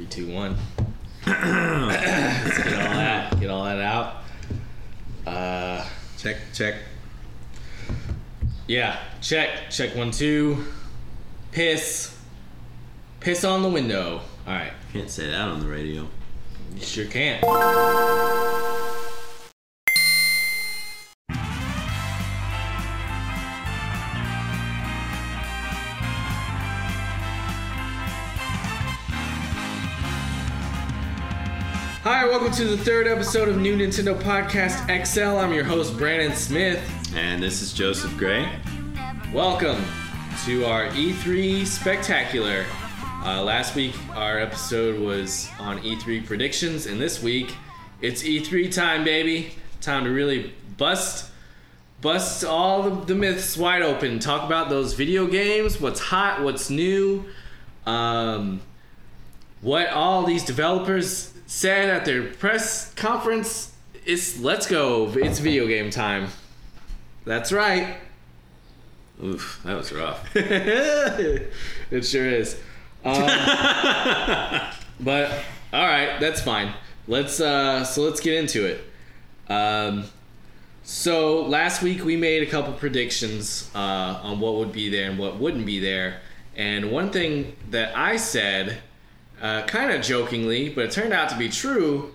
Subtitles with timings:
[0.00, 0.56] Three, two, one.
[1.26, 3.38] Let's get all that.
[3.38, 4.22] Get all that out.
[5.26, 6.76] Uh, Check, check.
[8.66, 8.98] yeah.
[9.20, 9.68] Check.
[9.68, 10.64] Check one, two.
[11.52, 12.16] Piss.
[13.20, 14.22] Piss on the window.
[14.46, 14.72] All right.
[14.94, 16.08] Can't say that on the radio.
[16.74, 17.42] You sure can.
[32.30, 35.38] Welcome to the third episode of New Nintendo Podcast XL.
[35.38, 36.80] I'm your host, Brandon Smith.
[37.12, 38.48] And this is Joseph Gray.
[39.32, 39.84] Welcome
[40.44, 42.66] to our E3 Spectacular.
[43.24, 47.52] Uh, last week, our episode was on E3 predictions, and this week,
[48.00, 49.52] it's E3 time, baby.
[49.80, 51.32] Time to really bust,
[52.00, 54.20] bust all the, the myths wide open.
[54.20, 57.24] Talk about those video games, what's hot, what's new,
[57.86, 58.60] um,
[59.62, 63.72] what all these developers said at their press conference.
[64.06, 65.12] It's let's go.
[65.16, 66.28] It's video game time.
[67.24, 67.96] That's right.
[69.22, 70.24] Oof, that was rough.
[70.36, 71.50] it
[72.02, 72.54] sure is.
[73.04, 73.14] Um,
[75.00, 75.32] but
[75.72, 76.72] all right, that's fine.
[77.08, 78.84] Let's uh, so let's get into it.
[79.52, 80.04] Um,
[80.84, 85.18] so last week we made a couple predictions uh, on what would be there and
[85.18, 86.20] what wouldn't be there,
[86.56, 88.80] and one thing that I said,
[89.40, 92.14] uh, kind of jokingly, but it turned out to be true,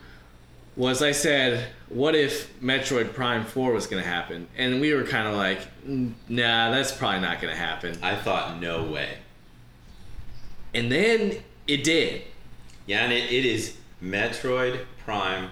[0.75, 5.03] was I said, "What if Metroid Prime Four was going to happen?" And we were
[5.03, 9.17] kind of like, "Mm, "Nah, that's probably not going to happen." I thought, no way.
[10.73, 11.37] And then
[11.67, 12.23] it did.
[12.85, 15.49] Yeah, and it, it is Metroid Prime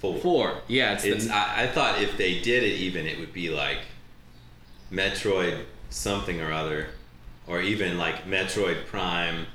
[0.00, 0.18] 4.
[0.18, 0.60] Four.
[0.66, 3.50] Yeah, it's, It's, the, I, I thought if they did it even, it would be
[3.50, 3.78] like
[4.92, 6.88] Metroid something or other,
[7.46, 9.46] or even like Metroid Prime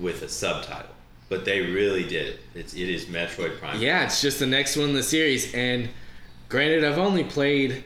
[0.00, 0.90] with a subtitle.
[1.28, 2.40] But they really did it.
[2.54, 3.80] It's, it is Metroid Prime.
[3.80, 5.54] yeah, it's just the next one in the series.
[5.54, 5.88] And
[6.48, 7.84] granted, I've only played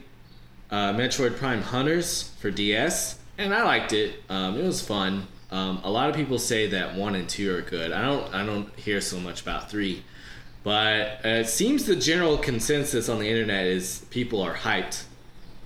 [0.70, 4.22] uh, Metroid Prime Hunters for DS, and I liked it.
[4.30, 5.26] Um, it was fun.
[5.50, 7.92] Um, a lot of people say that one and two are good.
[7.92, 8.34] I don't.
[8.34, 10.02] I don't hear so much about three,
[10.62, 15.04] but uh, it seems the general consensus on the internet is people are hyped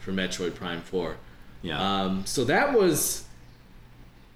[0.00, 1.16] for Metroid Prime Four.
[1.62, 1.80] Yeah.
[1.80, 3.24] Um, so that was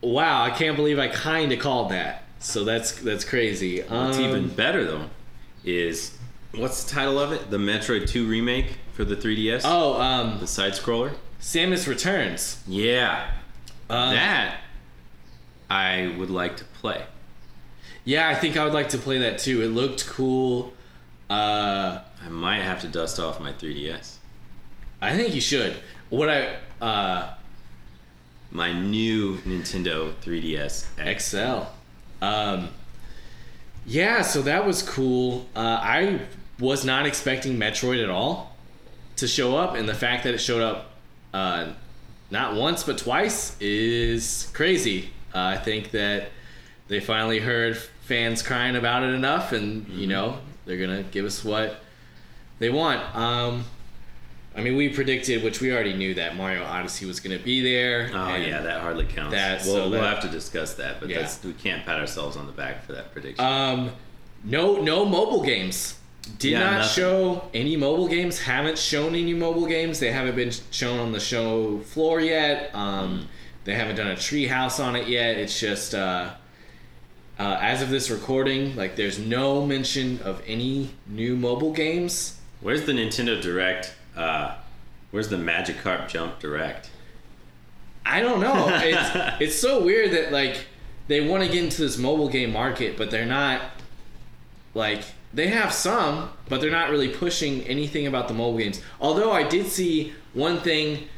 [0.03, 0.43] wow!
[0.43, 2.25] I can't believe I kind of called that.
[2.39, 3.81] So that's that's crazy.
[3.83, 5.11] What's Um, even better though
[5.65, 6.17] is
[6.55, 7.51] what's the title of it?
[7.51, 9.63] The Metroid 2 remake for the 3DS.
[9.65, 11.15] Oh, um, the side scroller.
[11.41, 12.63] Samus Returns.
[12.67, 13.31] Yeah,
[13.89, 14.59] Um, that
[15.71, 17.05] I would like to play.
[18.05, 19.63] Yeah, I think I would like to play that too.
[19.63, 20.73] It looked cool.
[21.31, 24.17] Uh, I might have to dust off my 3DS.
[25.01, 25.77] I think you should.
[26.11, 27.35] What I uh,
[28.53, 31.67] My new Nintendo 3DS XL.
[32.25, 32.69] Um,
[33.87, 35.49] yeah, so that was cool.
[35.57, 36.21] Uh, I
[36.61, 38.55] was not expecting Metroid at all
[39.17, 40.93] to show up, and the fact that it showed up
[41.33, 41.73] uh,
[42.31, 45.11] not once but twice is crazy.
[45.35, 46.31] Uh, I think that
[46.89, 51.43] they finally heard fans crying about it enough, and you know they're gonna give us
[51.43, 51.81] what
[52.59, 53.17] they want.
[53.17, 53.65] Um,
[54.57, 58.11] I mean, we predicted, which we already knew that Mario Odyssey was gonna be there.
[58.13, 59.33] Oh yeah, that hardly counts.
[59.35, 61.21] that- we'll, so we'll that- have to discuss that, but Yeah.
[61.21, 63.45] that's we can't pat ourselves on the back for that prediction.
[63.45, 63.93] Um,
[64.45, 65.95] no, no mobile games.
[66.39, 67.03] Did Yeah, not nothing.
[67.03, 68.41] show any mobile games.
[68.41, 69.99] Haven't shown any mobile games.
[69.99, 72.71] They haven't been shown on the show floor yet.
[72.75, 73.29] Um,
[73.65, 75.37] They haven't done a treehouse on it yet.
[75.39, 76.31] It's just uh,
[77.39, 82.35] uh, as of this recording, like there's no mention of any new mobile games.
[82.61, 83.95] Where's the Nintendo Direct?
[84.17, 84.57] Uh,
[85.11, 86.91] where's the Magikarp Jump Direct?
[88.05, 88.69] I don't know.
[88.83, 90.67] It's it's so weird that like
[91.09, 93.63] they want to get into this mobile game market, but they're not
[94.75, 95.03] like
[95.35, 98.81] they have some, but they're not really pushing anything about the mobile games.
[99.01, 101.09] Although I did see one thing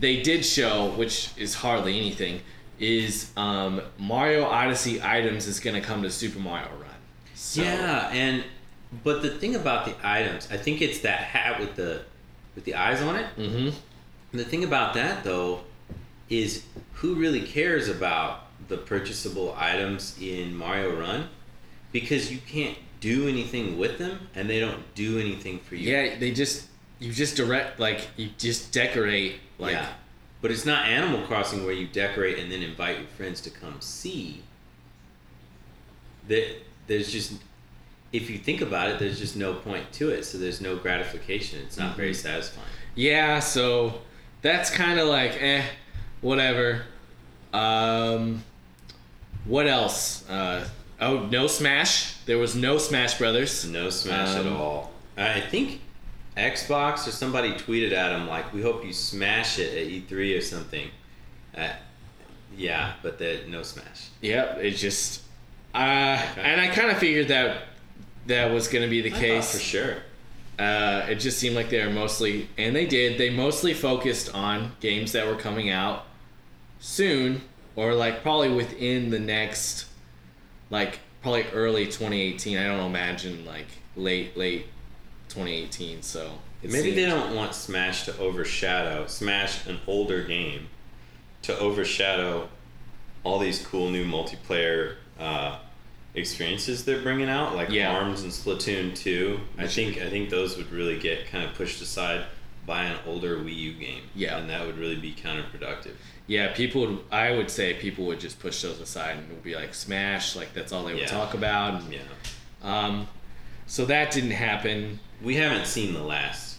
[0.00, 2.40] they did show, which is hardly anything,
[2.78, 6.90] is um, Mario Odyssey items is going to come to Super Mario Run.
[7.34, 8.44] So, Yeah, and
[9.04, 12.02] but the thing about the items, I think it's that hat with the
[12.58, 13.26] with the eyes on it.
[13.36, 13.68] hmm
[14.32, 15.60] And the thing about that though
[16.28, 16.64] is
[16.94, 21.28] who really cares about the purchasable items in Mario Run
[21.92, 25.92] because you can't do anything with them and they don't do anything for you.
[25.92, 26.66] Yeah, they just
[26.98, 29.90] you just direct like you just decorate like yeah.
[30.40, 33.80] But it's not Animal Crossing where you decorate and then invite your friends to come
[33.80, 34.42] see.
[36.26, 36.56] That
[36.88, 37.34] there's just
[38.12, 40.24] if you think about it, there's just no point to it.
[40.24, 41.60] So there's no gratification.
[41.64, 42.66] It's not very satisfying.
[42.94, 44.00] Yeah, so
[44.42, 45.62] that's kind of like eh,
[46.20, 46.82] whatever.
[47.52, 48.42] Um,
[49.44, 50.28] what else?
[50.28, 50.66] Uh,
[51.00, 52.14] oh, no Smash.
[52.26, 53.64] There was no Smash Brothers.
[53.66, 54.92] No Smash at Um, all.
[55.16, 55.80] I think
[56.36, 60.40] Xbox or somebody tweeted at him like, "We hope you smash it at E3 or
[60.40, 60.88] something."
[61.56, 61.70] Uh,
[62.56, 64.08] yeah, but the, no Smash.
[64.20, 65.22] Yep, it just.
[65.74, 65.78] Uh,
[66.36, 67.62] And I kind of figured that
[68.28, 69.52] that was going to be the I case.
[69.52, 69.96] for sure.
[70.58, 73.18] Uh, it just seemed like they were mostly, and they did.
[73.18, 76.06] They mostly focused on games that were coming out
[76.80, 77.42] soon,
[77.76, 79.86] or like probably within the next,
[80.70, 82.58] like probably early 2018.
[82.58, 83.66] I don't imagine like
[83.96, 84.66] late late
[85.28, 86.02] 2018.
[86.02, 86.32] So
[86.62, 90.68] Maybe they don't want Smash to overshadow Smash, an older game,
[91.42, 92.48] to overshadow
[93.22, 95.58] all these cool new multiplayer uh,
[96.18, 97.90] experiences they're bringing out, like Yeah.
[97.96, 99.40] Arms and Splatoon two.
[99.56, 102.24] I think I think those would really get kind of pushed aside
[102.66, 104.02] by an older Wii U game.
[104.14, 104.36] Yeah.
[104.38, 105.92] and that would really be counterproductive.
[106.26, 106.98] Yeah, people would.
[107.10, 110.36] I would say people would just push those aside and it would be like Smash,
[110.36, 111.06] like that's all they would Yeah.
[111.08, 111.80] talk about.
[111.82, 112.00] And, Yeah,
[112.62, 113.08] Um,
[113.66, 115.00] so that didn't happen.
[115.22, 116.56] we haven't seen the last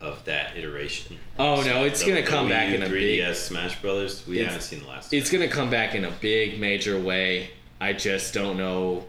[0.00, 1.16] of that iteration.
[1.38, 3.20] Oh no, it's The- gonna come back in a big.
[3.20, 4.26] 3DS Smash Brothers.
[4.26, 5.14] We haven't seen the last.
[5.14, 7.50] It's gonna come back in a big major way.
[7.82, 9.06] I just don't know.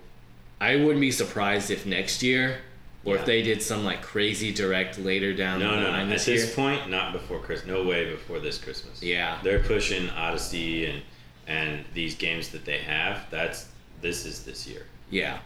[0.59, 2.57] I wouldn't be surprised if next year,
[3.05, 3.19] or Yeah.
[3.19, 6.13] if they did some like crazy direct later down No, the line no.
[6.13, 6.55] At this this year.
[6.55, 7.67] point, not before Christmas.
[7.67, 9.03] No way before this Christmas.
[9.03, 9.37] Yeah.
[9.43, 11.01] They're pushing Odyssey and
[11.47, 13.29] and these games that they have.
[13.29, 13.67] That's
[14.01, 14.83] this is this year.
[15.11, 15.37] Yeah,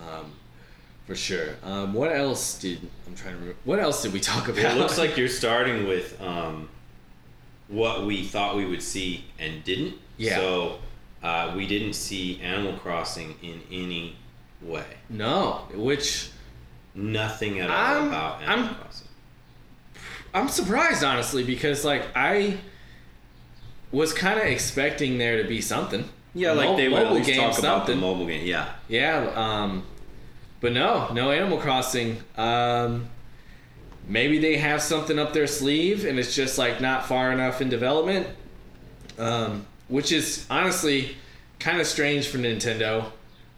[0.00, 0.32] um,
[1.06, 1.54] for sure.
[1.62, 3.40] Um, what else did I'm trying to?
[3.40, 4.64] Remember, what else did we talk about?
[4.76, 6.68] It looks like you're starting with um,
[7.68, 9.94] what we thought we would see and didn't.
[10.18, 10.36] Yeah.
[10.36, 10.78] So
[11.26, 14.16] uh, we didn't see Animal Crossing in any
[14.62, 14.84] way.
[15.10, 16.30] no, which
[16.94, 19.08] Nothing at all I'm- about Animal I'm- Crossing.
[20.32, 22.58] I'm surprised honestly because like I
[23.92, 26.08] was kind of expecting there to be something.
[26.34, 28.44] Yeah, like Mo- they would at mobile game, talk about the mobile game.
[28.46, 28.68] Yeah.
[28.88, 29.82] Yeah, um,
[30.60, 32.18] but no, no Animal Crossing.
[32.36, 33.08] Um,
[34.06, 37.68] maybe they have something up their sleeve and it's just like not far enough in
[37.70, 38.26] development,
[39.18, 41.16] um, which is honestly
[41.58, 43.10] kind of strange for Nintendo.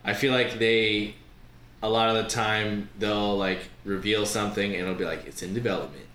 [0.04, 1.14] I feel like they,
[1.82, 5.54] a lot of the time, they'll like reveal something and it'll be like it's in
[5.54, 6.06] development.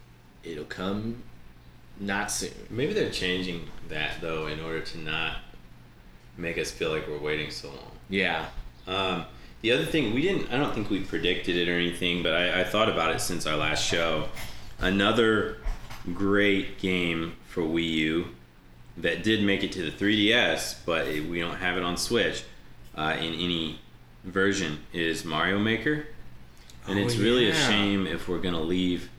[0.44, 1.24] It'll come
[2.00, 2.54] not soon.
[2.70, 5.38] Maybe they're changing that though in order to not
[6.38, 7.92] make us feel like we're waiting so long.
[8.10, 8.48] Yeah.
[8.88, 9.26] Um,
[9.62, 12.62] the other thing we didn't, I don't think we predicted it or anything, but I,
[12.62, 14.28] I thought about it since our last show.
[14.80, 15.58] Another
[16.14, 18.28] great game for Wii U
[18.98, 22.44] that did make it to the 3DS, but it, we don't have it on Switch
[22.96, 23.80] uh, in any
[24.24, 26.06] version is Mario Maker,
[26.88, 29.10] and Oh, it's really a shame if we're gonna leave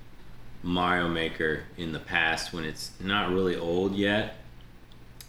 [0.62, 4.36] Mario Maker in the past when it's not really old yet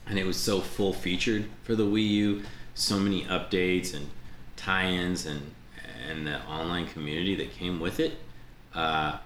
[0.07, 2.43] and it was so full featured for the Wii U,
[2.73, 4.09] so many updates and
[4.55, 5.51] tie-ins and
[6.07, 8.17] and the online community that came with it.
[8.75, 9.17] Uh,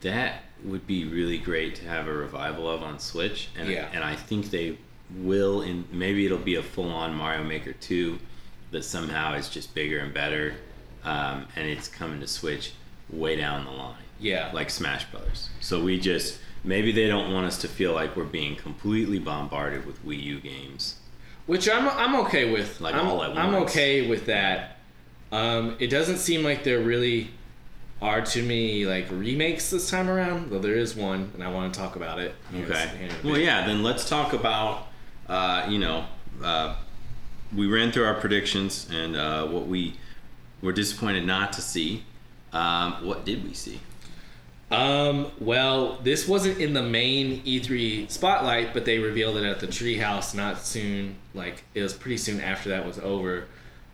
[0.00, 3.88] that would be really great to have a revival of on Switch, and Yeah.
[3.92, 4.76] and I think they
[5.16, 5.62] will.
[5.62, 8.18] In maybe it'll be a full-on Mario Maker two
[8.70, 10.54] that somehow is just bigger and better,
[11.04, 12.72] um, and it's coming to Switch
[13.10, 14.50] way down the line Yeah.
[14.52, 15.48] like Smash Brothers.
[15.60, 19.86] So we just maybe they don't want us to feel like we're being completely bombarded
[19.86, 20.96] with Wii U games.
[21.46, 22.80] Which I'm I'm okay with.
[22.80, 23.40] Like I'm, all at once.
[23.40, 24.76] I'm okay with that.
[25.32, 27.30] Um, it doesn't seem like they're really
[28.02, 31.74] are too many like remakes this time around, though there is one, and I want
[31.74, 32.34] to talk about it.
[32.50, 32.88] here in a- Okay.
[32.98, 33.66] here in a Well, yeah.
[33.66, 34.86] Then let's talk about
[35.28, 36.06] uh, you know
[36.42, 36.76] uh,
[37.54, 39.94] we ran through our predictions and uh, what we
[40.62, 42.04] were disappointed not to see.
[42.52, 43.80] Um, what did we see?
[44.70, 49.66] Um, well, this wasn't in the main E3 spotlight, but they revealed it at the
[49.66, 51.16] Treehouse not soon.
[51.34, 53.44] Like it was pretty soon after that was over.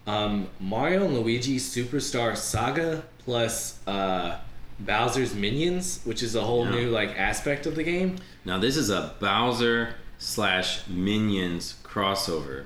[0.06, 4.38] Um, Mario and Luigi Superstar Saga plus uh,
[4.78, 6.70] Bowser's Minions, which is a whole Yeah.
[6.76, 8.16] new like aspect of the game.
[8.44, 12.64] Now this is a Bowser slash Minions crossover.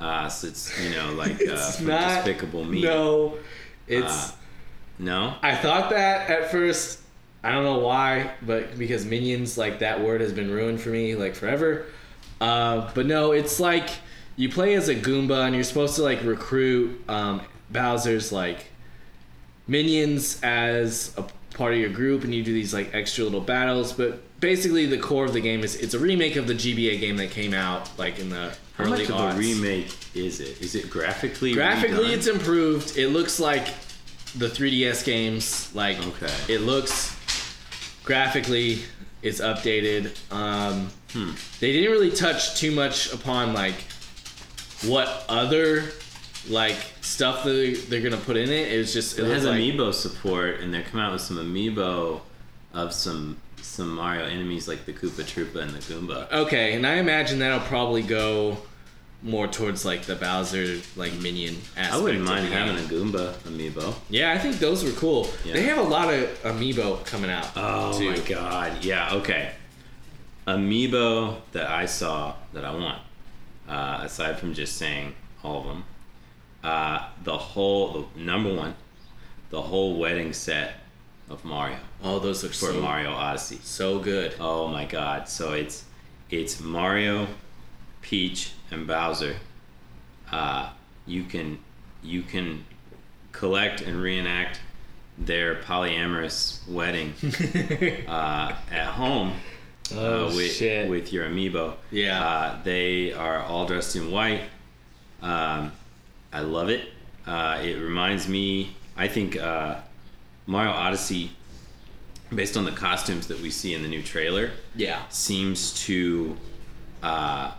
[0.00, 2.24] Uh, so it's you know like uh, not.
[2.24, 2.82] Despicable Me.
[2.82, 3.38] No,
[3.86, 4.30] it's.
[4.30, 4.34] Uh,
[4.98, 5.34] No.
[5.42, 7.00] I thought that at first.
[7.44, 11.16] I don't know why, but because minions, like that word has been ruined for me
[11.16, 11.86] like forever.
[12.40, 13.88] Uh, but no, it's like
[14.36, 18.66] you play as a Goomba and you're supposed to like recruit um, Bowser's like
[19.66, 21.24] minions as a
[21.54, 23.92] part of your group, and you do these like extra little battles.
[23.92, 27.16] But basically, the core of the game is it's a remake of the GBA game
[27.16, 29.34] that came out like in the How early much of aughts.
[29.34, 30.60] a remake is it?
[30.60, 31.52] Is it graphically?
[31.54, 32.12] Graphically, redone?
[32.16, 32.96] it's improved.
[32.96, 33.66] It looks like
[34.36, 35.74] the 3DS games.
[35.74, 36.32] Like Okay.
[36.54, 37.14] it looks
[38.04, 38.80] graphically,
[39.22, 40.16] it's updated.
[40.32, 41.32] Um, Hmm.
[41.60, 43.74] They didn't really touch too much upon like
[44.84, 45.84] what other
[46.48, 48.72] like stuff that they're gonna put in it.
[48.72, 52.20] It's just It looks has like, amiibo support, and they're coming out with some amiibo
[52.74, 56.30] of some some Mario enemies like the Koopa Troopa and the Goomba.
[56.32, 58.58] Okay, and I imagine that'll probably go
[59.22, 61.94] more towards like the Bowser like minion aspect.
[61.94, 63.94] I wouldn't mind having a Goomba amiibo.
[64.10, 65.28] Yeah, I think those were cool.
[65.44, 65.54] Yeah.
[65.54, 67.48] They have a lot of amiibo coming out.
[67.56, 68.10] Oh too.
[68.10, 68.84] my god!
[68.84, 69.14] Yeah.
[69.14, 69.52] Okay.
[70.46, 73.00] Amiibo that I saw that I want,
[73.72, 75.84] uh, aside from just saying all of them,
[76.62, 78.74] uh, the whole the number one,
[79.50, 80.74] the whole wedding set
[81.30, 83.58] of Mario Oh, those look so for so Mario Odyssey.
[83.62, 84.34] so good.
[84.38, 85.28] Oh my god!
[85.28, 85.84] So it's
[86.30, 87.26] it's Mario,
[88.02, 89.36] Peach, and Bowser.
[90.30, 90.70] Uh,
[91.06, 91.58] you can
[92.02, 92.64] you can
[93.32, 94.60] collect and reenact
[95.16, 97.14] their polyamorous wedding
[98.08, 99.32] uh, at home
[99.96, 100.88] Oh uh, with shit!
[100.88, 101.74] with your amiibo.
[101.90, 102.24] Yeah.
[102.24, 104.42] Uh, they are all dressed in white.
[105.20, 105.72] Um,
[106.32, 106.88] I love it.
[107.26, 108.76] Uh, it reminds me.
[108.96, 109.76] I think uh,
[110.46, 111.30] Mario Odyssey,
[112.34, 115.02] based on the costumes that we see in the new trailer, yeah.
[115.08, 116.36] seems to
[117.02, 117.52] uh,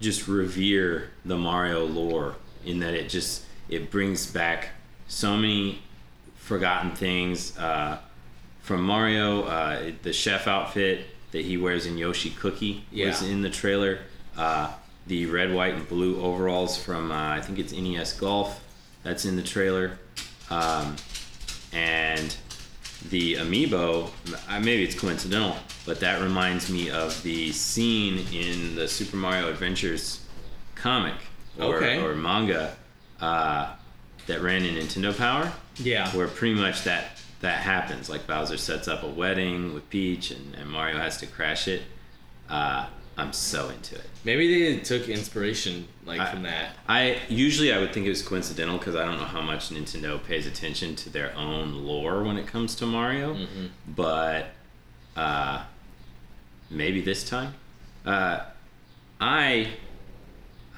[0.00, 4.68] just revere the Mario lore in that it just it brings back
[5.08, 5.80] so many
[6.36, 7.98] forgotten things uh,
[8.60, 9.42] from Mario.
[9.42, 13.98] Uh, the chef outfit that he wears in Yoshi Cookie was in the trailer.
[14.36, 14.72] Uh,
[15.08, 18.62] the red, white, and blue overalls from uh, I think it's NES Golf
[19.02, 19.98] that's in the trailer.
[20.50, 20.94] Um,
[21.72, 22.34] and
[23.10, 24.10] the amiibo
[24.48, 29.48] uh, maybe it's coincidental but that reminds me of the scene in the super mario
[29.48, 30.24] adventures
[30.76, 31.14] comic
[31.58, 32.00] or, Okay.
[32.00, 32.76] or manga
[33.20, 33.74] uh,
[34.28, 36.08] that ran in nintendo power Yeah.
[36.10, 37.11] where pretty much that
[37.42, 41.26] that happens like bowser sets up a wedding with peach and, and mario has to
[41.26, 41.82] crash it
[42.48, 42.86] uh,
[43.18, 44.46] i'm so into it Maybe
[44.76, 46.76] they took inspiration like I- from that.
[46.88, 50.22] I usually I would think it was coincidental because I don't know how much Nintendo
[50.22, 53.66] pays attention to their own lore when it comes to Mario, Mm-hmm.
[53.88, 54.46] but
[55.16, 55.64] uh,
[56.70, 57.54] maybe this time.
[58.06, 58.44] Uh,
[59.20, 59.70] I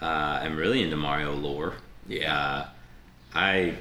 [0.00, 1.74] uh, am really into Mario lore.
[2.08, 2.34] Yeah.
[2.34, 2.66] Uh,
[3.34, 3.74] I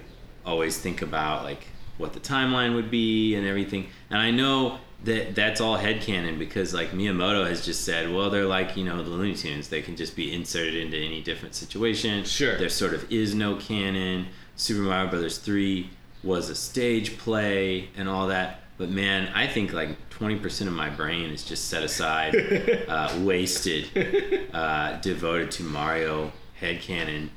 [0.46, 5.36] always think about like what the timeline would be and everything, and I know that
[5.36, 9.10] that's all headcanon because like Miyamoto has just said, well, they're like you know the
[9.10, 12.24] Looney Tunes; they can just be inserted into any different situation.
[12.24, 12.58] Sure.
[12.58, 14.28] There sort of is no canon.
[14.56, 15.90] Super Mario Brothers three
[16.24, 18.62] was a stage play and all that.
[18.78, 22.36] But man, I think like twenty percent of my brain is just set aside,
[22.88, 27.30] uh, wasted, uh, devoted to Mario headcanon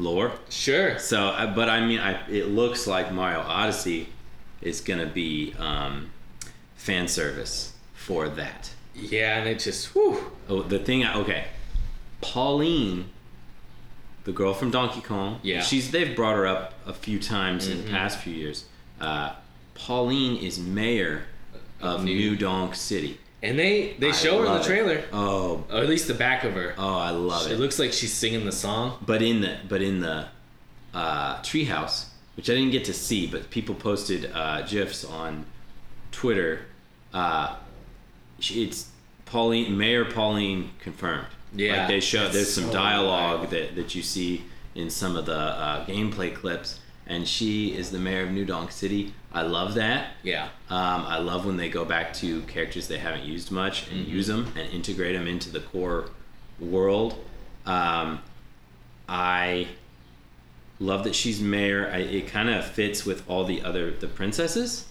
[0.00, 0.32] lore.
[0.48, 0.98] Sure.
[0.98, 4.08] So, uh, but I mean, I, it looks like Mario Odyssey
[4.62, 6.10] is gonna be um,
[6.74, 8.70] fan service for that.
[8.94, 10.32] Yeah, and it just whew.
[10.48, 11.04] Oh, the thing.
[11.04, 11.44] I, okay,
[12.20, 13.10] Pauline,
[14.24, 15.40] the girl from Donkey Kong.
[15.42, 15.60] Yeah.
[15.62, 18.64] she's they've brought her up a few times in the past few years.
[19.00, 19.32] Uh,
[19.74, 21.22] Pauline is mayor
[21.80, 23.18] of New- New Donk City.
[23.42, 24.66] And they they I show her in the love it.
[24.68, 26.74] trailer, Oh, or at least the back of her.
[26.76, 27.58] oh, I love it it.
[27.60, 28.98] looks like she's singing the song.
[29.06, 30.26] but in the but in the
[30.92, 32.06] uh, treehouse,
[32.36, 35.46] which I didn't get to see, but people posted uh, gifs on
[36.12, 36.62] Twitter.
[37.14, 37.56] Uh,
[38.40, 38.88] she- it's
[39.24, 41.26] Pauline, Mayor Pauline confirmed.
[41.54, 43.50] Yeah, like they show there's some dialogue wild.
[43.50, 44.44] that that you see
[44.74, 46.79] in some of the uh, gameplay clips,
[47.10, 49.12] and she is the mayor of New Donk City.
[49.32, 50.12] I love that.
[50.22, 50.44] Yeah.
[50.70, 54.10] Um, I love when they go back to characters they haven't used much and Mm-hmm.
[54.16, 56.08] use them and integrate them into the core
[56.58, 57.22] world.
[57.66, 58.20] Um,
[59.08, 59.66] I
[60.78, 61.90] love that she's mayor.
[61.92, 64.86] I, it kind of fits with all the other the princesses.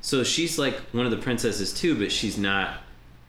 [0.00, 2.78] So she's like one of the princesses too, but she's not.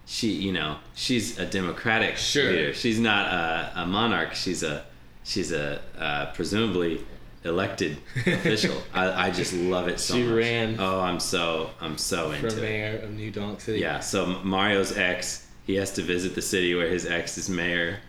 [0.06, 2.50] She, you know, she's a democratic Sure.
[2.52, 2.74] leader.
[2.74, 4.34] She's not a, a monarch.
[4.34, 4.86] She's a
[5.24, 7.02] she's a uh, presumably
[7.44, 8.76] elected official.
[8.94, 10.36] I, I just love it so She much.
[10.36, 12.62] ran Oh, I'm so I'm so into it.
[12.62, 13.80] mayor of New Donk City.
[13.80, 14.00] Yeah.
[14.02, 18.00] So Mario's ex, he has to visit the city where his ex is mayor.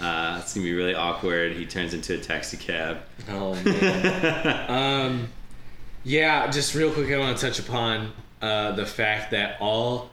[0.00, 1.52] Uh, it's gonna be really awkward.
[1.52, 2.98] He turns into a taxi cab.
[3.28, 4.70] Oh man.
[4.70, 5.28] um,
[6.02, 6.50] yeah.
[6.50, 8.12] Just real quick, I want to touch upon
[8.42, 10.10] uh, the fact that all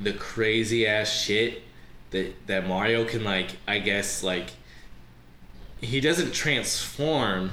[0.00, 1.62] the crazy ass shit
[2.10, 4.50] that that Mario can like, I guess like,
[5.80, 7.50] he doesn't transform.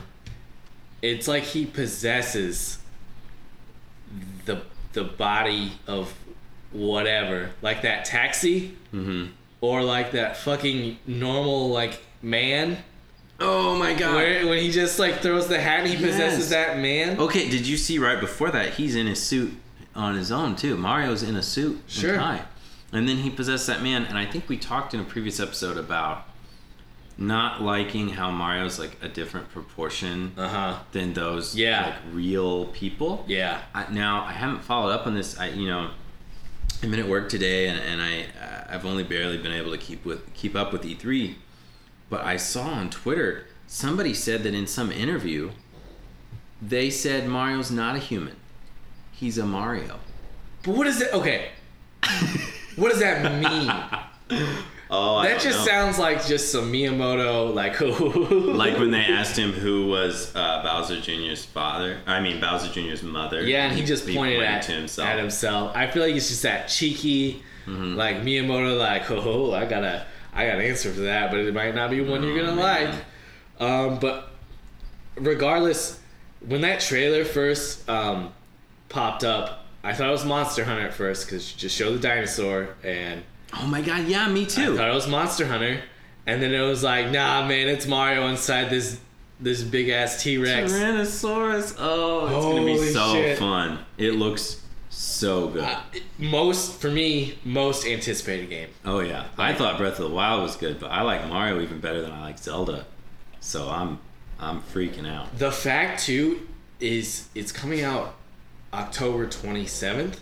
[1.01, 2.79] It's like he possesses
[4.45, 4.61] the
[4.93, 6.13] the body of
[6.71, 9.31] whatever, like that taxi, mm-hmm.
[9.61, 12.77] or like that fucking normal like man.
[13.39, 14.15] Oh my god.
[14.15, 16.49] Where, when he just like throws the hat he possesses Yes.
[16.49, 17.19] that man.
[17.19, 18.75] Okay, did you see right before that?
[18.75, 19.53] He's in his suit
[19.93, 20.77] on his own too.
[20.77, 22.11] Mario's in a suit Sure.
[22.11, 22.41] and tie,
[22.93, 24.05] and then he possessed that man.
[24.05, 26.25] And I think we talked in a previous episode about
[27.17, 30.79] not liking how Mario's like a different proportion Uh huh.
[30.91, 31.85] than those Yeah.
[31.85, 33.23] like real people.
[33.27, 33.61] Yeah.
[33.73, 35.39] I, now I haven't followed up on this.
[35.39, 35.91] I you know,
[36.83, 39.77] I've been at work today and, and I uh, I've only barely been able to
[39.77, 41.35] keep with keep up with E3,
[42.09, 45.51] but I saw on Twitter somebody said that in some interview,
[46.61, 48.35] they said Mario's not a human,
[49.11, 49.99] he's a Mario.
[50.63, 51.13] But what is it?
[51.13, 51.49] Okay.
[52.75, 54.51] what does that mean?
[54.89, 55.65] Oh, I that just know.
[55.65, 57.79] sounds like just some Miyamoto, like
[58.55, 61.99] like when they asked him who was uh, Bowser Jr.'s father.
[62.05, 63.41] I mean Bowser Jr.'s mother.
[63.41, 65.07] Yeah, and he just pointed at, to himself.
[65.09, 65.75] at himself.
[65.75, 67.95] I feel like it's just that cheeky, Mm-hmm.
[67.95, 71.73] like Miyamoto, like, oh, I gotta, I got an answer for that, but it might
[71.73, 72.91] not be one you're gonna Oh, man.
[73.59, 73.67] like.
[73.67, 74.29] Um, but
[75.15, 75.99] regardless,
[76.45, 78.31] when that trailer first um,
[78.89, 82.75] popped up, I thought it was Monster Hunter at first because just show the dinosaur,
[82.83, 83.23] and
[83.53, 84.73] Oh my god, yeah, me too.
[84.73, 85.81] I thought it was Monster Hunter,
[86.25, 88.99] and then it was like, nah, man, it's Mario inside this
[89.39, 90.71] this big ass T Rex.
[90.71, 91.75] Tyrannosaurus.
[91.79, 93.37] Oh, it's gonna be so shit.
[93.37, 93.79] fun.
[93.97, 95.63] It looks so good.
[95.63, 95.81] Uh,
[96.17, 98.69] most for me, most anticipated game.
[98.85, 101.79] oh yeah, I thought Breath of the Wild was good, but I like Mario even
[101.79, 102.85] better than I like Zelda.
[103.39, 103.99] So I'm
[104.39, 105.37] I'm freaking out.
[105.37, 106.47] The fact too
[106.79, 108.15] is it's coming out
[108.73, 110.17] October 27th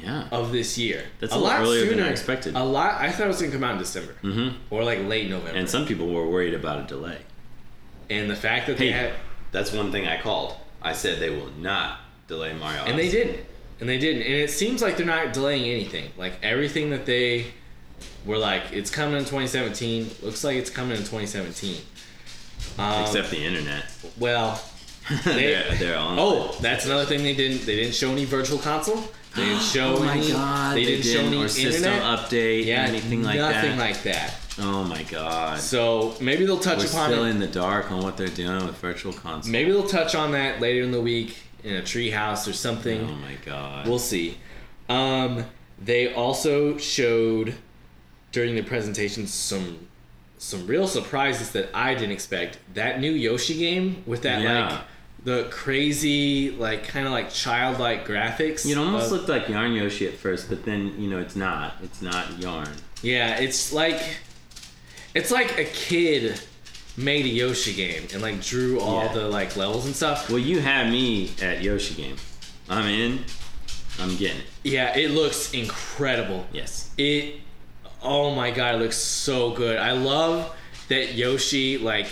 [0.00, 0.28] Yeah.
[0.30, 1.04] of this year.
[1.20, 2.56] That's a lot earlier than I expected.
[2.56, 3.00] A lot.
[3.00, 4.56] I thought it was gonna come out in December Mm-hmm.
[4.74, 5.56] or like late November.
[5.58, 7.18] And some people were worried about a delay.
[8.10, 9.12] and the fact that Hey, they had
[9.52, 10.54] that's one thing I called.
[10.80, 12.82] I said they will not delay Mario.
[12.84, 13.44] and they didn't,
[13.80, 16.10] and they didn't, and it seems like they're not delaying anything.
[16.16, 17.46] Like everything that they
[18.26, 20.10] were like, it's coming in 2017.
[20.22, 21.76] Looks like it's coming in 2017.
[22.78, 23.84] Um, Except the internet.
[24.18, 24.60] well,
[25.24, 26.16] They- they're, they're on.
[26.18, 27.66] Oh, that's another thing they didn't.
[27.66, 29.04] They didn't show any virtual console.
[29.34, 30.30] They didn't show oh my any.
[30.32, 32.02] god, they, didn't, show any or system internet.
[32.18, 33.54] update, yeah, anything like that.
[33.64, 34.34] nothing like that.
[34.58, 35.58] oh my god.
[35.58, 37.30] So maybe they'll touch We're upon still it.
[37.30, 39.50] in the dark on what they're doing with virtual console.
[39.50, 43.00] Maybe they'll touch on that later in the week in a treehouse or something.
[43.08, 43.86] Oh my god.
[43.88, 44.36] We'll see.
[44.88, 45.46] Um,
[45.82, 47.54] they also showed
[48.32, 49.88] during the presentation some
[50.38, 52.58] some real surprises that I didn't expect.
[52.74, 54.68] That new Yoshi game with that Yeah.
[54.68, 54.80] like
[55.24, 58.68] the crazy like kind of like childlike graphics.
[58.68, 61.74] it almost of- looked like Yarn Yoshi at first, but then you know it's not.
[61.82, 62.68] It's not Yarn.
[63.02, 64.00] Yeah, it's like
[65.14, 66.40] it's like a kid
[66.96, 69.12] made a Yoshi game and like drew all Yeah.
[69.14, 70.28] the like levels and stuff.
[70.28, 72.16] Well, you had me at Yoshi game.
[72.68, 73.24] I'm in.
[74.00, 74.46] I'm getting it.
[74.64, 76.46] Yeah, it looks incredible.
[76.52, 76.90] Yes.
[76.98, 77.36] It
[78.02, 79.78] oh my god, it looks so good.
[79.78, 80.54] I love
[80.88, 82.08] that Yoshi like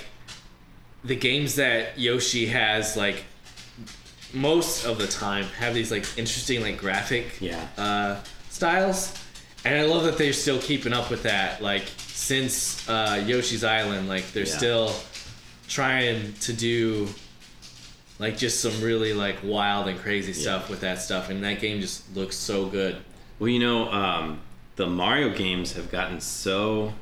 [1.04, 3.24] the games that Yoshi has like
[4.32, 7.66] most of the time have these like interesting like graphic Yeah.
[7.76, 8.16] uh,
[8.48, 9.12] styles,
[9.64, 11.62] and I love that they're still keeping up with that.
[11.62, 14.56] Like since uh, Yoshi's Island, like they're Yeah.
[14.56, 14.94] still
[15.68, 17.08] trying to do
[18.18, 21.80] like just some really like wild and crazy stuff with that stuff, and that game
[21.80, 22.96] just looks so good.
[23.38, 24.40] Well, you know, um,
[24.76, 26.92] the Mario games have gotten so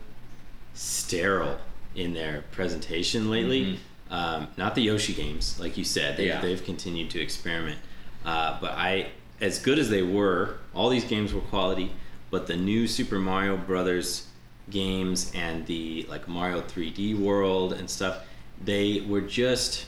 [0.75, 1.59] sterile
[1.95, 3.79] in their presentation lately.
[4.11, 6.17] Um, not the Yoshi games, like you said.
[6.17, 6.41] They, Yeah.
[6.41, 7.79] They've continued to experiment.
[8.25, 9.09] Uh, but I,
[9.41, 11.93] as good as they were, all these games were quality.
[12.31, 14.27] But the new Super Mario Brothers
[14.71, 18.25] games and the like Mario 3D World and stuff,
[18.63, 19.87] they were just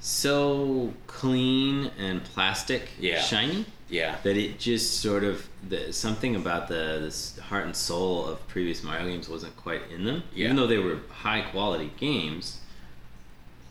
[0.00, 3.20] so clean and plastic, Yeah.
[3.20, 8.26] shiny Yeah, that it just sort of the, something about the this heart and soul
[8.26, 10.22] of previous Mario games wasn't quite in them.
[10.34, 10.46] Yeah.
[10.46, 12.58] Even though they were high quality games,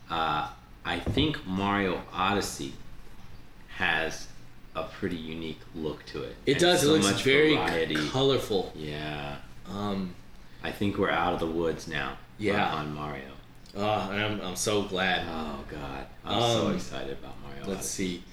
[0.10, 0.50] uh,
[0.86, 2.74] I think Mario Odyssey
[3.78, 4.28] has
[4.76, 6.36] a pretty unique look to it.
[6.46, 6.82] it and does.
[6.82, 7.96] so it looks very variety.
[8.10, 8.72] colorful.
[8.76, 9.38] yeah,
[9.70, 10.14] Um,
[10.64, 12.18] I think we're out of the woods now.
[12.38, 12.74] Yeah.
[12.74, 13.24] on, Mario.
[13.76, 15.26] oh, I'm I'm so glad.
[15.30, 17.60] Oh God, I'm so Um, excited about Mario.
[17.66, 18.18] Let's Odyssey.
[18.18, 18.24] see.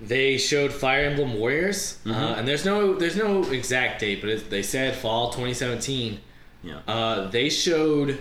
[0.00, 2.38] They showed Fire Emblem Warriors, uh, Mhm.
[2.38, 6.20] and there's no there's no exact date, but it, they said fall 2017.
[6.62, 6.80] Yeah.
[6.86, 8.18] Uh, they showed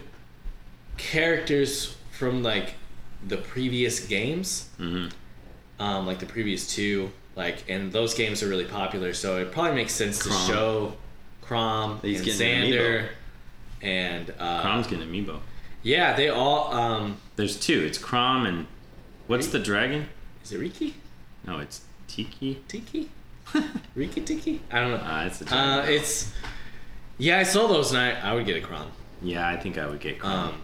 [0.98, 2.76] characters from like
[3.28, 5.08] the previous games, hmm
[5.80, 9.74] um, like the previous two, like and those games are really popular, so it probably
[9.76, 10.94] makes sense to show
[11.44, 13.08] Chrom He's and getting an Xander,
[13.82, 15.40] and uh, Chrom's getting amiibo.
[15.84, 16.74] yeah, they all.
[16.74, 17.82] Um, There's two.
[17.82, 18.68] It's Chrom and
[19.28, 20.08] what's the dragon?
[20.44, 20.94] is it Riki?
[21.48, 22.62] No, it's Tiki.
[22.68, 23.10] Tiki?
[23.96, 24.62] Riki Tiki?
[24.72, 24.98] I don't know.
[24.98, 26.34] Uh, it's Uh, it's
[27.18, 28.88] yeah, I saw those and I, I would get a Chrom.
[29.22, 30.26] yeah, I think I would get Chrom.
[30.50, 30.62] Um,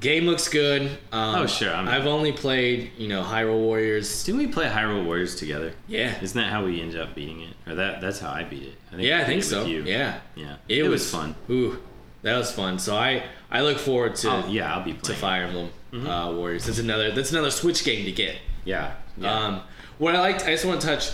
[0.00, 0.82] game looks good.
[1.12, 4.24] Um, Oh, sure, I'm- I've only played you know Hyrule Warriors.
[4.24, 5.72] Didn't we play Hyrule Warriors together?
[5.86, 7.54] Yeah, Isn't that how we ended up beating it?
[7.70, 8.74] Or that that's how I beat it.
[8.92, 9.64] I yeah, I think so.
[9.66, 9.82] you.
[9.82, 10.56] Yeah, Yeah.
[10.68, 11.34] it, was, fun.
[11.50, 11.78] Ooh,
[12.22, 12.78] that was fun.
[12.78, 15.12] So I I look forward to Oh, yeah, I'll be to.
[15.14, 15.70] Fire Emblem
[16.06, 16.66] uh, Warriors.
[16.66, 18.36] That's another that's another Switch game to get.
[18.64, 18.94] Yeah.
[19.18, 19.32] Yeah.
[19.32, 19.60] Um,
[19.98, 21.10] what I liked, I just want to touch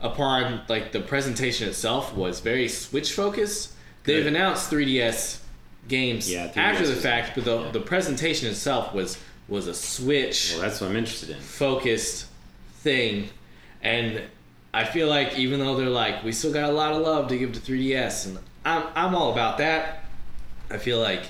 [0.00, 3.72] upon like the presentation itself was very Switch focused.
[4.04, 5.40] They've announced 3DS
[5.86, 7.70] games Yeah, 3DS after the fact, but the, yeah.
[7.72, 11.40] the presentation itself was was a Switch well, that's what I'm interested in.
[11.40, 12.26] focused
[12.80, 13.28] thing,
[13.82, 14.22] and
[14.72, 17.38] I feel like even though they're like we still got a lot of love to
[17.38, 20.04] give to 3DS, and I'm I'm all about that.
[20.70, 21.22] I feel like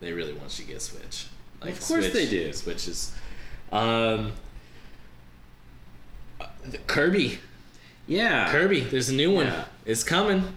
[0.00, 1.26] they really want you to get Switch.
[1.60, 2.52] Like Of course Switch, they do.
[2.52, 3.12] Switch is,
[3.72, 4.32] um,
[6.86, 7.38] Kirby.
[8.06, 8.50] Yeah.
[8.50, 9.46] Kirby, there's a new one.
[9.46, 9.64] Yeah.
[9.84, 10.54] It's coming.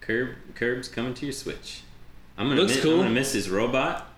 [0.00, 1.82] Curb Curb's coming to your Switch.
[2.36, 2.92] I'm gonna Looks miss, cool.
[2.94, 4.08] I'm gonna miss his robot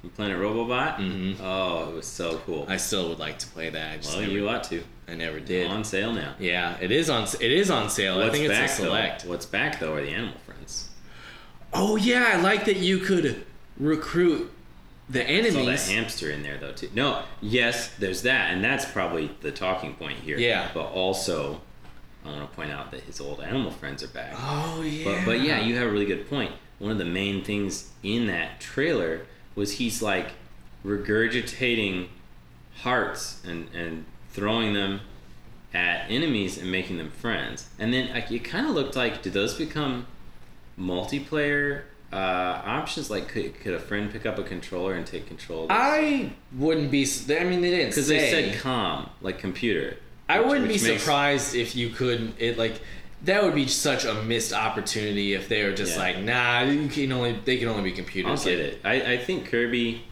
[0.00, 0.96] from Planet Robobot.
[0.96, 1.36] Mhm.
[1.40, 2.64] Oh, it was so cool.
[2.68, 3.92] I still would like to play that.
[3.92, 4.82] I just well, never, you ought to.
[5.08, 5.66] I never did.
[5.70, 6.34] On sale now.
[6.38, 7.26] Yeah, it is on.
[7.40, 8.14] It is on sale.
[8.14, 9.22] I What's think it's back a select.
[9.24, 9.30] though?
[9.30, 10.88] What's back though are the Animal Friends.
[11.72, 13.44] Oh yeah, I like that you could
[13.78, 14.50] recruit
[15.12, 16.88] the Saw that hamster in there though too.
[16.94, 20.38] No, yes, there's that, and that's probably the talking point here.
[20.38, 20.70] Yeah.
[20.72, 21.60] But also,
[22.24, 24.34] I want to point out that his old animal friends are back.
[24.36, 25.04] Oh yeah.
[25.04, 26.52] But but yeah, you have a really good point.
[26.78, 30.32] One of the main things in that trailer was he's like
[30.84, 32.08] regurgitating
[32.76, 35.00] hearts and and throwing them
[35.74, 37.68] at enemies and making them friends.
[37.78, 40.06] And then like it kind of looked like did those become
[40.78, 43.10] multiplayer uh, options?
[43.10, 45.66] Like could could a friend pick up a controller and take control?
[45.70, 47.06] I wouldn't be.
[47.30, 49.96] I mean, they didn't Because they said com like computer.
[50.28, 52.34] I which- wouldn't be makes- surprised if you could.
[52.38, 52.80] It like
[53.24, 56.02] that would be such a missed opportunity if they were just Yeah.
[56.02, 58.40] like, nah, you can only they can only be computers.
[58.42, 58.74] Computers.
[58.82, 59.06] get it.
[59.08, 60.04] I, I think Kirby.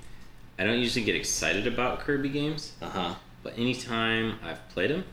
[0.59, 2.73] I don't usually get excited about Kirby games.
[2.83, 3.15] Uh huh.
[3.43, 5.05] But anytime I've played them,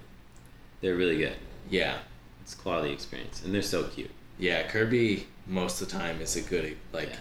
[0.81, 1.35] they're really good.
[1.69, 1.97] Yeah.
[2.41, 4.11] It's quality experience, and they're so cute.
[4.37, 4.67] Yeah.
[4.67, 7.15] Kirby most of the time is a good like Yeah.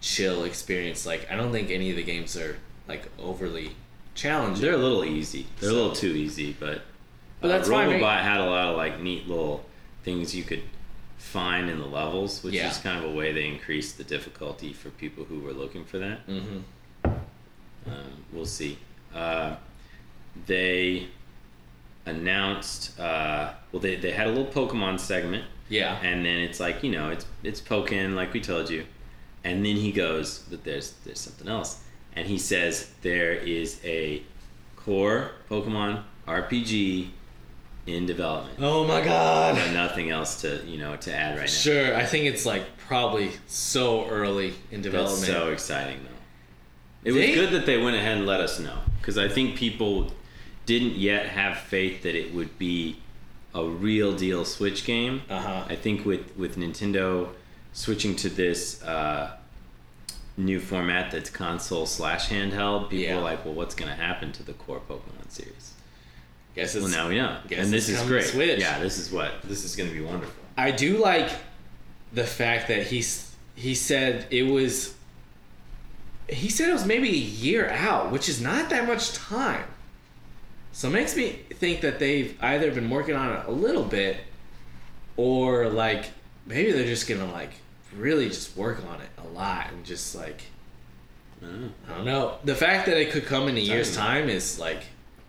[0.00, 1.06] chill experience.
[1.06, 3.76] Like I don't think any of the games are like overly
[4.14, 4.62] challenging.
[4.62, 5.46] They're a little easy.
[5.60, 6.82] They're a little too easy, but.
[7.40, 8.22] But that's uh, fine, Robobot right?
[8.22, 9.64] had a lot of like neat little
[10.04, 10.62] things you could
[11.18, 12.70] find in the levels, which Yeah.
[12.70, 15.98] is kind of a way they increased the difficulty for people who were looking for
[15.98, 16.26] that.
[16.26, 16.58] mm-hmm.
[17.04, 18.78] Um, we'll see.
[19.14, 19.56] Uh,
[20.46, 21.08] they
[22.06, 22.98] announced.
[22.98, 25.98] Uh, well, they, they had a little Pokemon segment, Yeah.
[26.02, 28.84] and then it's like you know it's it's Pokken like we told you,
[29.44, 31.80] and then he goes but there's there's something else,
[32.14, 34.22] and he says there is a
[34.76, 37.08] core Pokemon RPG
[37.86, 39.56] in development, Oh my god.
[39.56, 41.46] but nothing else to you know to add right now.
[41.66, 45.20] Sure, I think it's like probably so early in development.
[45.22, 47.10] That's so exciting, though.
[47.10, 49.56] It They- was good that they went ahead and let us know because I think
[49.56, 50.12] people
[50.66, 52.98] didn't yet have faith that it would be
[53.54, 55.22] a real deal Switch game.
[55.28, 55.64] Uh-huh.
[55.68, 57.28] I think with with Nintendo
[57.72, 59.36] switching to this uh,
[60.36, 63.16] new format that's console slash handheld, people Yeah.
[63.18, 65.74] are like, well, what's going to happen to the core Pokemon series?
[66.54, 68.24] Guess it's Well, now we know, guess and this is great.
[68.24, 68.60] Switch.
[68.60, 70.34] Yeah, this is what this is going to be wonderful.
[70.56, 71.30] I do like
[72.12, 74.94] the fact that he's he said it was
[76.28, 79.64] he said it was maybe a year out, which is not that much time.
[80.72, 84.16] So it makes me think that they've either been working on it a little bit
[85.16, 86.06] or like
[86.46, 87.50] maybe they're just gonna like
[87.94, 90.42] really just work on it a lot and just like
[91.42, 91.70] I don't know.
[91.88, 92.34] I don't know.
[92.44, 94.84] The fact that it could come in a year's time is like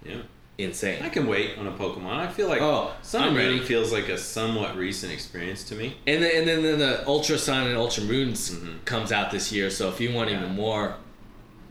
[0.06, 0.18] Yeah.
[0.60, 1.02] insane.
[1.04, 2.06] I can wait on a Pokemon.
[2.20, 5.98] I feel like Oh, Sun and Moon feels like a somewhat recent experience to me.
[6.08, 8.86] And then, and then, then the Ultra Sun and Ultra Moons Mhm.
[8.86, 9.70] comes out this year.
[9.72, 10.38] So if you want Yeah.
[10.38, 10.96] even more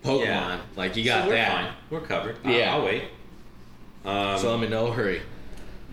[0.04, 0.58] Pokemon, Yeah.
[0.76, 1.52] like you got so we're that.
[1.52, 1.72] Fine.
[1.90, 2.36] We're covered.
[2.44, 2.74] I'll, Yeah.
[2.74, 3.04] I'll wait.
[4.04, 5.22] Um, So I'm in no hurry.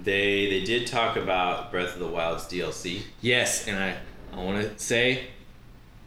[0.04, 3.02] they they did talk about Breath of the Wild's DLC.
[3.22, 3.98] Yes, and I
[4.34, 5.28] I want to say,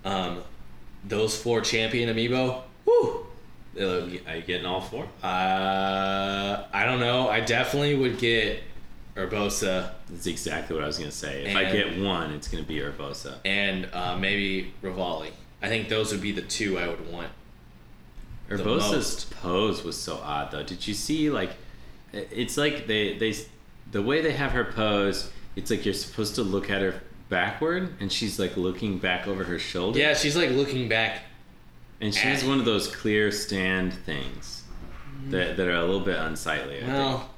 [0.05, 0.43] um,
[1.05, 2.63] those four champion amiibo.
[2.85, 3.27] Woo.
[3.79, 5.05] Are you getting all four?
[5.23, 7.29] Uh, I don't know.
[7.29, 8.63] I definitely would get
[9.17, 11.45] Urbosa That's exactly what I was going to say.
[11.47, 13.37] If I get one, it's going to be Urbosa.
[13.45, 15.31] and uh, maybe Revali.
[15.63, 17.31] I think those would be the two I would want.
[18.51, 20.63] Urbosa's pose was so odd, though.
[20.63, 21.51] Did you see like?
[22.13, 23.35] It's like they they
[23.91, 25.31] the way they have her pose.
[25.57, 29.45] It's like you're supposed to look at her backward, and she's like looking back over
[29.45, 29.99] her shoulder.
[29.99, 31.23] Yeah, she's like looking back.
[32.01, 34.63] and she has one of those clear stand things
[35.29, 36.77] that that are a little bit unsightly.
[36.79, 36.93] I think.
[36.93, 37.31] Well,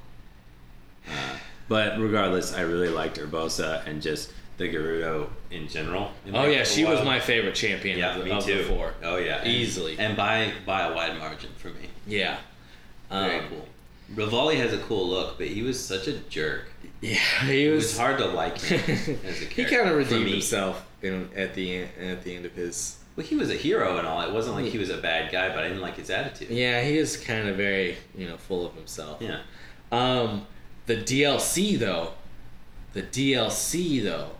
[1.68, 6.12] But regardless, I really liked Urbosa and just the Gerudo in general.
[6.26, 8.58] in oh yeah, she was my favorite champion Yeah, of, the, me of too.
[8.58, 8.94] the four.
[9.02, 9.98] Oh yeah, Easily.
[9.98, 11.88] and by by a wide margin for me.
[12.06, 12.38] Yeah.
[13.10, 13.68] Very Um, cool.
[14.14, 16.66] Revali has a cool look, but he was such a jerk.
[17.00, 17.14] Yeah,
[17.46, 17.84] he It was.
[17.84, 19.46] was hard to like him as a character.
[19.46, 22.96] he kind of redeemed himself in, at the end, at the end of his.
[23.16, 24.20] Well, he was a hero and all.
[24.22, 26.50] It wasn't like he was a bad guy, but I didn't like his attitude.
[26.50, 29.20] Yeah, he is kind of very you know full of himself.
[29.22, 29.40] Yeah.
[29.92, 30.46] Um,
[30.86, 32.12] the DLC though,
[32.92, 34.30] the DLC though,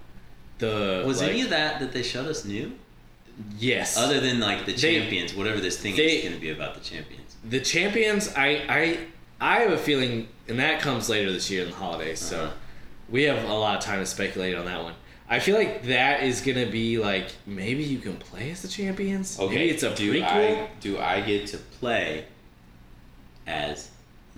[0.59, 2.73] the Was like, any of that that they showed us new?
[3.59, 6.51] yes Other than like the They- champions, whatever this thing they- is going to be
[6.51, 7.35] about the champions.
[7.45, 8.99] the champions I I
[9.45, 12.53] I have a feeling and that comes later this year in the holidays so Uh-huh.
[13.11, 14.95] we have a lot of time to speculate on that one.
[15.29, 19.39] I feel like that is gonna be like maybe you can play as the champions.
[19.39, 20.65] Okay, Maybe it's a do prequel.
[20.67, 22.25] I do I get to play
[23.47, 23.91] as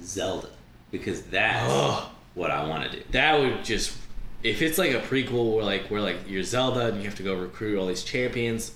[0.02, 0.48] Zelda
[0.90, 2.08] because that's Ugh.
[2.34, 3.02] what I want to do.
[3.12, 3.96] that would just
[4.42, 7.22] if it's like a prequel where like where like you're Zelda and you have to
[7.22, 8.72] go recruit all these champions.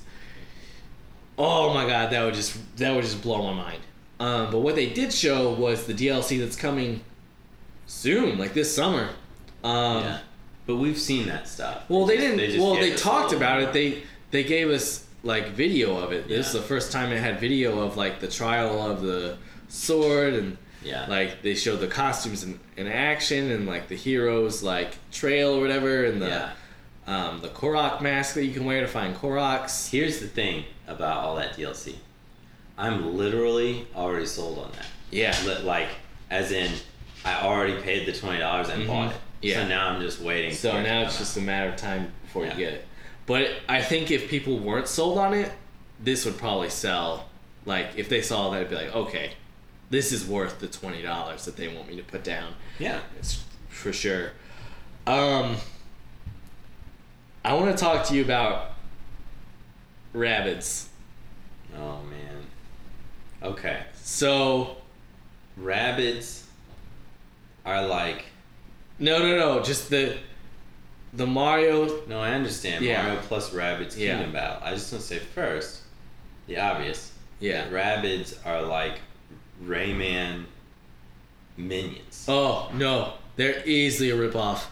[1.38, 3.82] Oh my god, that would just that would just blow my mind.
[4.20, 7.00] Um, but what they did show was the DLC that's coming
[7.86, 9.08] soon, like this summer.
[9.64, 10.18] Um, yeah.
[10.66, 11.82] But we've seen that stuff.
[11.88, 12.50] Well, they just- didn't.
[12.52, 13.72] just well, they talked about it.
[13.72, 16.28] They they gave us like video of it.
[16.28, 19.36] This is the first time it had video of like the trial of the
[19.68, 21.06] sword and Yeah.
[21.08, 25.60] like they showed the costumes in, in action and like the heroes like trail or
[25.60, 26.50] whatever and the Yeah.
[27.06, 29.90] um, the Korok mask that you can wear to find Koroks.
[29.90, 31.96] Here's the thing about all that DLC.
[32.80, 34.86] I'm literally already sold on that.
[35.10, 35.36] Yeah.
[35.64, 35.88] Like,
[36.30, 36.72] as in,
[37.24, 38.86] I already paid the twenty dollars and Mhm.
[38.86, 39.20] bought it.
[39.42, 39.62] Yeah.
[39.62, 40.52] So now I'm just waiting.
[40.54, 42.52] So for it now it's come just a matter of time before Yeah.
[42.52, 42.86] you get it.
[43.26, 45.52] But I think if people weren't sold on it,
[46.02, 47.28] this would probably sell.
[47.66, 49.32] Like if they saw that, it'd be like, okay,
[49.90, 52.54] this is worth the twenty dollars that they want me to put down.
[52.78, 53.00] Yeah.
[53.18, 54.32] It's for sure.
[55.06, 55.56] Um,
[57.44, 58.72] I want to talk to you about
[60.14, 60.86] Rabbids.
[61.76, 62.29] Oh man.
[63.42, 63.82] Okay.
[64.02, 64.76] So
[65.60, 66.42] Rabbids
[67.64, 68.24] are like.
[68.98, 70.16] no, no, no, just the
[71.12, 72.02] the Mario.
[72.06, 73.02] No, I understand Yeah.
[73.02, 74.14] Mario plus Rabbids Yeah.
[74.16, 74.58] Kingdom Battle.
[74.62, 75.80] I just want to say first,
[76.46, 77.12] the obvious.
[77.40, 77.68] Yeah.
[77.68, 79.00] that Rabbids are like
[79.64, 80.44] Rayman
[81.56, 82.24] minions.
[82.28, 84.64] Oh no, they're easily a ripoff.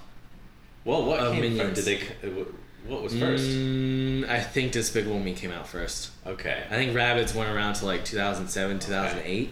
[0.84, 1.60] well, what came Minions.
[1.80, 1.86] first?
[1.86, 2.28] Did they?
[2.40, 2.44] Uh,
[2.88, 3.44] What was first?
[3.44, 6.10] Mm, I think Despicable Me came out first.
[6.26, 6.64] Okay.
[6.70, 9.50] I think Rabbids went around to like 2007, 2008.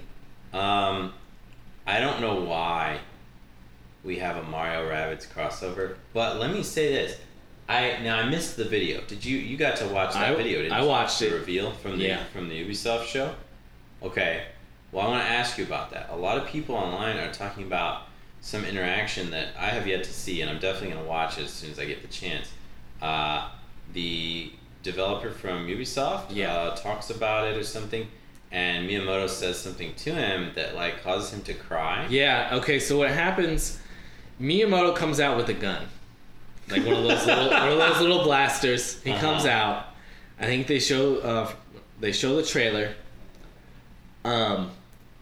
[0.55, 1.13] Um,
[1.87, 2.99] I don't know why
[4.03, 7.19] we have a Mario Rabbids crossover, but let me say this.
[7.69, 9.03] I now I missed the video.
[9.03, 10.63] Did you you got to watch that I- video?
[10.63, 10.89] Didn't I you?
[10.89, 11.33] watched the it.
[11.35, 12.25] reveal from the Yeah.
[12.33, 13.35] from the Ubisoft show.
[14.03, 14.45] Okay.
[14.93, 16.09] Well, I want to ask you about that.
[16.11, 18.03] A lot of people online are talking about
[18.41, 21.45] some interaction that I have yet to see, and I'm definitely going to watch it
[21.45, 22.49] as soon as I get the chance.
[23.07, 23.49] Uh,
[23.93, 24.51] the
[24.83, 26.55] developer from Ubisoft Yeah.
[26.55, 28.09] uh, talks about it or something,
[28.51, 32.07] and Miyamoto says something to him that like causes him to cry.
[32.11, 32.51] Yeah.
[32.59, 32.79] Okay.
[32.81, 33.79] So what happens?
[34.41, 35.87] Miyamoto comes out with a gun,
[36.69, 39.01] like one of those little one of those little blasters.
[39.03, 39.57] He comes Uh-huh.
[39.61, 39.87] out.
[40.41, 41.51] I think they show uh,
[42.01, 42.95] they show the trailer.
[44.25, 44.71] Um,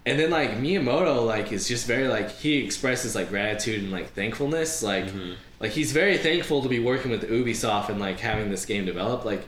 [0.06, 4.12] and then like Miyamoto like is just very like he expresses like gratitude and like
[4.14, 5.36] thankfulness like Mhm.
[5.64, 9.24] Like he's very thankful to be working with Ubisoft and like having this game developed
[9.24, 9.44] like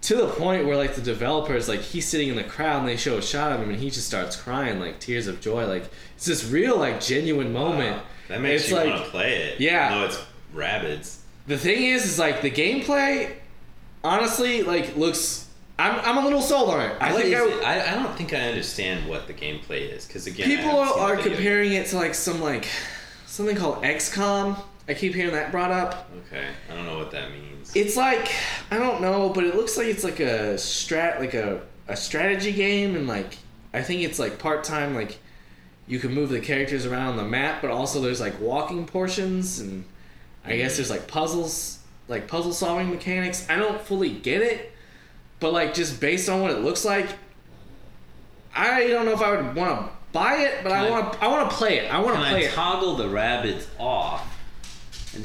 [0.00, 2.96] to the point where like the developers like he's sitting in the crowd and they
[2.96, 5.88] show a shot of him and he just starts crying like tears of joy like
[6.16, 8.02] it's this real like genuine moment Wow.
[8.26, 9.60] That makes It's you like- want to play it.
[9.60, 9.90] Yeah.
[9.94, 10.18] Though it's
[10.54, 11.18] Rabbids.
[11.46, 13.34] the thing is is like the gameplay
[14.04, 15.46] honestly like looks
[15.78, 17.64] I'm, I'm a little sold on it I What think I, it?
[17.64, 21.16] I, I don't think I understand what the gameplay is because again, people are, are
[21.16, 22.66] comparing it to like some like
[23.26, 24.56] something called XCOM
[24.88, 27.72] I keep hearing that brought up Okay, I don't know what that means.
[27.76, 28.30] It's like
[28.70, 32.52] I don't know, but it looks like it's like a strat, like a a strategy
[32.52, 33.38] game, and like
[33.74, 34.94] I think it's like part time.
[34.94, 35.18] Like
[35.86, 39.84] you can move the characters around the map, but also there's like walking portions, and
[40.44, 43.46] I guess there's like puzzles, like puzzle solving mechanics.
[43.50, 44.72] I don't fully get it,
[45.40, 47.08] but like just based on what it looks like,
[48.54, 51.24] I don't know if I would want to buy it, but I I- want to.
[51.24, 51.92] I want to play it.
[51.92, 52.52] I want to I play it.
[52.52, 54.34] toggle the Rabbids off?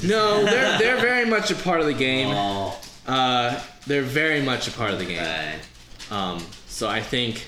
[0.02, 2.28] No, they're they're very much a part of the game.
[2.30, 5.18] Oh, Uh, they're very much a part of the game.
[5.20, 5.58] okay.
[6.10, 7.46] Um, so I think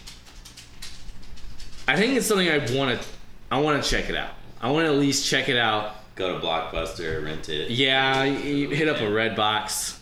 [1.88, 3.09] I think it's something I want to
[3.51, 4.31] I want to check it out.
[4.61, 5.94] I want to at least check it out.
[6.14, 7.70] Go to Blockbuster, rent it.
[7.70, 9.99] Yeah, you hit up a Redbox.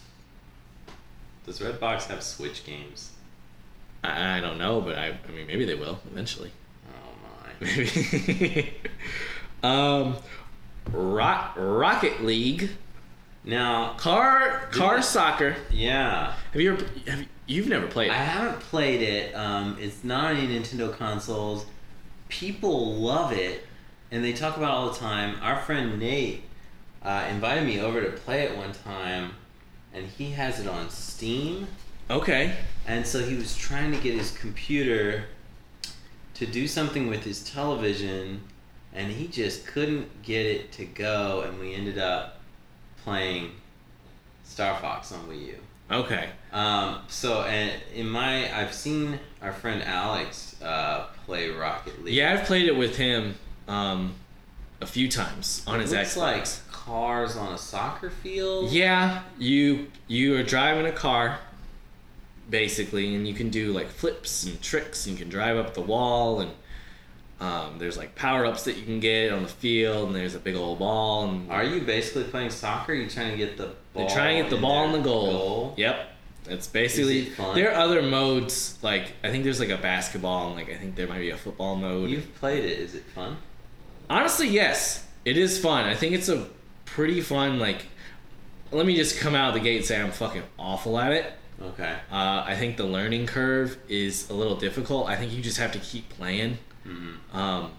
[1.44, 3.10] Does Redbox have Switch games?
[4.04, 6.52] I, I don't know, but I, I mean maybe they will eventually.
[6.88, 7.66] Oh my.
[7.66, 8.74] Maybe.
[9.62, 10.16] um,
[10.92, 12.70] Rock, Rocket League,
[13.44, 15.00] Now, car car Yeah.
[15.00, 15.56] soccer.
[15.70, 16.86] yeah, Have you ever?
[17.06, 18.08] Have you, you've never played?
[18.10, 18.12] it.
[18.14, 19.34] I haven't played it.
[19.34, 21.66] Um, it's not on any Nintendo consoles.
[22.28, 23.66] People love it.
[24.10, 25.34] and they talk about it all the time.
[25.42, 26.44] Our friend Nate
[27.02, 29.32] uh, invited me over to play it one time,
[29.92, 31.66] and he has it on Steam.
[32.08, 32.54] Okay.
[32.86, 35.24] And so he was trying to get his computer
[36.34, 38.42] to do something with his television,
[38.94, 42.38] and he just couldn't get it to go, and we ended up
[43.02, 43.50] playing
[44.44, 45.54] Star Fox on Wii U.
[45.90, 46.30] Okay.
[46.52, 52.14] Um, so, and in my, I've seen our friend Alex uh, play Rocket League.
[52.14, 53.34] Yeah, I've played it with him
[53.68, 54.14] um,
[54.80, 56.16] a few times on his it looks Xbox.
[56.16, 58.70] like cars on a soccer field.
[58.70, 61.38] Yeah, you you are driving a car,
[62.48, 65.06] basically, and you can do like flips and tricks.
[65.06, 66.50] And you can drive up the wall, and
[67.40, 70.38] um, there's like power ups that you can get on the field, and there's a
[70.38, 71.28] big old ball.
[71.28, 72.92] And Are you basically playing soccer?
[72.92, 74.06] Are you trying to get the ball?
[74.06, 75.74] They're trying to get the ball in the goal.
[75.76, 76.10] Yep.
[76.46, 77.54] It's basically it fun?
[77.54, 80.94] there are other modes like I think there's like a basketball and like I think
[80.94, 82.10] there might be a football mode.
[82.10, 82.78] You've played it.
[82.78, 83.38] Is it fun?
[84.10, 85.86] Honestly, yes, it is fun.
[85.86, 86.46] I think it's a
[86.84, 87.86] pretty fun like.
[88.72, 91.32] Let me just come out of the gate and say I'm fucking awful at it.
[91.62, 91.96] Okay.
[92.10, 95.08] Uh, I think the learning curve is a little difficult.
[95.08, 97.36] I think you just have to keep playing Mm-hmm.
[97.36, 97.72] um,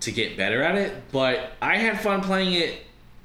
[0.00, 1.10] to get better at it.
[1.12, 2.82] But I had fun playing it.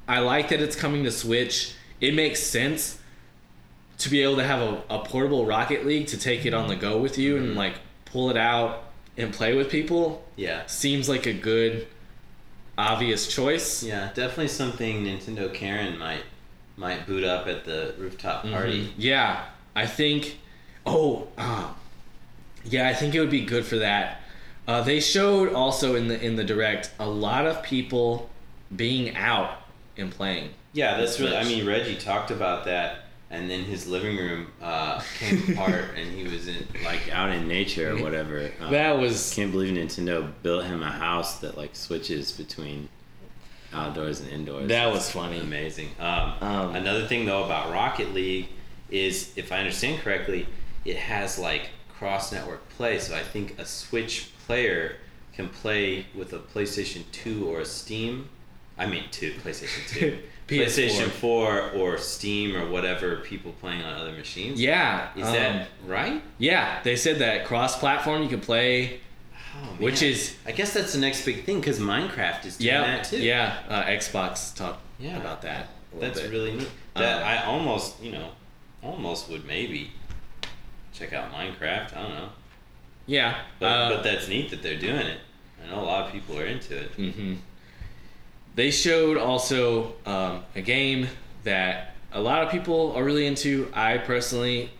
[0.08, 1.74] I like that it's coming to Switch.
[2.00, 2.98] It makes sense
[3.98, 6.74] to be able to have a, a portable Rocket League to take it on the
[6.76, 8.82] go with you and like pull it out
[9.16, 10.24] and play with people.
[10.36, 10.66] Yeah.
[10.66, 11.86] Seems like a good,
[12.76, 13.82] obvious choice.
[13.84, 16.22] Yeah, definitely something Nintendo Karen might
[16.76, 18.86] might boot up at the rooftop party.
[18.86, 18.92] Mhm.
[18.98, 19.44] Yeah,
[19.76, 20.38] I think.
[20.84, 21.72] Oh, uh,
[22.64, 24.20] yeah, I think it would be good for that.
[24.66, 28.30] Uh, they showed also in the in the direct a lot of people
[28.74, 29.58] being out
[29.96, 30.50] and playing.
[30.72, 31.36] Yeah, that's really.
[31.36, 36.10] I mean, Reggie talked about that, and then his living room uh, came apart, and
[36.12, 37.12] he was in like.
[37.12, 38.50] out in nature or whatever.
[38.60, 42.88] Um, That was can't believe Nintendo built him a house that like switches between
[43.72, 44.68] outdoors and indoors.
[44.68, 45.40] that was funny.
[45.40, 45.90] Amazing.
[46.00, 48.48] Um, Um, another thing though about Rocket League
[48.90, 50.46] is, if I understand correctly,
[50.84, 52.98] it has like cross network play.
[52.98, 54.96] So I think a Switch player
[55.34, 58.28] can play with a PlayStation Two or a Steam.
[58.78, 64.12] I mean, two PlayStation Two, PlayStation Four or Steam or whatever people playing on other
[64.12, 64.60] machines.
[64.60, 66.22] Yeah, Is um, that right?
[66.38, 66.80] yeah?
[66.82, 69.00] They said that cross-platform you can play.
[69.56, 69.66] Oh.
[69.78, 73.04] Which is- I guess that's the next big thing because Minecraft is doing Yeah, that
[73.04, 73.18] too.
[73.20, 73.58] yeah.
[73.68, 75.16] Uh, Xbox talked Yeah.
[75.16, 75.68] about that.
[76.00, 76.30] That's bit.
[76.32, 76.68] really neat.
[76.94, 78.30] That Uh, I almost, you know,
[78.82, 79.92] almost would maybe
[80.92, 81.96] check out Minecraft.
[81.96, 82.28] I don't know,
[83.06, 83.36] yeah.
[83.58, 85.18] but uh, but that's neat that they're doing it.
[85.64, 86.90] I know a lot of people are into it.
[86.92, 87.34] hmm
[88.54, 91.08] They showed also um, a game
[91.44, 93.70] that a lot of people are really into.
[93.74, 94.70] I personally,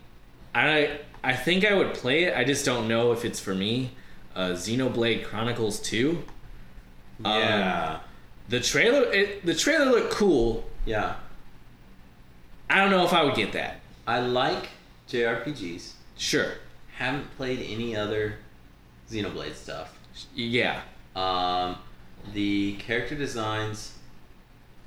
[0.53, 2.37] I I think I would play it.
[2.37, 3.91] I just don't know if it's for me.
[4.35, 6.23] Uh, Xenoblade Chronicles Two.
[7.23, 7.99] Um, Yeah,
[8.49, 10.69] The trailer, it, the trailer looked cool.
[10.85, 11.15] yeah.
[12.69, 13.79] I don't know if I would get that.
[14.07, 14.69] I like
[15.09, 15.93] JRPGs.
[16.17, 16.53] Sure.
[16.95, 18.35] Haven't played any other
[19.09, 19.97] Xenoblade stuff.
[20.33, 20.81] Yeah.
[21.15, 21.77] Um,
[22.33, 23.97] the character designs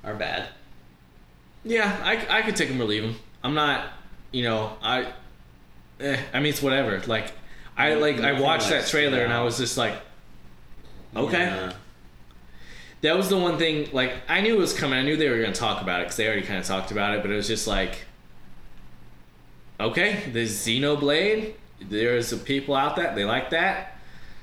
[0.03, 0.47] are bad.
[1.63, 3.15] Yeah, I, I could take them or leave them.
[3.43, 3.89] I'm not,
[4.31, 5.13] you know, I,
[5.99, 6.99] eh, I mean, it's whatever.
[7.05, 7.31] Like,
[7.77, 9.93] I like I watched that trailer and I was just like,
[11.15, 11.45] okay.
[11.45, 11.73] Yeah.
[13.01, 13.89] That was the one thing.
[13.93, 14.99] Like, I knew it was coming.
[14.99, 16.91] I knew they were going to talk about it because they already kind of talked
[16.91, 17.21] about it.
[17.21, 17.99] But it was just like,
[19.79, 21.53] okay, the Xenoblade.
[21.81, 23.97] There's some people out there they like that.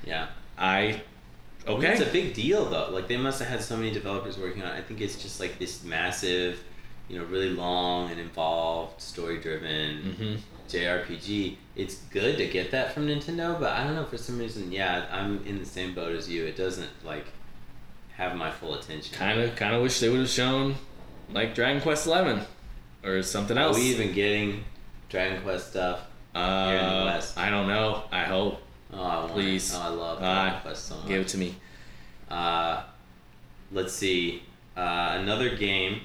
[0.05, 0.27] yeah.
[0.59, 1.01] I,
[1.67, 1.91] okay.
[1.93, 2.89] It's a big deal though.
[2.91, 4.77] Like they must have had so many developers working on it.
[4.79, 6.63] I think it's just like this massive,
[7.07, 10.35] you know, really long and involved, story driven hmm
[10.67, 11.55] JRPG.
[11.77, 15.05] It's good to get that from Nintendo, but I don't know for some reason, yeah,
[15.11, 16.45] I'm in the same boat as you.
[16.45, 17.25] It doesn't like
[18.17, 19.15] have my full attention.
[19.15, 20.75] Kind of, kind of wish they would have shown
[21.31, 22.41] like Dragon Quest Eleven
[23.03, 23.77] or something else.
[23.77, 24.63] Are we even getting
[25.07, 26.01] Dragon Quest stuff?
[26.37, 27.37] Uh, here in the West?
[27.37, 28.03] I don't know.
[28.11, 28.61] I hope.
[28.93, 29.73] Oh, I Please.
[29.75, 31.07] Oh, I love Uh, Dragon Quest so much.
[31.07, 31.55] Give it to me.
[32.29, 32.83] Uh,
[33.71, 34.43] let's see.
[34.75, 36.01] Uh, another game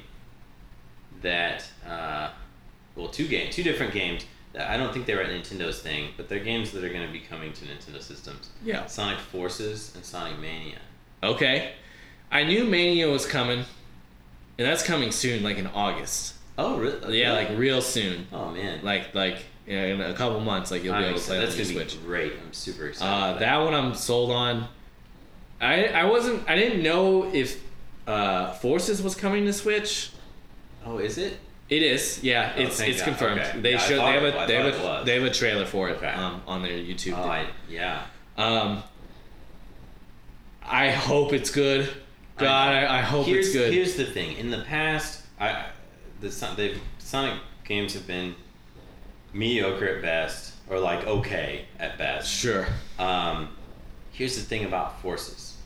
[1.22, 2.30] that, uh,
[2.96, 6.10] well, two games, two different games that I don't think they were at Nintendo's thing,
[6.16, 8.50] but they're games that are going to be coming to Nintendo systems.
[8.64, 8.86] Yeah.
[8.86, 10.78] Sonic Forces and Sonic Mania.
[11.22, 11.72] Okay.
[12.30, 13.58] I knew Mania was coming,
[14.58, 16.34] and that's coming soon, like in August.
[16.58, 17.20] Oh, really?
[17.20, 18.26] Yeah, like real soon.
[18.32, 18.80] Oh man.
[18.82, 21.36] Like like you know, in a couple months, like you'll be I'm able to play
[21.38, 21.50] excited.
[21.50, 22.00] on That's the Switch.
[22.00, 22.32] be great.
[22.44, 23.10] I'm super excited.
[23.12, 24.68] Uh, about that one I'm sold on.
[25.60, 27.62] I I wasn't I didn't know if
[28.06, 30.10] uh, Forces was coming to Switch.
[30.84, 31.38] Oh, is it?
[31.68, 32.52] It is, yeah.
[32.56, 33.04] Oh, It's it's God.
[33.06, 33.40] confirmed.
[33.40, 33.60] Okay.
[33.60, 35.88] They Yeah, I showed they have a they have a they have a trailer for
[35.88, 36.08] it Okay.
[36.08, 37.16] um, on their YouTube.
[37.16, 37.22] Oh.
[37.22, 38.02] I, yeah.
[38.36, 38.82] Um,
[40.64, 41.88] I hope it's good.
[42.38, 43.72] God, I, I hope here's, it's good.
[43.72, 44.36] Here's the thing.
[44.36, 45.66] In the past, I
[46.20, 48.34] the they've Sonic games have been
[49.32, 52.30] mediocre at best, or like okay at best.
[52.30, 52.66] Sure.
[52.98, 53.48] Um,
[54.12, 55.56] here's the thing about Forces.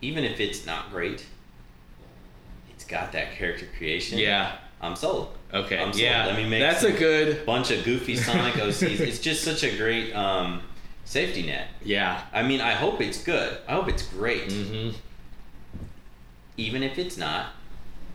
[0.00, 1.24] Even if it's not great,
[2.70, 4.18] it's got that character creation.
[4.18, 4.56] Yeah.
[4.80, 5.36] I'm sold.
[5.52, 5.76] Okay.
[5.78, 6.02] I'm sold.
[6.02, 6.26] yeah.
[6.26, 7.44] Let me make That's a good.
[7.44, 9.00] bunch of goofy Sonic OCs.
[9.00, 10.62] It's just such a great um,
[11.04, 11.66] safety net.
[11.82, 12.22] Yeah.
[12.32, 13.58] I mean, I hope it's good.
[13.66, 14.48] I hope it's great.
[14.50, 14.96] Mm-hmm.
[16.56, 17.46] Even if it's not,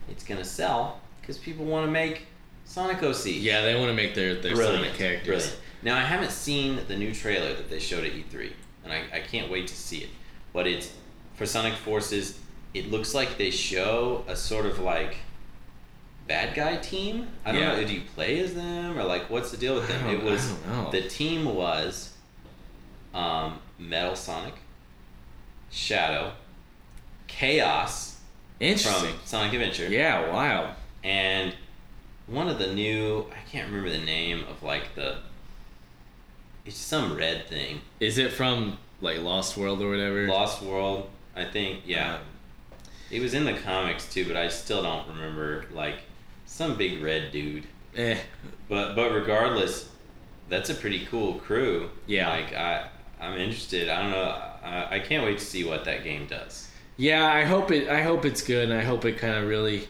[0.09, 2.27] it's gonna sell because people want to make
[2.73, 3.25] Sonic OC.
[3.27, 5.25] Yeah, they want to make their their brilliant Sonic characters.
[5.43, 5.59] Brilliant.
[5.83, 8.51] Now I haven't seen the new trailer that they showed at E3,
[8.83, 10.09] and I, I can't wait to see it.
[10.53, 10.91] But it's
[11.35, 12.39] for Sonic Forces.
[12.73, 15.17] It looks like they show a sort of like
[16.27, 17.27] bad guy team.
[17.45, 17.75] I don't Yeah.
[17.75, 17.85] know.
[17.85, 20.05] Do you play as them or like what's the deal with I them?
[20.05, 20.91] don't- It was I don't know.
[20.91, 22.13] the team was
[23.13, 24.55] um, Metal Sonic,
[25.69, 26.33] Shadow,
[27.27, 28.17] Chaos
[28.59, 29.09] Interesting.
[29.11, 30.31] from Sonic Adventure, Yeah.
[30.31, 30.75] Wow.
[31.03, 31.53] and
[32.27, 35.17] one of the new I can't remember the name of like the
[36.65, 37.81] it's some red thing.
[37.99, 40.27] Is it from like Lost World or whatever?
[40.27, 41.81] Lost World, I think.
[41.85, 42.15] Yeah.
[42.15, 42.21] Um,
[43.11, 45.95] It was in the comics too, but I still don't remember like
[46.45, 47.65] some big red dude.
[47.97, 48.17] eh.
[48.69, 49.89] But but regardless,
[50.49, 51.89] that's a pretty cool crew.
[52.07, 52.29] Yeah.
[52.29, 52.87] Like I
[53.19, 53.89] I'm interested.
[53.89, 54.41] I don't know.
[54.63, 56.69] I, I can't wait to see what that game does.
[56.95, 57.89] Yeah, I hope it.
[57.89, 59.87] I hope it's good, and I hope it kind of really.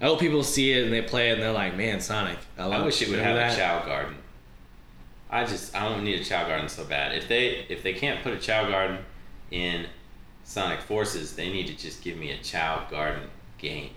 [0.00, 2.64] I hope people see it and they play it and they're like, "Man, Sonic." I,
[2.66, 3.80] I wish it would have remember a that?
[3.80, 4.16] Chao Garden.
[5.30, 7.14] I just I don't need a Chao Garden so bad.
[7.14, 8.98] If they if they can't put a Chao Garden
[9.50, 9.86] in
[10.44, 13.28] Sonic Forces, they need to just give me a Chao Garden
[13.58, 13.90] game.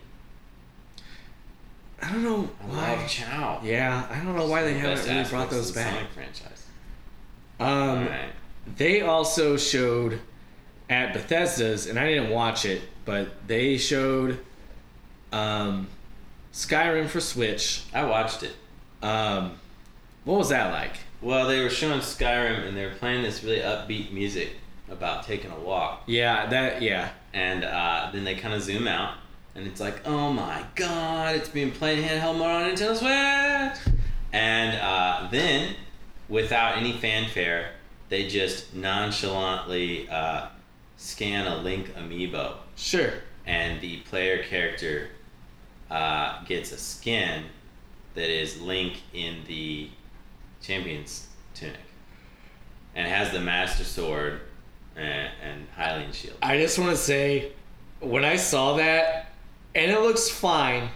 [2.02, 2.96] I don't know I why.
[2.96, 3.60] love Chao.
[3.64, 5.94] Yeah, I don't know why they The haven't really brought those back.
[5.94, 6.66] Sonic franchise.
[7.60, 7.68] Um,
[8.06, 8.30] Alright.
[8.78, 10.22] They also showed
[10.90, 14.40] at Bethesda's, and I didn't watch it, but they showed
[15.32, 15.88] um,
[16.54, 17.84] Skyrim for Switch.
[17.94, 18.56] I watched it.
[19.02, 19.60] Um,
[20.26, 20.98] what was that like?
[21.22, 24.52] Well, they were showing Skyrim and they were playing this really upbeat music
[24.90, 26.04] about taking a walk.
[26.08, 27.10] Yeah, that yeah.
[27.34, 29.16] And uh, then they kind of zoom out
[29.56, 32.96] and it's like, oh my god, it's being played handheld mode on Nintendo
[33.76, 33.94] Switch!
[34.32, 35.76] And uh, then,
[36.30, 37.72] without any fanfare,
[38.10, 40.48] they just nonchalantly uh,
[40.98, 43.12] scan a Link amiibo Sure.
[43.46, 45.10] and the player character
[45.90, 47.44] uh, gets a skin
[48.16, 49.90] that is Link in the
[50.62, 51.78] champion's tunic,
[52.96, 54.42] and has the Master Sword
[54.96, 56.38] and, and Hylian shield.
[56.42, 57.52] I just want to say,
[58.00, 59.32] when I saw that,
[59.76, 60.90] and it looks fine.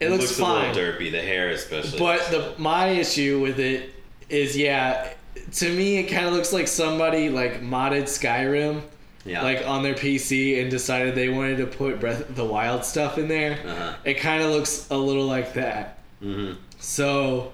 [0.00, 0.74] It, looks, a fine.
[0.74, 1.98] little derpy, the hair especially.
[1.98, 3.94] But the my issue with it
[4.30, 5.12] is, yeah,
[5.52, 8.82] to me it kind of looks like somebody like modded Skyrim,
[9.24, 12.84] yeah, like on their PC, and decided they wanted to put Breath of the Wild
[12.84, 13.52] stuff in there.
[13.66, 13.94] uh-huh.
[14.04, 15.98] It kind of looks a little like that.
[16.20, 17.52] hmm So,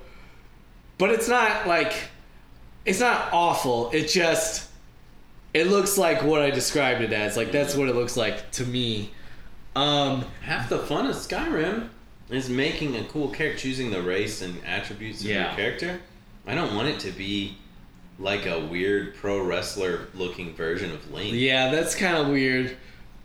[0.98, 1.92] but it's not like
[2.84, 3.90] it's not awful.
[3.92, 4.68] It just
[5.54, 7.36] it looks like what I described it as.
[7.36, 9.10] Like that's what it looks like to me.
[9.74, 11.88] Um, half the fun of Skyrim
[12.30, 15.48] is making a cool character, choosing the race and attributes of Yeah.
[15.48, 16.00] your character.
[16.46, 17.58] I don't want it to be
[18.18, 21.34] like a weird pro wrestler looking version of Link.
[21.34, 22.76] yeah, that's kind of weird.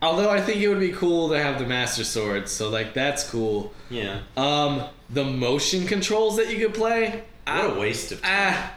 [0.01, 3.29] Although I think it would be cool to have the Master Sword, so like that's
[3.29, 3.71] cool.
[3.89, 4.21] Yeah.
[4.35, 7.23] Um, the motion controls that you could play.
[7.45, 8.69] What a waste of time.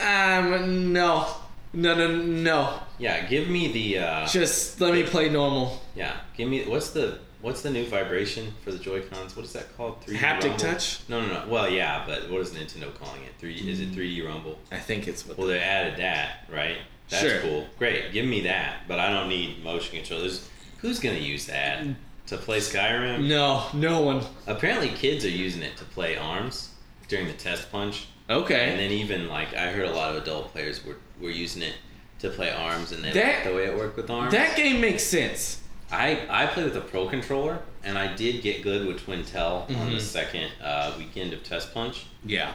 [0.00, 1.26] Ah, um, no,
[1.72, 2.80] no, no, no.
[2.98, 5.82] Yeah, give me the uh, Just let me play normal.
[5.94, 9.36] yeah, give me what's the what's the new vibration for the Joy Cons?
[9.36, 10.00] What is that called?
[10.06, 10.56] 3D Haptic Rumble?
[10.58, 11.00] touch?
[11.08, 11.44] No, no, no.
[11.48, 13.32] Well, yeah, but what is Nintendo calling it?
[13.38, 13.54] Three?
[13.54, 13.92] Is Mm.
[13.92, 14.58] it 3D Rumble?
[14.72, 15.38] I think it's what.
[15.38, 16.78] Well, they added that, right?
[17.08, 17.40] That's Sure.
[17.40, 17.68] cool.
[17.78, 18.88] Great, give me that.
[18.88, 20.48] But I don't need motion controllers.
[20.78, 21.84] Who's gonna use that
[22.26, 23.26] to play Skyrim?
[23.28, 24.24] No, no one.
[24.46, 26.70] Apparently, kids are using it to play arms
[27.08, 28.06] during the test punch.
[28.28, 28.70] Okay.
[28.70, 31.74] And then even like I heard a lot of adult players were, were using it
[32.18, 34.32] to play arms, and they That- the way it worked with arms.
[34.32, 35.60] That game makes sense.
[35.90, 39.90] I I play with a pro controller, and I did get good with Twintelle on
[39.90, 40.00] the Mhm.
[40.00, 42.54] second uh, weekend of Test Punch, Yeah.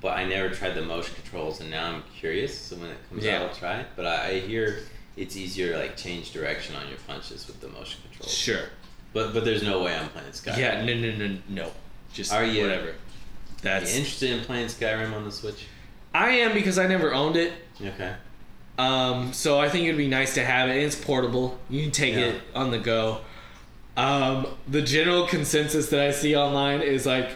[0.00, 2.56] but I never tried the motion controls, and now I'm curious.
[2.58, 3.36] So when it comes Yeah.
[3.42, 3.86] out, I'll try it.
[3.96, 4.80] But I, I hear
[5.16, 8.32] it's easier to like change direction on your punches with the motion controls.
[8.36, 8.64] Sure.
[9.14, 10.58] But but there's no way I'm playing Skyrim.
[10.58, 10.84] Yeah.
[10.84, 10.94] No.
[10.94, 11.10] No.
[11.26, 11.38] No.
[11.48, 11.70] No.
[12.12, 12.88] Just Are you- whatever.
[12.90, 12.94] Are
[13.62, 13.92] That's.
[13.92, 15.64] you interested in playing Skyrim on the Switch?
[16.14, 17.52] I am because I never owned it.
[17.82, 18.14] Okay.
[18.78, 20.76] Um, so I think it'd be nice to have it.
[20.76, 21.58] It's portable.
[21.68, 22.20] You can take Yeah.
[22.26, 23.20] it on the go.
[23.96, 27.30] Um, the general consensus that I see online is like,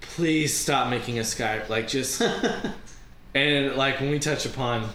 [0.00, 1.62] please stop making a Sky.
[1.68, 2.22] Like just
[3.34, 4.88] and like when we touch upon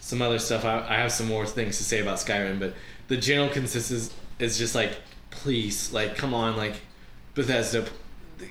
[0.00, 0.64] some other stuff.
[0.64, 2.74] I, I have some more things to say about Skyrim, but
[3.08, 4.96] the general consensus is just like,
[5.30, 6.74] please, like, come on, like,
[7.34, 7.86] Bethesda.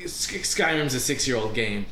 [0.05, 1.85] Skyrim's a six year old game.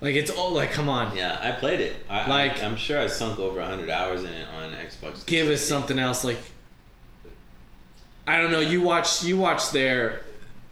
[0.00, 1.96] Like it's all like, come on, Yeah, I played it.
[2.10, 5.24] I, Like- I, am sure I sunk over hundred hours in it on Xbox.
[5.26, 6.24] give us something else.
[6.24, 6.38] Like,
[8.26, 8.60] I don't know.
[8.60, 10.22] You watch, you watch their,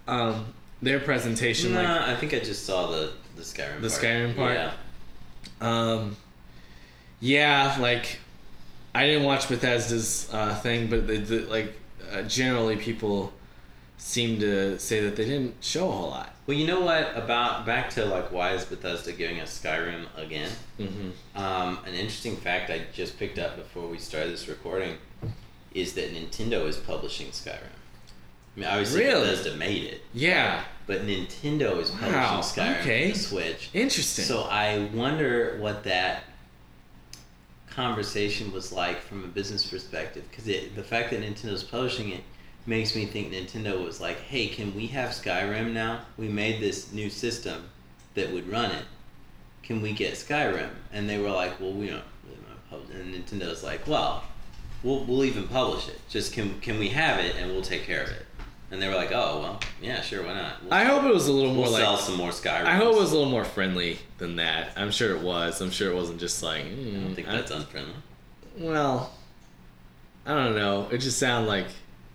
[0.08, 0.46] um,
[0.80, 1.74] their presentation.
[1.74, 3.70] Nah, Like, I think I just saw the the Skyrim.
[3.70, 3.82] Part.
[3.82, 4.02] The part.
[4.02, 4.54] Skyrim part?
[4.54, 4.72] Yeah.
[5.60, 6.16] Um,
[7.20, 8.18] yeah, like
[8.94, 11.72] I didn't watch Bethesda's uh, thing, but the, the, like
[12.12, 13.32] uh, generally people
[14.04, 16.34] seem to say that they didn't show a whole lot.
[16.46, 20.50] Well, you know what about back to like why is Bethesda giving us Skyrim again?
[20.78, 21.40] Mm-hmm.
[21.40, 24.96] Um, an interesting fact I just picked up before we started this recording
[25.72, 27.58] is that Nintendo is publishing Skyrim.
[28.56, 29.20] I mean, obviously Really?
[29.30, 33.08] Bethesda made it, Yeah, but Nintendo is publishing Wow, Skyrim okay.
[33.12, 33.70] for the Switch.
[33.72, 34.24] interesting.
[34.24, 36.24] So I wonder what that
[37.70, 42.22] conversation was like from a business perspective, because the fact that Nintendo's publishing it
[42.66, 46.00] makes me think Nintendo was like, "Hey, can we have Skyrim now?
[46.16, 47.64] We made this new system
[48.14, 48.84] that would run it.
[49.62, 52.96] Can we get Skyrim?" And they were like, "Well, we don't really want to publish."
[52.96, 54.24] And Nintendo's like, "Well,
[54.82, 56.00] we'll we'll even publish it.
[56.08, 58.26] Just can can we have it and we'll take care of it."
[58.70, 61.28] And they were like, "Oh, well, yeah, sure, why not?" We'll I hope it was
[61.28, 61.82] a little more we'll like.
[61.82, 62.64] sell some more Skyrim.
[62.64, 64.70] I hope it was a little more friendly than that.
[64.76, 65.60] I'm sure it was.
[65.60, 66.62] I'm sure it wasn't just like.
[66.64, 67.94] I Mm, don't think that's unfriendly.
[68.56, 69.12] Well,
[70.24, 70.88] I don't know.
[70.90, 71.66] It just sounded like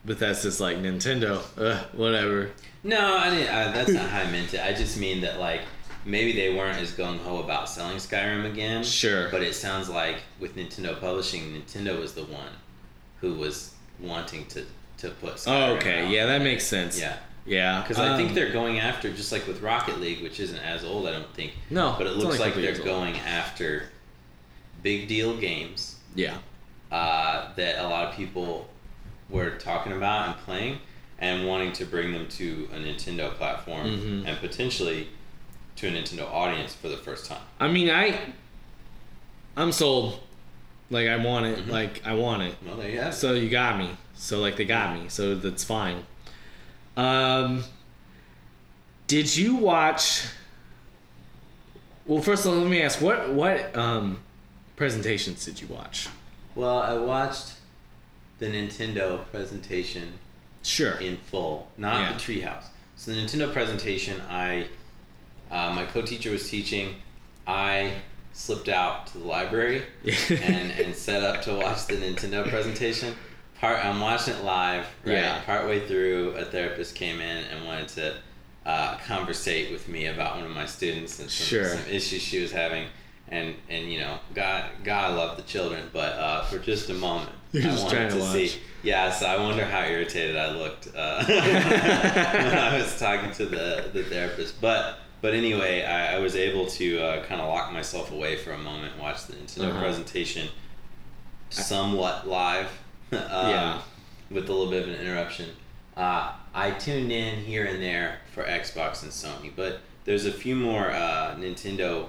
[0.07, 1.41] Bethesda's like Nintendo.
[1.57, 2.49] Ugh, whatever.
[2.83, 3.53] No, I didn't.
[3.53, 4.61] I, that's not how I meant it.
[4.61, 5.61] I just mean that like
[6.05, 8.83] maybe they weren't as gung ho about selling Skyrim again.
[8.83, 9.29] Sure.
[9.29, 12.53] But it sounds like with Nintendo publishing, Nintendo was the one
[13.19, 14.63] who was wanting to
[14.99, 15.35] to put.
[15.35, 16.09] Skyrim Oh, okay.
[16.09, 16.99] Yeah, that makes sense.
[16.99, 17.81] Yeah, Yeah.
[17.81, 20.83] because I think um, they're going after just like with Rocket League, which isn't as
[20.85, 21.51] old, I don't think.
[21.69, 23.89] No, But it looks like they're going after
[24.81, 26.37] big deal games Yeah.
[26.91, 28.69] uh, that a lot of people
[29.29, 30.79] were talking about and playing
[31.19, 34.27] and wanting to bring them to a Nintendo platform Mhm.
[34.27, 35.09] and potentially
[35.77, 37.41] to a Nintendo audience for the first time.
[37.59, 38.19] I mean, I.
[39.55, 40.19] I'm sold.
[40.89, 41.65] Like I want it.
[41.65, 41.71] Mhm.
[41.71, 42.55] Like I want it.
[42.65, 43.13] Well, there you have.
[43.13, 43.89] So you got me.
[44.15, 45.09] So like they got me.
[45.09, 46.05] So that's fine.
[46.95, 47.63] Um.
[49.07, 50.23] Did you watch?
[52.05, 54.19] Well, first of all, let me ask what what um
[54.75, 56.07] presentations did you watch?
[56.55, 57.53] Well, I watched
[58.39, 60.13] the Nintendo presentation
[60.63, 60.95] Sure.
[60.95, 62.13] in full, not Yeah.
[62.13, 62.65] the Treehouse.
[62.95, 64.67] So the Nintendo presentation, I
[65.49, 66.95] uh, my co-teacher was teaching.
[67.47, 67.93] I
[68.33, 69.83] slipped out to the library
[70.29, 73.15] and, and set up to watch the Nintendo presentation.
[73.61, 74.85] Part I'm watching it live.
[75.05, 75.13] Right.
[75.15, 75.41] Yeah.
[75.45, 78.15] Partway through, a therapist came in and wanted to
[78.65, 81.69] uh, conversate with me about one of my students and some, Sure.
[81.69, 82.87] some issues she was having.
[83.29, 87.31] And and you know, God God love the children, but uh, for just a moment,
[87.51, 88.59] You're I just trying to to see.
[88.83, 93.89] Yeah, so I wonder how irritated I looked uh, when I was talking to the,
[93.93, 94.59] the therapist.
[94.61, 98.51] But but anyway, I, I was able to uh, kind of lock myself away for
[98.51, 99.79] a moment, and watch the Nintendo Uh-huh.
[99.81, 100.47] presentation
[101.49, 102.67] somewhat live,
[103.11, 103.81] um, Yeah.
[104.29, 105.49] with a little bit of an interruption.
[105.95, 110.55] Uh, I tuned in here and there for Xbox and Sony, but there's a few
[110.55, 112.07] more uh, Nintendo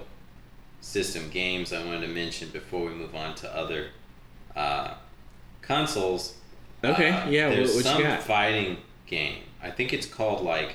[0.80, 3.86] system games I wanted to mention before we move on to other
[4.54, 4.94] uh,
[5.68, 6.34] consoles.
[6.82, 8.22] Okay, Uh, yeah, There's what, what some got?
[8.22, 9.42] fighting game.
[9.62, 10.74] I think it's called like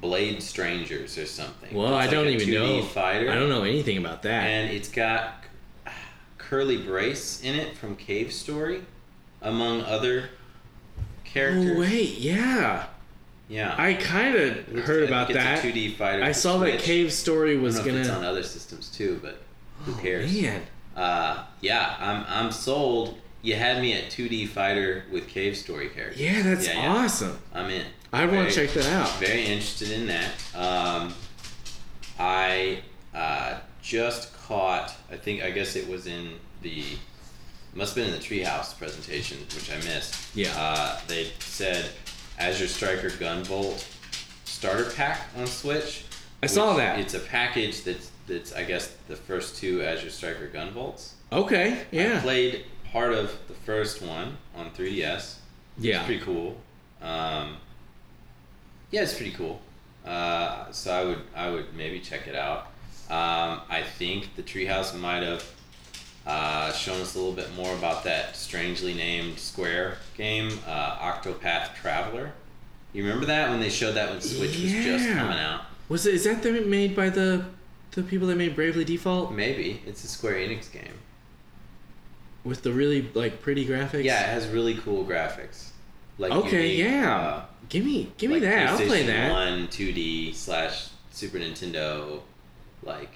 [0.00, 1.74] Blade Strangers or something.
[1.74, 2.82] Well, I It's don't like a even 2D know.
[2.84, 3.30] Fighter.
[3.30, 4.44] I don't know anything about that.
[4.44, 5.44] And it's got
[6.38, 8.82] Curly Brace in it from Cave Story,
[9.42, 10.30] among other
[11.24, 11.76] characters.
[11.76, 12.86] oh wait, yeah,
[13.48, 13.74] Yeah.
[13.76, 15.64] I kind of heard I about that.
[15.64, 16.22] It's a 2D fighter.
[16.22, 19.42] I saw that Cave Story I was don't if it's on other systems too, but
[19.84, 20.32] who Oh, cares?
[20.40, 20.62] man,
[20.96, 23.18] Uh, yeah, I'm I'm sold.
[23.44, 26.18] You had me at 2D fighter with Cave Story characters.
[26.18, 26.96] yeah, that's Yeah, yeah.
[27.04, 27.38] awesome.
[27.52, 27.84] I'm in.
[28.10, 29.14] I want to check that out.
[29.18, 30.30] Very interested in that.
[30.54, 31.12] Um,
[32.18, 32.80] I
[33.14, 34.94] uh, just caught.
[35.12, 35.42] I think.
[35.42, 36.30] I guess it was in
[36.62, 36.84] the.
[37.74, 40.34] Must have been in the Treehouse presentation, which I missed.
[40.34, 40.54] Yeah.
[40.56, 41.90] Uh, they said
[42.38, 43.86] Azure Striker Gunvolt
[44.46, 46.04] starter pack on Switch.
[46.42, 46.98] I saw that.
[46.98, 51.10] It's a package that's that's I guess the first two Azure Striker Gunvolts.
[51.30, 52.64] Okay, I yeah, played
[52.94, 55.38] part of the first one on 3DS.
[55.78, 55.96] yeah.
[55.96, 56.56] It's pretty cool.
[57.02, 57.56] Um,
[58.92, 59.60] yeah, it's pretty cool.
[60.06, 62.68] Uh, so I would I would maybe check it out.
[63.10, 65.44] Um, I think the Treehouse might have
[66.26, 71.74] uh, shown us a little bit more about that strangely named Square game, uh, Octopath
[71.74, 72.32] Traveler.
[72.92, 75.62] You remember that when they showed that when Switch was just coming out?
[75.88, 76.14] Was it?
[76.14, 77.44] Is that the, made by the
[77.90, 79.32] the people that made Bravely Default?
[79.32, 80.94] Maybe it's a Square Enix game.
[82.44, 84.04] With the really like pretty graphics.
[84.04, 85.70] Yeah, it has really cool graphics.
[86.18, 87.18] Like Okay, unique, yeah.
[87.18, 88.68] uh, Give me, give me like that.
[88.68, 89.30] I'll play that.
[89.32, 92.20] One, 2D slash Super Nintendo,
[92.82, 93.10] like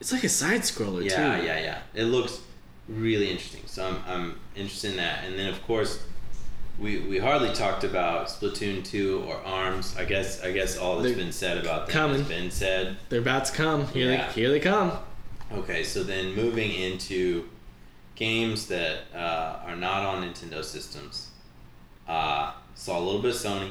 [0.00, 1.22] It's like a side scroller yeah, too.
[1.46, 1.78] Yeah, yeah, yeah.
[1.94, 2.40] It looks
[2.88, 3.62] really interesting.
[3.66, 5.24] So I'm I'm interested in that.
[5.24, 6.02] And then of course,
[6.78, 9.94] we we hardly talked about Splatoon two or Arms.
[9.96, 12.18] I guess I guess all that's They're been said about them coming.
[12.18, 12.96] has been said.
[13.08, 13.86] They're about to come.
[13.88, 14.26] Here Yeah.
[14.26, 14.92] they, here they come.
[15.54, 17.48] Okay, so then moving into
[18.14, 21.28] games that uh, are not on Nintendo systems.
[22.08, 23.70] Uh, saw a little bit of Sony,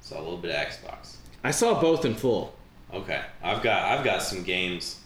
[0.00, 1.16] saw a little bit of Xbox.
[1.42, 2.54] I saw both in full.
[2.92, 4.98] Okay, I've got I've got some games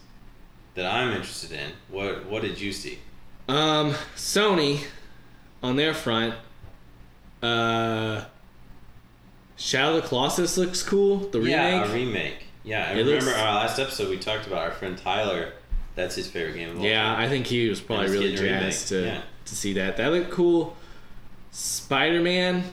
[0.75, 1.71] that I'm interested in.
[1.91, 2.99] What what did you see?
[3.49, 4.81] Um, Sony,
[5.63, 6.35] on their front,
[7.43, 8.25] uh,
[9.57, 11.19] Shadow of the Colossus looks cool.
[11.19, 11.53] The remake?
[11.53, 11.91] Yeah, remake.
[11.91, 12.45] a remake.
[12.65, 15.53] Yeah, I It remember looks- our last episode we talked about our friend Tyler.
[15.95, 17.21] That's his favorite game of all yeah, time.
[17.21, 19.23] I think he was probably really jazzed to yeah.
[19.45, 19.97] to see that.
[19.97, 20.77] That looked cool.
[21.53, 22.65] Spider Man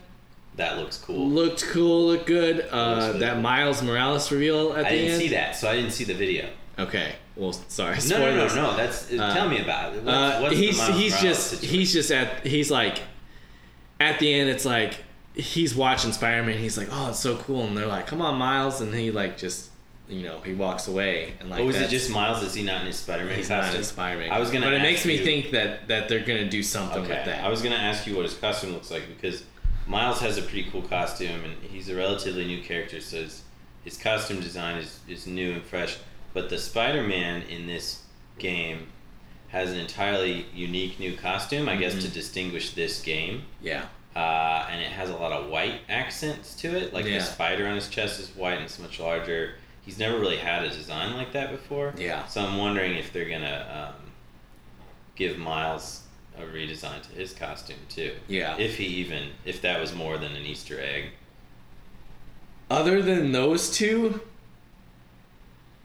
[0.56, 1.30] that looks cool.
[1.30, 2.08] looked cool.
[2.08, 2.68] Looked good.
[2.72, 3.42] Uh, Looks that cool.
[3.42, 5.22] Miles Morales reveal at I the didn't end.
[5.22, 6.50] see that, so I didn't see the video.
[6.78, 7.16] Okay.
[7.36, 7.98] Well, sorry.
[8.10, 8.78] No, no, no, no.
[8.78, 10.04] That's Uh, tell me about it.
[10.04, 11.76] What's, Uh, what's he's he's just situation?
[11.80, 13.00] he's just at he's like
[14.00, 14.96] at the end it's like
[15.34, 18.82] he's watching Spider-Man he's like oh it's so cool and they're like come on Miles
[18.82, 19.71] and he like just
[20.12, 22.44] you know he walks away and like Or was it just Miles?
[22.44, 23.80] Is he not in his Spider-Man he's not costume?
[23.80, 26.50] in Spider-Man I was gonna but it makes me you- think that that they're gonna
[26.50, 29.08] do something Okay, with that I was gonna ask you what his costume looks like
[29.08, 29.44] because
[29.88, 33.42] Miles has a pretty cool costume and he's a relatively new character, so his,
[33.84, 35.98] his costume design is, is new and fresh.
[36.34, 38.04] But the Spider-Man in this
[38.38, 38.88] game
[39.50, 42.14] has an entirely unique new costume, I guess, to Mhm.
[42.14, 43.44] distinguish this game.
[43.62, 43.86] yeah
[44.16, 46.94] Uh, and it has a lot of white accents to it.
[46.94, 47.18] Like Yeah.
[47.20, 49.56] the spider on his chest is white and it's much larger.
[49.84, 51.94] He's never really had a design like that before.
[51.98, 54.12] yeah So I'm wondering if they're gonna um,
[55.16, 56.04] give Miles
[56.38, 58.14] a redesign to his costume too.
[58.28, 61.06] yeah If he even, if that was more than an Easter egg.
[62.70, 64.22] other than those two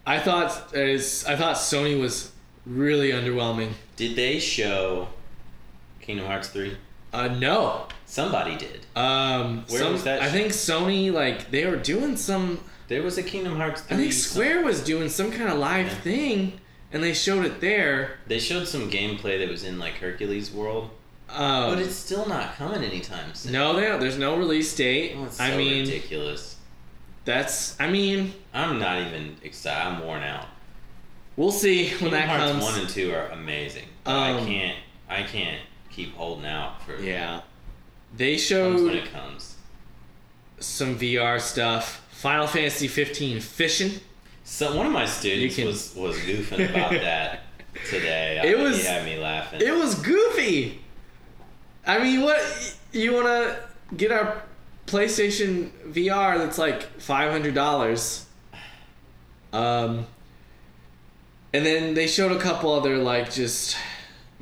[0.06, 2.32] I thought is I thought Sony was
[2.64, 5.08] really underwhelming Did they show
[6.00, 6.76] Kingdom Hearts three?
[7.12, 8.86] uh no Somebody did.
[8.94, 13.18] um Where some- was that I think Sony like they were doing some There was
[13.18, 15.94] a Kingdom Hearts I think Square was doing some kind of live Yeah.
[15.94, 16.60] thing,
[16.92, 18.18] and they showed it there.
[18.26, 20.90] They showed some gameplay that was in like Hercules World,
[21.28, 23.52] Um, but it's still not coming anytime soon.
[23.52, 25.14] no, they don't- there's no release date.
[25.16, 26.56] Oh, so I mean, ridiculous.
[27.24, 27.74] that's.
[27.80, 29.84] I mean, I'm not even excited.
[29.86, 30.46] I'm worn out.
[31.36, 32.64] we'll see when Kingdom that Hearts comes.
[32.64, 33.84] one and two are amazing.
[34.04, 34.78] But I Um, can't.
[35.10, 35.60] I can't
[35.90, 36.96] keep holding out for.
[37.02, 37.40] yeah,
[38.16, 39.56] they comes showed when it comes.
[40.60, 42.00] some VR stuff.
[42.26, 44.00] Final Fantasy 15 fishing.
[44.42, 47.42] So one of my students can- was was goofing about that
[47.88, 48.40] today.
[48.44, 49.60] It I- was- he had me laughing.
[49.60, 50.80] It was goofy.
[51.86, 53.56] I mean, what you want to
[53.96, 54.42] get our
[54.88, 58.26] PlayStation VR that's like five hundred dollars.
[59.52, 60.08] Um,
[61.54, 63.76] and then they showed a couple other like just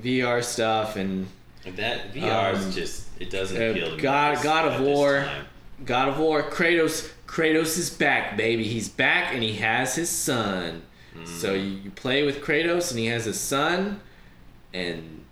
[0.03, 1.27] VR stuff and
[1.67, 4.01] that VR um, is just it doesn't uh, appeal to me.
[4.01, 5.29] God- God of War.
[5.85, 6.43] God of War.
[6.45, 7.11] Kratos.
[7.35, 8.63] Kratos is back, baby.
[8.65, 10.83] He's back and he has his son.
[11.25, 14.01] So you, you play with Kratos and he has his son,
[14.73, 15.25] and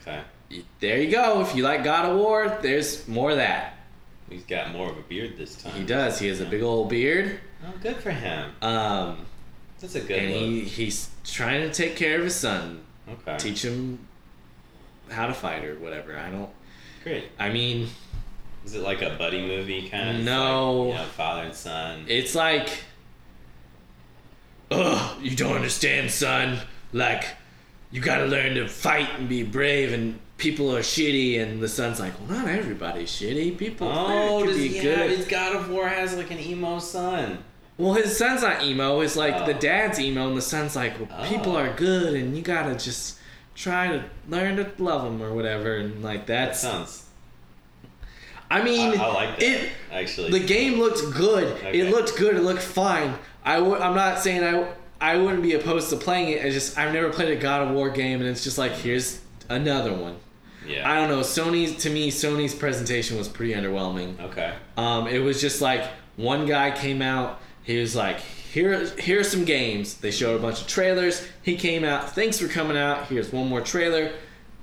[0.00, 1.40] Okay, y- there you go.
[1.40, 3.74] If you like God of War, there's more of that.
[4.28, 5.72] he's got more of a beard this time.
[5.74, 6.18] He does.
[6.18, 7.38] He has a big old beard.
[7.64, 8.50] Oh, good for him.
[8.60, 9.24] Um,
[9.80, 10.40] That's a good and look.
[10.42, 14.00] he, he's trying to take care of his son, okay, teach him
[15.10, 16.16] how to fight or whatever.
[16.16, 16.50] I don't.
[17.04, 17.24] great.
[17.38, 17.88] I mean,
[18.64, 20.24] Is it like a buddy movie kind of?
[20.24, 20.88] No.
[20.88, 22.04] you know, father and son.
[22.08, 22.68] it's like,
[24.70, 26.58] ugh, you don't understand, son.
[26.92, 27.24] Like,
[27.90, 31.40] you gotta learn to fight and be brave, and people are shitty.
[31.40, 33.56] And the son's like, well, not everybody's shitty.
[33.58, 35.10] People oh, could does be he good.
[35.10, 37.38] His God of War has like an emo son.
[37.78, 39.00] Well, his son's not emo.
[39.00, 39.60] It's like the Oh.
[39.60, 41.60] dad's emo, and the son's like, well, people Oh.
[41.60, 43.18] are good, and you gotta just
[43.54, 45.76] try to learn to love them or whatever.
[45.76, 47.06] And like That sounds.
[48.52, 49.42] I mean, I, I like that.
[49.48, 49.70] it.
[49.90, 50.30] actually.
[50.30, 51.44] The game looked good.
[51.58, 51.80] Okay.
[51.80, 52.36] It looked good.
[52.36, 53.14] It looked fine.
[53.44, 56.44] I w- I'm not saying I I wouldn't be opposed to playing it.
[56.44, 59.20] It's just I've never played a God of War game, and it's just like here's
[59.48, 60.16] another one.
[60.66, 60.88] yeah.
[60.90, 61.20] I don't know.
[61.20, 64.20] Sony's to me, Sony's presentation was pretty underwhelming.
[64.20, 64.54] okay.
[64.76, 65.84] Um, it was just like
[66.16, 67.40] one guy came out.
[67.64, 71.26] He was like, "Here, here's some games." They showed a bunch of trailers.
[71.42, 72.14] He came out.
[72.14, 73.06] Thanks for coming out.
[73.06, 74.12] Here's one more trailer.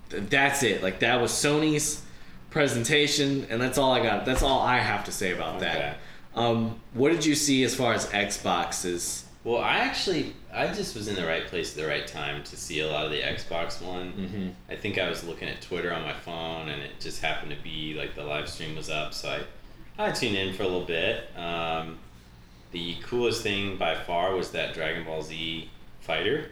[0.09, 0.83] Th- That's it.
[0.83, 2.01] Like that was Sony's
[2.49, 4.25] presentation, and that's all I got.
[4.25, 5.65] That's all I have to say about Okay.
[5.65, 5.97] that.
[6.35, 9.23] Um, what did you see as far as Xboxes?
[9.43, 12.57] Well, I actually, I just was in the right place at the right time to
[12.57, 14.11] see a lot of the Xbox One.
[14.13, 14.49] Mm-hmm.
[14.69, 17.63] I think I was looking at Twitter on my phone, and it just happened to
[17.63, 19.41] be like the live stream was up, so
[19.97, 21.35] I, I tuned in for a little bit.
[21.37, 21.97] Um,
[22.71, 25.69] the coolest thing by far was that Dragon Ball Z
[26.01, 26.51] fighter.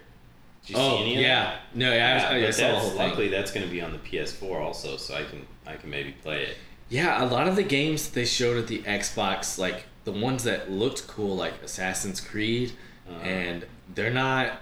[0.67, 3.29] Did you Oh see any of yeah, no, yeah, I, I saw the whole luckily
[3.29, 6.43] that's going to be on the PS4 also, so I can I can maybe play
[6.43, 6.57] it.
[6.89, 10.71] Yeah, a lot of the games they showed at the Xbox, like the ones that
[10.71, 12.73] looked cool, like Assassin's Creed,
[13.09, 13.65] Uh, and
[13.95, 14.59] they're not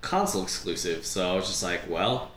[0.00, 1.04] console exclusive.
[1.04, 2.30] So I was just like, well,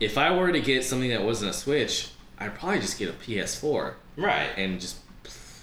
[0.00, 3.12] if I were to get something that wasn't a Switch, I'd probably just get a
[3.12, 4.48] PS4 right.
[4.56, 4.96] and just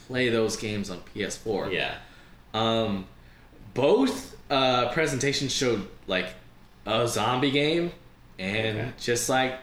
[0.08, 1.72] play those games on PS4.
[1.74, 1.96] yeah.
[2.54, 3.06] Um,
[3.74, 6.28] both uh, presentations showed like
[6.92, 7.92] a zombie game,
[8.38, 8.92] and Okay.
[9.00, 9.60] just like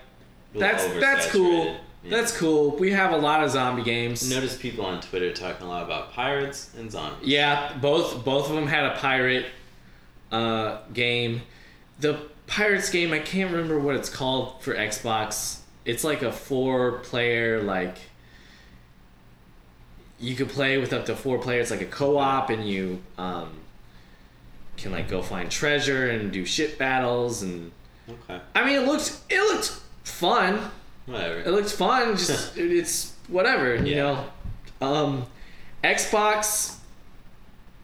[0.55, 1.65] that's that's cool.
[1.65, 1.77] Yeah.
[2.09, 2.77] That's cool.
[2.77, 4.31] We have a lot of zombie games.
[4.31, 7.27] Notice people on Twitter talking a lot about pirates and zombies.
[7.29, 9.47] Yeah, both both of them had a pirate
[10.31, 11.43] uh, game.
[11.99, 15.59] The pirates game, I can't remember what it's called for Xbox.
[15.85, 17.97] It's like a four player like
[20.19, 23.51] you could play with up to four players like a co-op and you um,
[24.77, 27.73] can like go find treasure and do ship battles and
[28.09, 28.41] Okay.
[28.55, 30.71] I mean it looks it looks fun.
[31.07, 31.41] Whatever.
[31.41, 32.17] It looks fun.
[32.17, 34.25] Just it's whatever, you Yeah.
[34.81, 34.87] know.
[34.87, 35.27] Um,
[35.83, 36.77] Xbox.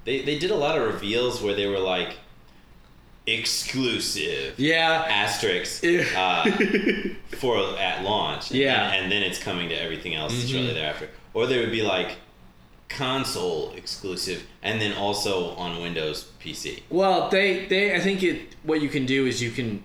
[0.05, 2.16] They they did a lot of reveals where they were like
[3.26, 5.05] exclusive Yeah.
[5.09, 6.05] asterisks Yeah.
[6.16, 8.51] uh, for at launch.
[8.51, 8.90] Yeah.
[8.90, 10.51] then- and then it's coming to everything else Mhm.
[10.53, 11.09] shortly thereafter.
[11.34, 12.16] Or they would be like
[12.97, 16.82] console exclusive and then also on Windows PC.
[16.90, 19.84] Well, they they I think it what you can do is you can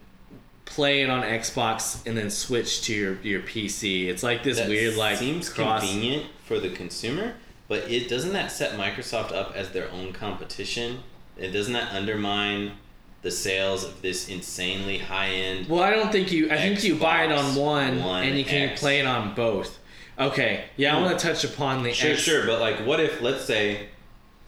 [0.65, 4.07] play it on Xbox and then switch to your your PC.
[4.07, 5.81] It's like this That weird like seems cross.
[5.81, 7.35] convenient for the consumer,
[7.67, 10.99] but it doesn't that set Microsoft up as their own competition?
[11.37, 12.73] It doesn't that undermine
[13.21, 16.51] the sales of this insanely high end Well, I don't think you.
[16.51, 18.79] I think you buy it on one, One and you can X.
[18.79, 19.79] play it on both.
[20.19, 20.65] Okay.
[20.77, 23.45] Yeah, I want to touch upon the Sure, X- sure, but like, what if, let's
[23.45, 23.87] say,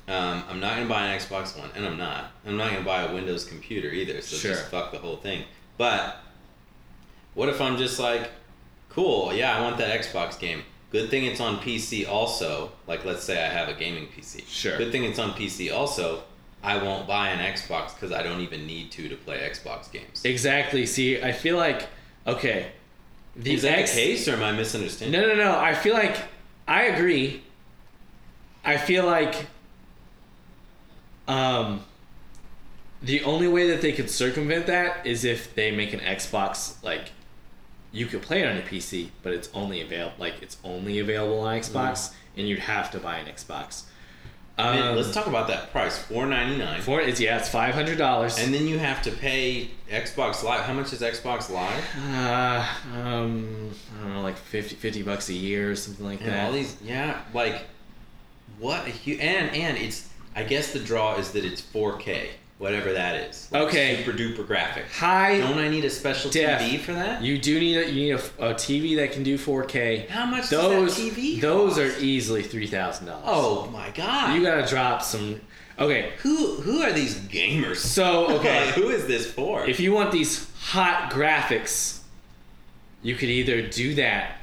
[0.08, 2.32] um, I'm not gonna buy an Xbox One, and I'm not.
[2.46, 4.52] I'm not gonna buy a Windows computer either, so Sure.
[4.56, 5.44] just fuck the whole thing.
[5.78, 6.18] But
[7.36, 8.32] what if I'm just like,
[8.90, 10.64] cool, yeah, I want that Xbox game.
[10.92, 12.72] Good thing it's on PC also.
[12.88, 14.44] Like, let's say I have a gaming PC.
[14.48, 14.76] Sure.
[14.78, 16.24] Good thing it's on PC also.
[16.64, 20.26] I won't buy an Xbox because I don't even need to to play Xbox games.
[20.26, 20.86] Exactly.
[20.88, 21.88] See, I feel like
[22.26, 22.72] okay.
[23.40, 25.20] The Is that the case, or am I misunderstanding?
[25.20, 25.58] No, no, no.
[25.58, 26.18] I feel like
[26.68, 27.42] I agree.
[28.66, 29.48] I feel like
[31.28, 31.84] um
[33.02, 37.12] the only way that they could circumvent that is if they make an Xbox like
[37.94, 41.40] you could play it on a PC, but it's only available like it's only available
[41.40, 43.84] on Xbox and you'd have to buy an Xbox.
[44.60, 46.82] I mean, Um, let's talk about that price four ninety nine.
[46.86, 48.38] it's yeah, it's five hundred dollars.
[48.38, 50.62] And then you have to pay Xbox Live.
[50.62, 51.84] How much is Xbox Live?
[52.14, 56.30] uh, um, I don't know, like 50, 50 bucks a year or something like And
[56.30, 56.46] that.
[56.46, 57.64] all these, yeah, like
[58.60, 60.08] what a huge and and it's.
[60.36, 62.28] I guess the draw is that it's 4K,
[62.60, 63.48] whatever that is.
[63.52, 64.04] Like Okay.
[64.04, 64.86] Super duper graphic.
[64.92, 66.62] High Don't I need a special Def.
[66.62, 67.22] TV for that?
[67.24, 70.08] You do need a, you need a, a TV that can do 4K.
[70.10, 71.42] How much Those does that TV?
[71.42, 71.80] those cost?
[71.80, 73.24] are easily three thousand dollars.
[73.26, 74.36] Oh my god!
[74.36, 75.42] you gotta drop some.
[75.80, 77.78] Okay, who who are these gamers?
[77.78, 79.66] so Like, okay, who is this for?
[79.66, 82.02] if you want these hot graphics,
[83.02, 84.36] you could either do that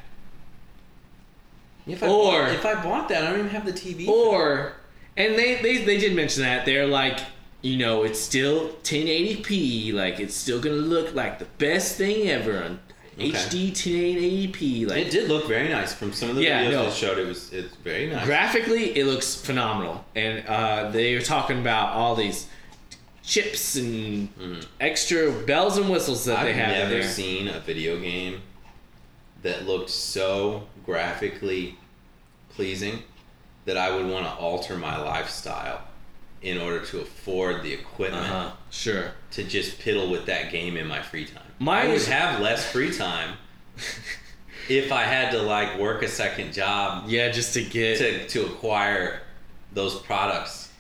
[1.87, 4.09] if I or- bought, if I bought that, I don't even have the TV.
[4.09, 4.73] or,
[5.19, 7.21] and they they they did mention that they're like.
[7.67, 9.93] You know, it's still 1080p.
[9.93, 12.79] Like, it's still gonna look like the best thing ever on
[13.19, 13.31] Okay.
[13.33, 14.87] HD 1080p.
[14.89, 16.85] Like, it did look very nice from some of the Yeah, videos no.
[16.85, 17.19] that showed.
[17.19, 18.25] It was it's very nice.
[18.27, 22.47] graphically it looks phenomenal and uh, they are talking about all these
[23.25, 24.29] chips and
[24.81, 28.43] extra bells and whistles that I've they have in never seen a video game
[29.43, 31.79] that looked so graphically
[32.51, 33.03] pleasing
[33.65, 35.81] that I would want to alter my lifestyle
[36.47, 40.87] in order to afford the equipment uh-huh sure to just piddle with that game in
[40.87, 41.43] my free time.
[41.59, 43.37] Mine I would have less free time
[44.69, 48.47] if I had to like work a second job yeah just to get to, to
[48.47, 49.23] acquire
[49.73, 50.73] those products.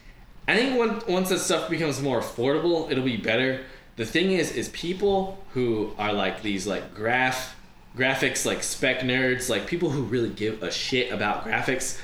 [0.48, 3.64] i think when, once that stuff becomes more affordable it'll be better
[3.96, 7.56] the thing is is people who are like these like graph
[7.96, 12.00] graphics like spec nerds like people who really give a shit about graphics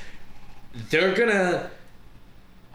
[0.91, 1.71] they're gonna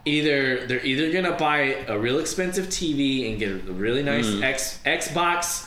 [0.04, 4.42] either they're either gonna buy a real expensive TV and get a really nice Mm.
[4.42, 5.66] X Xbox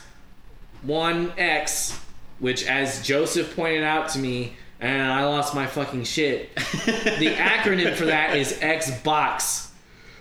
[0.83, 1.99] One X,
[2.39, 6.55] which as Joseph pointed out to me, and I lost my fucking shit.
[6.55, 9.67] the acronym for that is Xbox.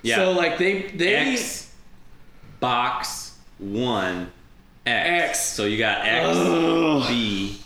[0.03, 0.17] Yeah.
[0.17, 1.73] So like they they X
[2.61, 4.31] box one
[4.87, 5.29] X.
[5.31, 5.41] X.
[5.47, 7.09] So you got X Ugh.
[7.09, 7.59] B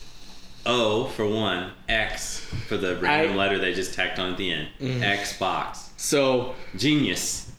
[0.66, 2.38] O for one, X
[2.68, 4.68] for the random I- letter they just tacked on at the end.
[5.03, 5.84] X box.
[5.97, 7.51] So Genius.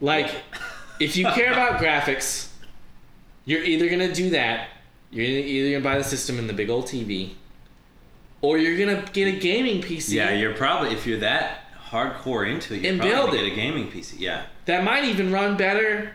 [0.00, 0.30] like
[1.00, 2.48] if you care about graphics,
[3.44, 4.68] you're either gonna do that.
[5.10, 7.32] You're either gonna buy the system and the big old TV,
[8.40, 10.10] or you're gonna get a gaming PC.
[10.10, 11.60] Yeah, you're probably if you're that
[11.90, 13.36] hardcore into it, you're And probably build it.
[13.44, 14.16] get a gaming PC.
[14.18, 14.42] Yeah.
[14.66, 16.14] that might even run better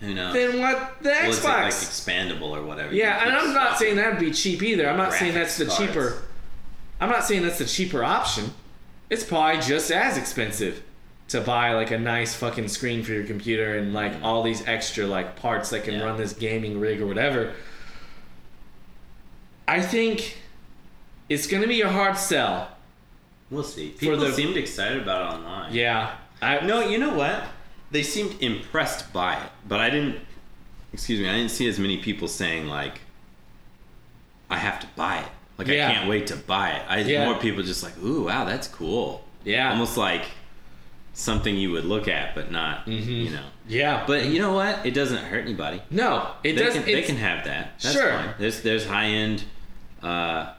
[0.00, 0.34] Who knows?
[0.34, 2.92] than what the Well, it like expandable or whatever?
[2.92, 4.88] yeah, and I'm not saying that'd be cheap either.
[4.88, 5.78] I'm not saying that's the cards.
[5.78, 6.22] cheaper.
[7.00, 8.52] I'm not saying that's the cheaper option.
[9.14, 10.82] It's probably just as expensive
[11.28, 14.24] to buy like a nice fucking screen for your computer and like mm-hmm.
[14.24, 16.02] all these extra like parts that can Yeah.
[16.02, 17.52] run this gaming rig or whatever.
[19.68, 20.38] I think
[21.28, 22.76] it's gonna be a hard sell.
[23.52, 23.90] We'll see.
[23.90, 25.72] People the- seemed excited about it online.
[25.72, 26.16] Yeah.
[26.42, 27.44] I No, you know what?
[27.92, 30.18] They seemed impressed by it, but I didn't.
[30.92, 33.02] Excuse me, I didn't see as many people saying like,
[34.50, 35.28] "I have to buy it."
[35.58, 35.88] Like Yeah.
[35.88, 36.82] I can't wait to buy it.
[36.88, 37.24] I Yeah.
[37.26, 39.70] more people just like, "Ooh, wow, that's cool." Yeah.
[39.70, 40.22] Almost like
[41.12, 43.10] something you would look at, but not, Mm-hmm.
[43.10, 43.44] you know.
[43.68, 44.02] Yeah.
[44.06, 44.84] But you know what?
[44.84, 45.80] It doesn't hurt anybody.
[45.90, 46.82] no, it They doesn't.
[46.84, 47.78] can, they can have that.
[47.80, 48.10] That's Sure.
[48.12, 48.34] fine.
[48.38, 49.44] There's there's high end
[50.02, 50.52] uh,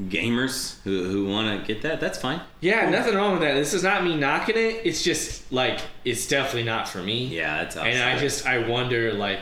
[0.00, 2.00] gamers who, who want to get that.
[2.00, 2.40] That's fine.
[2.60, 3.54] yeah, nothing wrong with that.
[3.54, 4.82] This is not me knocking it.
[4.84, 7.26] It's just like it's definitely not for me.
[7.26, 7.88] Yeah, that's awesome.
[7.90, 9.40] and I just I wonder like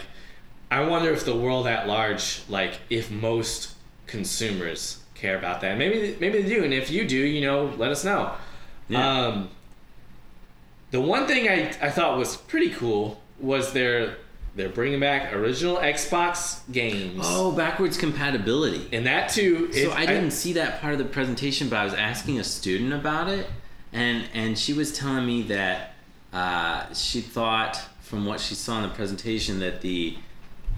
[0.70, 3.74] I wonder if the world at large like if most
[4.06, 5.78] consumers care about that.
[5.78, 8.32] Maybe maybe they do, and if you do, you know, let us know.
[8.88, 9.26] Yeah.
[9.26, 9.50] Um,
[10.90, 14.16] the one thing I I thought was pretty cool was their
[14.54, 17.20] they're bringing back original Xbox games.
[17.24, 18.88] oh, backwards compatibility.
[18.90, 19.70] And that too.
[19.72, 22.92] So I didn't see that part of the presentation, but I was asking a student
[22.92, 23.46] about it,
[23.92, 25.94] and and she was telling me that
[26.32, 30.16] uh, she thought from what she saw in the presentation that the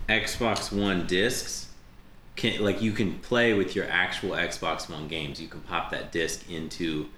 [0.09, 1.68] Xbox One discs
[2.39, 5.41] can like you can play with your actual Xbox One games.
[5.41, 7.09] You can pop that disc into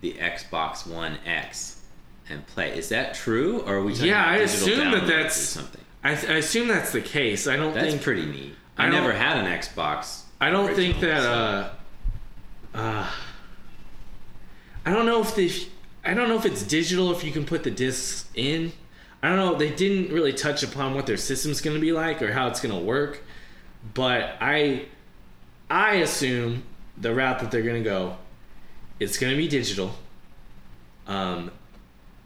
[0.00, 1.82] the Xbox One X
[2.30, 2.76] and play.
[2.78, 5.82] Is that true, or are we Yeah, I assume that that's- something?
[6.04, 7.48] I, I assume that's the case.
[7.48, 8.54] I don't That's think pretty neat.
[8.78, 10.22] I I, never had an Xbox.
[10.40, 11.22] I don't think that.
[11.24, 11.70] Uh,
[12.72, 13.10] uh,
[14.86, 15.52] I don't know if the.
[16.04, 17.10] I don't know if it's digital.
[17.10, 18.72] If you can put the discs in.
[19.22, 19.56] I don't know.
[19.56, 22.60] They didn't really touch upon what their system's going to be like or how it's
[22.60, 23.24] going to work.
[23.94, 24.86] But I,
[25.70, 26.64] I assume
[26.96, 28.16] the route that they're going to go,
[29.00, 29.94] it's going to be digital.
[31.06, 31.50] Um,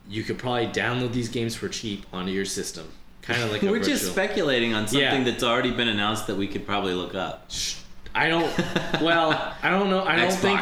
[0.09, 2.89] you could probably download these games for cheap onto your system,
[3.23, 5.25] kind of like a We're just speculating on something Yeah.
[5.25, 7.51] that's already been announced that we could probably look up.
[8.15, 8.53] I don't.
[9.01, 10.05] Well, I don't know.
[10.05, 10.61] I don't think.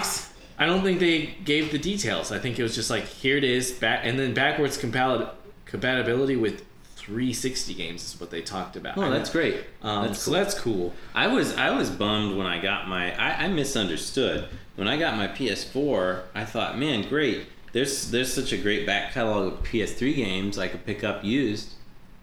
[0.59, 2.31] I don't think they gave the details.
[2.31, 6.63] I think it was just like here it is, back and then backwards compatibility with
[7.11, 8.97] 360 games is what they talked about.
[8.97, 9.65] Oh, that's great.
[9.83, 10.95] Um, that's so that's cool.
[11.13, 15.17] I was I was bummed when I got my I, I misunderstood when I got
[15.17, 16.23] my PS4.
[16.37, 17.47] I thought, man, great.
[17.73, 21.71] There's there's such a great back catalog of PS3 games I could pick up used,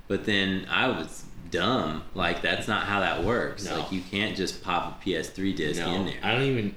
[0.07, 2.03] but then I was dumb.
[2.15, 3.65] Like that's not how that works.
[3.65, 3.79] No.
[3.79, 6.19] Like you can't just pop a PS3 disc No, in there.
[6.23, 6.75] I don't even.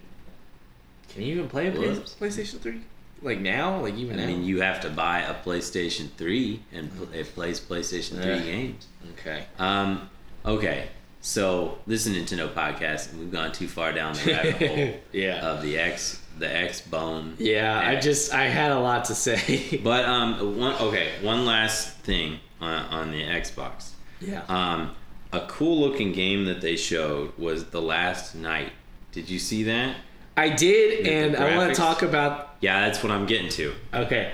[1.10, 2.16] Can you even play a PS- Whoops.
[2.20, 2.80] PlayStation 3?
[3.22, 3.80] Like now?
[3.82, 4.26] Like even I now?
[4.28, 8.38] mean, you have to buy a PlayStation 3 and pl- it plays PlayStation 3 Yeah.
[8.42, 8.86] games.
[9.18, 9.44] okay.
[9.58, 10.08] Um,
[10.44, 10.88] okay,
[11.20, 14.94] so this is a Nintendo podcast, and we've gone too far down the rabbit hole
[15.12, 15.46] yeah.
[15.46, 17.34] of the X, the X bone.
[17.38, 17.78] yeah.
[17.78, 18.04] I X.
[18.06, 19.80] just I had a lot to say.
[19.84, 23.90] But um, one okay, one last thing on, on the Xbox.
[24.20, 24.42] yeah.
[24.48, 24.92] Um,
[25.32, 28.72] a cool looking game that they showed was The Last Night.
[29.12, 29.94] Did you see that?
[30.36, 32.56] I did, the and I want to talk about.
[32.60, 33.72] Yeah, that's what I'm getting to.
[33.94, 34.32] Okay.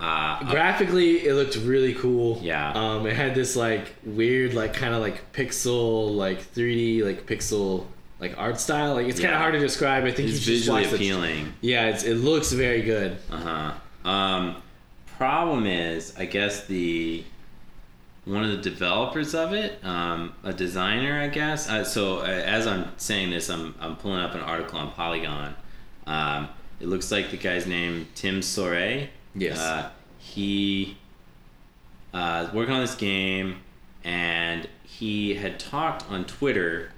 [0.00, 2.72] Uh, graphically it looked really cool Yeah.
[2.72, 7.86] um it had this like weird like kind of like pixel like 3d like pixel
[8.18, 10.44] like art style like it's kind of hard to describe i think it's you should
[10.46, 11.54] just visually watch the- appealing.
[11.60, 13.72] yeah it's, it looks very good Uh
[14.02, 14.08] huh.
[14.10, 14.56] Um,
[15.16, 17.22] problem is, I guess the
[18.24, 21.68] one of the developers of it, um, a designer, I guess.
[21.68, 25.54] Uh, so uh, as I'm saying this, I'm I'm pulling up an article on Polygon.
[26.06, 26.48] Um,
[26.80, 29.08] it looks like the guy's name Tim Soret.
[29.34, 29.58] Yes.
[29.58, 30.96] Uh, he
[32.14, 33.60] uh, is working on this game,
[34.04, 36.90] and he had talked on Twitter.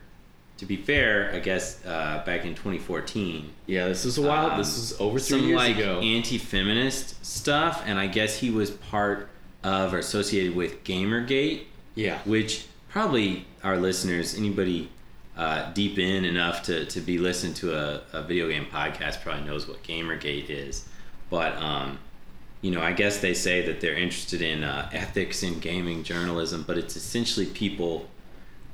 [0.59, 4.59] To be fair, I guess uh, back in 2014, yeah this is a while um,
[4.59, 8.71] this was over three some years like ago anti-feminist stuff, and I guess he was
[8.71, 9.29] part
[9.65, 14.89] of or associated with GamerGate, yeah which probably our listeners, anybody
[15.37, 19.45] uh, deep in enough to, to be listening to a, a video game podcast, probably
[19.45, 20.89] knows what GamerGate is.
[21.29, 21.99] But um,
[22.63, 26.65] you know, I guess they say that they're interested in uh, ethics in gaming journalism,
[26.67, 28.09] but it's essentially people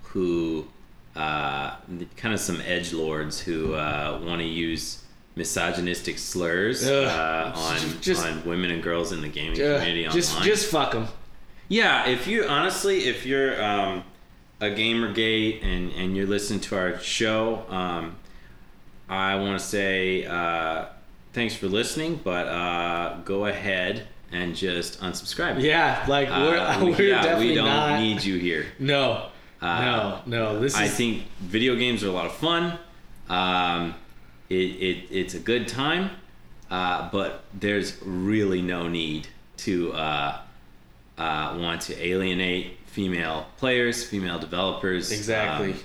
[0.02, 0.68] who
[1.16, 1.76] uh,
[2.16, 5.01] kind of some edge lords who uh, want to use
[5.34, 10.14] misogynistic slurs uh, on Just- on women and girls in the gaming Uh, community online.
[10.20, 11.08] just just fuck them.
[11.68, 14.04] Yeah, if you honestly, if you're um,
[14.60, 18.16] a gamergate and and you're listening to our show, um,
[19.08, 20.86] I want to say uh,
[21.32, 25.60] thanks for listening, but uh, go ahead and just unsubscribe.
[25.62, 28.00] Yeah, like Uh, we're, we, we're yeah, definitely we don't not.
[28.00, 28.66] need you here.
[28.78, 29.28] no,
[29.62, 30.60] Uh, no, no.
[30.60, 30.80] This is.
[30.80, 32.78] I think video games are a lot of fun.
[33.28, 33.94] Um,
[34.52, 36.10] it, it it's a good time,
[36.70, 39.28] uh, but there's really no need
[39.58, 40.40] to uh,
[41.18, 45.10] uh, want to alienate female players, female developers.
[45.12, 45.72] exactly.
[45.72, 45.78] um,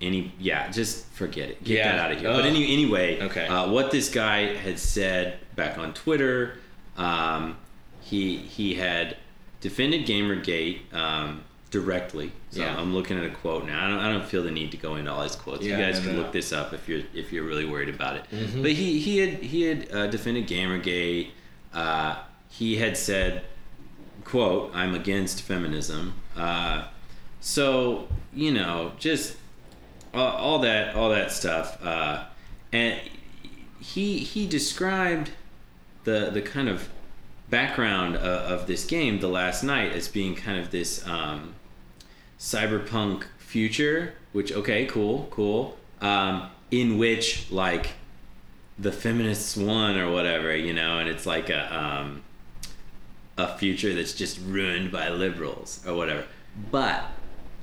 [0.00, 1.62] any yeah, just forget it.
[1.62, 1.92] Get Yeah.
[1.92, 2.30] that out of here.
[2.30, 2.36] Ugh.
[2.36, 3.46] But any, anyway, Okay.
[3.46, 6.58] uh, what this guy had said back on Twitter,
[6.96, 7.56] um,
[8.00, 9.16] he he had
[9.60, 12.32] defended GamerGate um, directly.
[12.50, 12.76] So Yeah.
[12.76, 13.84] I'm looking at a quote now.
[13.86, 15.64] I don't, I don't feel the need to go into all his quotes.
[15.64, 17.88] Yeah, you guys no, can no, look this up if you're if you're really worried
[17.88, 18.24] about it.
[18.32, 18.62] Mhm.
[18.62, 21.30] But he he had he had uh, defended GamerGate.
[21.72, 22.16] Uh,
[22.48, 23.44] he had said,
[24.24, 26.84] "quote I'm against feminism." Uh,
[27.40, 29.36] so you know, just
[30.12, 32.24] all, all that all that stuff uh,
[32.72, 33.00] and
[33.80, 35.30] he he described
[36.04, 36.88] the the kind of
[37.48, 41.54] background of, of this game the last night as being kind of this um,
[42.40, 47.90] cyberpunk future which okay cool cool um, in which like
[48.78, 52.22] the feminists won or whatever you know and it's like a um,
[53.36, 56.24] a future that's just ruined by liberals or whatever
[56.70, 57.04] but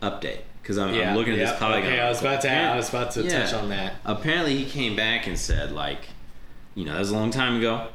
[0.01, 2.51] update because I'm, yeah, I'm looking at yeah, this polygon Okay, I was about to.
[2.51, 3.43] I was about to Yeah.
[3.45, 3.93] touch on that.
[4.05, 6.09] apparently he came back and said like
[6.75, 7.87] you know that was a long time ago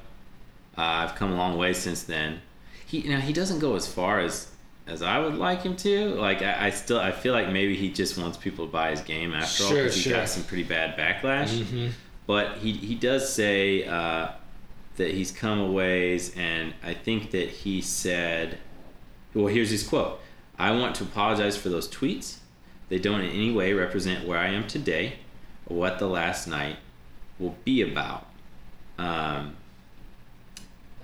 [0.77, 2.41] uh, i've come a long way since then
[2.87, 4.49] he now he doesn't go as far as
[4.87, 7.91] as i would like him to like i, I still i feel like maybe he
[7.93, 10.65] just wants people to buy his game after all Sure, because he got some pretty
[10.65, 11.51] bad backlash.
[11.63, 11.93] Mhm.
[12.27, 14.29] but he he does say uh,
[14.97, 18.59] that he's come a ways and i think that he said
[19.35, 20.21] well here's his quote.
[20.59, 22.37] I want to apologize for those tweets.
[22.91, 25.15] They don't in any way represent where i am today
[25.67, 26.77] or what the last night
[27.39, 28.27] will be about.
[28.99, 29.57] Um,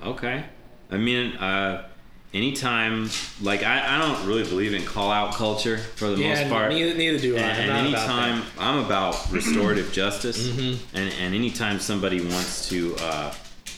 [0.02, 0.44] okay.
[0.90, 1.88] I mean uh,
[2.34, 3.08] anytime
[3.40, 6.70] like I, I don't really believe in call out culture for the Yeah, most part
[6.72, 7.40] neither, neither do I.
[7.40, 8.42] and, and about anytime.
[8.58, 10.78] I'm about restorative justice, Mhm.
[10.94, 13.34] and, and anytime somebody wants to uh,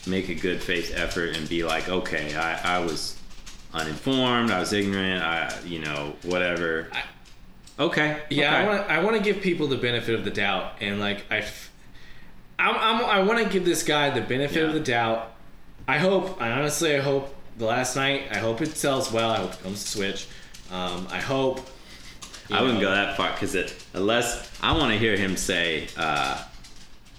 [0.07, 3.17] make a good faith effort and be like, okay, I, I was
[3.73, 6.87] uninformed, I was ignorant, I you know whatever.
[6.91, 8.21] I- okay.
[8.29, 8.55] Yeah, okay.
[8.55, 11.37] I want I want to give people the benefit of the doubt, and like I,
[11.37, 11.71] f-
[12.59, 14.67] I'm, I'm, I want to give this guy the benefit Yeah.
[14.67, 15.31] of the doubt.
[15.87, 18.23] I hope, I honestly, I hope the last night.
[18.31, 19.29] I hope it sells well.
[19.31, 20.27] I hope it comes to Switch.
[20.71, 21.61] Um, I hope.
[22.51, 25.87] I wouldn't go that far because it unless I want to hear him say.
[25.95, 26.43] Uh,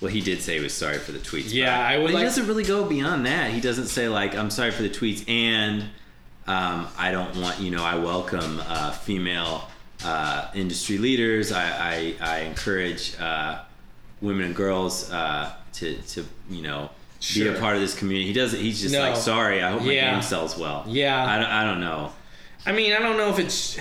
[0.01, 1.53] well, he did say he was sorry for the tweets.
[1.55, 3.51] Yeah, I would But like- he doesn't really go beyond that.
[3.53, 5.83] He doesn't say like, "I'm sorry for the tweets," and
[6.47, 7.83] um, I don't want you know.
[7.85, 9.69] I welcome uh, female
[10.05, 11.51] uh, industry leaders.
[11.53, 13.61] I I, I encourage uh,
[14.21, 16.91] women and girls uh, to to you know
[17.35, 18.27] be a part of this community.
[18.27, 18.61] He doesn't.
[18.61, 19.01] He's just No.
[19.01, 20.13] like, "Sorry, I hope my Yeah.
[20.13, 21.25] game sells well." Yeah.
[21.25, 22.13] I don't, I don't know.
[22.67, 23.79] I mean, I don't know if it's.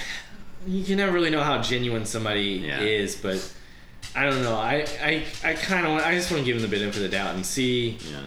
[0.68, 2.80] You can never really know how genuine somebody Yeah.
[2.82, 3.38] is, but
[4.16, 4.56] I don't know.
[4.56, 7.10] I I, I kind of I just want to give him the benefit of the
[7.10, 8.20] doubt and see Yeah.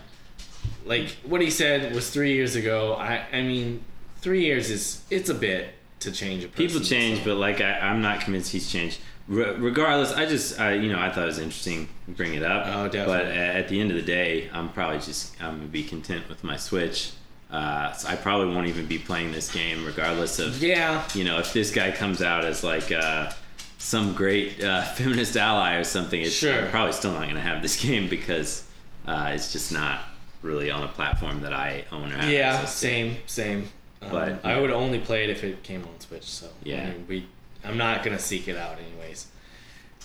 [0.84, 2.94] like what he said was three years ago.
[2.94, 3.84] I I mean,
[4.20, 6.66] three years is it's a bit to change a person.
[6.66, 8.98] People change, so- but like I, I'm not convinced he's changed.
[9.26, 12.42] Re- regardless, I just I, you know I thought it was interesting to bring it
[12.42, 12.66] up.
[12.66, 13.36] Oh, But definitely.
[13.36, 16.44] a- at the end of the day, I'm probably just I'm gonna be content with
[16.44, 17.12] my Switch.
[17.50, 21.38] Uh, so I probably won't even be playing this game, regardless of yeah, you know
[21.38, 23.30] if this guy comes out as like uh,
[23.78, 26.20] some great uh, feminist ally or something.
[26.20, 26.64] It's, Sure.
[26.64, 28.66] I'm probably still not gonna have this game because
[29.06, 30.00] uh, it's just not
[30.42, 33.68] really on a platform that I own or have yeah, same same.
[34.02, 36.24] Um, But, I would only play it if it came on Switch.
[36.24, 36.82] So Yeah.
[36.82, 37.26] I mean, we
[37.64, 39.26] I'm not gonna seek it out anyways.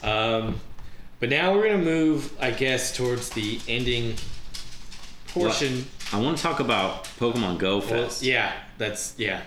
[0.04, 0.60] Um,
[1.20, 4.16] but now we're gonna move, I guess, towards the ending
[5.28, 5.86] portion.
[6.12, 9.42] I want to talk about Pokemon Go Well, yeah, that's yeah.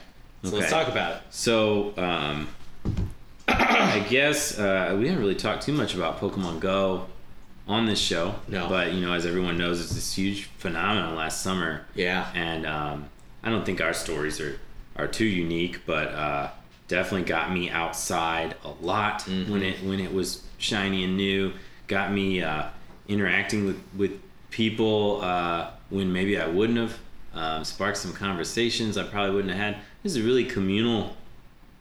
[0.44, 1.22] So let's talk about it.
[1.30, 2.48] So, um,
[3.48, 7.06] I guess uh, we haven't really talked too much about Pokemon Go
[7.68, 8.34] on this show.
[8.48, 8.68] No.
[8.68, 11.84] But, you know, as everyone knows, it's this huge phenomenon last summer.
[11.94, 12.28] Yeah.
[12.34, 13.08] And um,
[13.42, 14.58] I don't think our stories are,
[14.96, 16.50] are too unique, but uh,
[16.92, 19.48] definitely got me outside a lot Mhm.
[19.48, 21.52] when it when it was shiny and new.
[21.88, 22.64] Got me uh,
[23.08, 24.12] interacting with, with
[24.50, 26.98] people uh, when maybe I wouldn't have
[27.34, 29.82] um, sparked some conversations I probably wouldn't have had.
[30.02, 31.16] This is a really communal,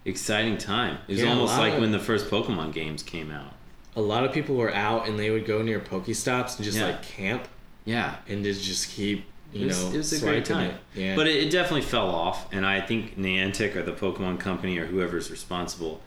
[0.05, 0.97] exciting time.
[1.09, 3.53] It was Yeah, almost like of- when the first Pokemon games came out.
[3.97, 6.85] A lot of people were out and they would go near Pokestops and just Yeah.
[6.85, 7.47] like camp
[7.83, 10.71] Yeah, and just keep you it was, know it was a great time.
[10.71, 10.75] it.
[10.95, 14.77] Yeah, But it, it definitely fell off, and I think Niantic or the Pokemon Company
[14.77, 16.01] or whoever's responsible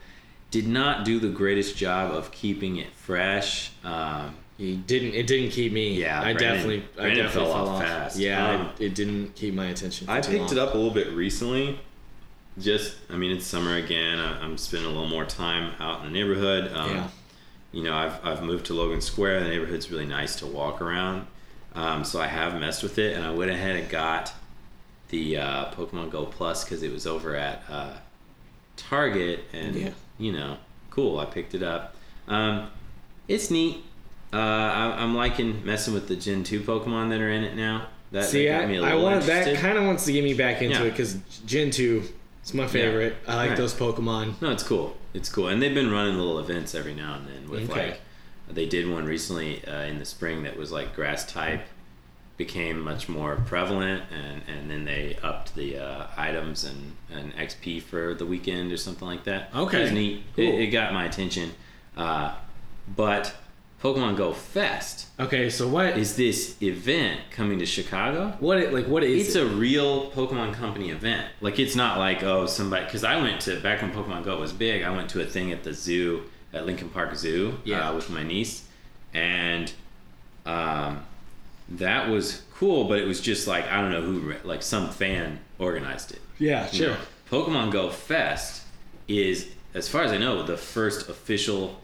[0.51, 3.73] did not do the greatest job of keeping it fresh.
[3.83, 5.15] Um, he didn't.
[5.15, 5.95] It didn't keep me.
[6.01, 6.85] Yeah, I Brandon- definitely.
[6.97, 8.19] I definitely fell fell off off fast.
[8.19, 10.09] Yeah, Um, it, it didn't keep my attention.
[10.09, 11.81] I picked it up a little bit recently.
[12.57, 14.21] Just, I mean, it's summer again.
[14.21, 16.71] I, I'm spending a little more time out in the neighborhood.
[16.73, 17.09] Um, Yeah.
[17.73, 19.43] You know, I've, I've moved to Logan Square.
[19.43, 21.27] The neighborhood's really nice to walk around.
[21.75, 24.33] Um, so I have messed with it, and I went ahead and got
[25.09, 27.95] the uh, Pokemon Go Plus because it was over at uh,
[28.77, 29.91] Target, and Yeah.
[30.19, 30.57] you know,
[30.91, 31.19] cool.
[31.19, 31.95] I picked it up.
[32.29, 32.69] Um,
[33.29, 33.85] it's neat.
[34.33, 37.87] Uh, I, I'm liking messing with the Gen two Pokemon that are in it now.
[38.13, 40.13] That, See, that I, got me a I little want that kind of wants to
[40.13, 40.85] get me back into Yeah.
[40.85, 41.15] it because
[41.47, 42.05] Gen two
[42.45, 43.17] is my favorite.
[43.27, 43.57] I like Right.
[43.59, 44.41] those Pokemon.
[44.41, 44.97] No, it's cool.
[45.13, 47.91] It's cool, and they've been running little events every now and then with Okay.
[47.91, 48.01] like
[48.49, 51.63] they did one recently uh, in the spring that was like grass type
[52.37, 57.83] became much more prevalent, and and then they upped the uh, items and and XP
[57.83, 59.51] for the weekend or something like that.
[59.55, 59.79] Okay.
[59.79, 60.23] it was neat.
[60.37, 60.45] Cool.
[60.45, 61.53] It, it got my attention,
[61.97, 62.35] uh,
[62.97, 63.35] but
[63.83, 68.35] Pokemon Go Fest Okay, so what is is this event coming to Chicago.
[68.41, 68.87] what it like?
[68.89, 69.43] What is It's it?
[69.43, 71.27] a real Pokemon Company event.
[71.41, 74.53] Like it's not like oh somebody because I went to back when Pokemon Go was
[74.53, 74.83] big.
[74.83, 76.25] I went to a thing at the zoo
[76.55, 77.91] at Lincoln Park Zoo Yeah.
[77.91, 78.65] uh, with my niece,
[79.13, 79.73] and
[80.47, 81.05] um,
[81.69, 82.85] that was cool.
[82.85, 86.21] But it was just like I don't know who like some fan organized it.
[86.39, 86.89] yeah, You sure.
[86.91, 86.97] know,
[87.31, 88.63] Pokemon Go Fest
[89.09, 91.81] is, as far as I know, the first official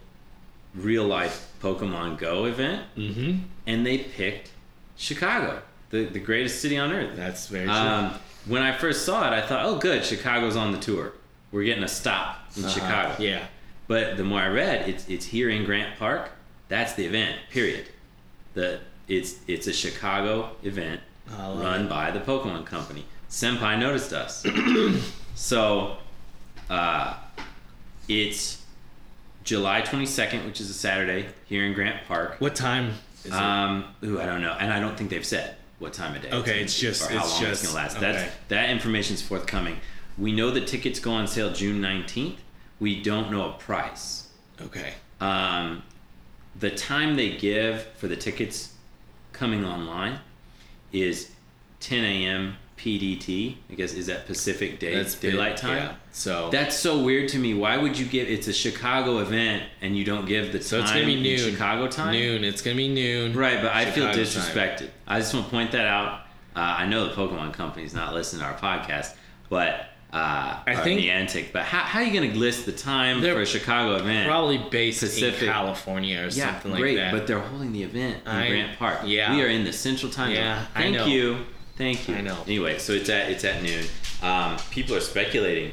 [0.75, 3.39] real life Pokemon Go event, Mm-hmm.
[3.67, 4.51] and they picked
[4.97, 7.17] Chicago, the the greatest city on earth.
[7.17, 7.75] That's very true.
[7.75, 8.15] Um,
[8.47, 11.13] when I first saw it, I thought, oh, good, Chicago's on the tour.
[11.53, 12.73] We're getting a stop in Uh-huh.
[12.75, 13.23] Chicago.
[13.23, 13.45] Yeah.
[13.91, 16.31] But the more I read, it's it's here in Grant Park.
[16.69, 17.37] That's the event.
[17.51, 17.89] Period.
[18.55, 18.79] The
[19.09, 21.01] it's it's a Chicago event
[21.37, 21.89] run it.
[21.89, 23.05] by the Pokemon Company.
[23.29, 24.47] Senpai noticed us,
[25.35, 25.97] so
[26.71, 27.17] uh,
[28.07, 28.63] it's
[29.43, 32.37] July twenty second, which is a Saturday here in Grant Park.
[32.41, 32.93] What time
[33.25, 33.33] is it?
[33.33, 36.31] Um, ooh, I don't know, and I don't think they've said what time of day.
[36.31, 37.97] Okay, it's gonna just- or how it's long just- it's gonna last.
[37.97, 38.13] okay.
[38.13, 39.79] That's that information's forthcoming.
[40.17, 42.39] We know the tickets go on sale June nineteenth.
[42.81, 44.29] We don't know a price.
[44.61, 44.95] Okay.
[45.21, 45.83] Um,
[46.59, 48.75] the time they give for the tickets
[49.33, 50.19] coming online
[50.93, 51.31] is
[51.81, 52.57] 10 a.m.
[52.77, 53.57] PDT.
[53.71, 55.77] I guess is that Pacific Day That's big, daylight time.
[55.77, 55.95] Yeah.
[56.13, 57.53] So That's so weird to me.
[57.53, 58.27] Why would you give?
[58.27, 61.23] It's a Chicago event, and you don't give the so time it's gonna be in
[61.23, 61.53] noon.
[61.53, 62.13] Chicago time.
[62.13, 62.43] Noon.
[62.43, 63.35] It's gonna be noon.
[63.35, 64.25] Right, but I feel Chicago time.
[64.25, 64.91] disrespected.
[65.07, 66.21] I just want to point that out.
[66.57, 69.15] Uh, I know the Pokemon company's not listening to our podcast,
[69.51, 71.53] but uh, I think- Niantic.
[71.53, 74.27] But how, how are you going to list the time for a Chicago event?
[74.29, 75.43] Probably based Pacific.
[75.43, 77.13] in California or yeah, something like great, that.
[77.13, 79.01] but they're holding the event in I- Grant Park.
[79.05, 79.35] yeah.
[79.35, 80.67] we are in the Central Time Yeah, Zone.
[80.75, 81.39] I Thank you,
[81.77, 82.15] thank you.
[82.17, 82.39] I know.
[82.47, 83.85] Anyway, so it's at it's at noon.
[84.23, 85.73] Um, people are speculating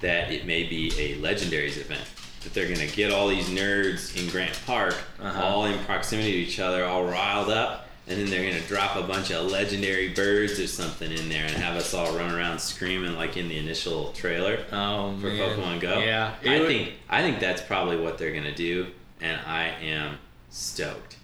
[0.00, 2.02] that it may be a legendaries event.
[2.42, 5.44] That they're gonna get all these nerds in Grant Park, Uh-huh.
[5.44, 9.02] all in proximity to each other, all riled up, and then they're gonna drop a
[9.02, 13.14] bunch of legendary birds or something in there and have us all run around screaming
[13.14, 15.38] like in the initial trailer oh for man.
[15.58, 15.98] Pokemon Go.
[16.00, 16.34] Yeah.
[16.42, 18.88] it I would- think I think that's probably what they're gonna do,
[19.20, 20.18] and I am
[20.50, 21.16] stoked.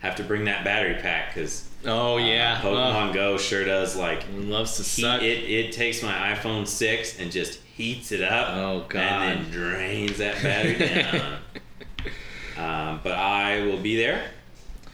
[0.00, 2.60] Have to bring that battery pack because Oh yeah.
[2.60, 5.22] Pokemon Go sure does like Oh, loves to heat, suck.
[5.22, 5.44] it.
[5.48, 8.48] It takes my iPhone six and just heats it up.
[8.56, 9.00] Oh, God.
[9.02, 11.38] And then drains that battery down.
[12.56, 14.30] um, but I will be there.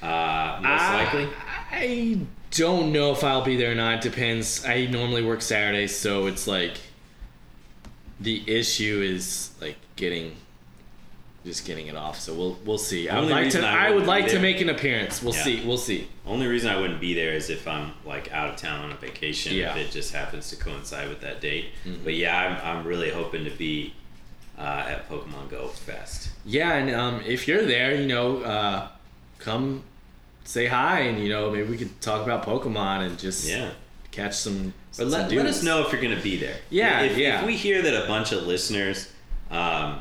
[0.02, 1.28] Uh, most I- likely.
[1.70, 2.18] I
[2.50, 3.94] don't know if I'll be there or not.
[4.04, 4.64] It depends.
[4.64, 6.76] I normally work Saturdays, so it's like
[8.20, 10.36] the issue is like getting
[11.44, 12.18] just getting it off.
[12.20, 13.08] So we'll we'll see.
[13.08, 13.66] I would like to.
[13.66, 15.22] I I, would like to make an appearance.
[15.22, 15.42] We'll Yeah.
[15.42, 15.66] see.
[15.66, 16.06] We'll see.
[16.26, 18.96] Only reason I wouldn't be there is if I'm like out of town on a
[18.96, 19.54] vacation.
[19.54, 19.76] Yeah.
[19.76, 21.66] If it just happens to coincide with that date.
[21.84, 22.04] Mhm.
[22.04, 23.92] But yeah, I'm, I'm really hoping to be
[24.56, 26.30] uh, at Pokemon Go Fest.
[26.46, 28.88] Yeah, and um, if you're there, you know, uh,
[29.44, 29.82] come
[30.44, 33.70] say hi, and you know, maybe we could talk about Pokemon and just Yeah.
[34.10, 34.72] catch some.
[34.96, 36.56] But some let, let us know if you're going to be there.
[36.70, 37.40] Yeah, if, yeah.
[37.40, 39.10] If we hear that a bunch of listeners
[39.50, 40.00] um,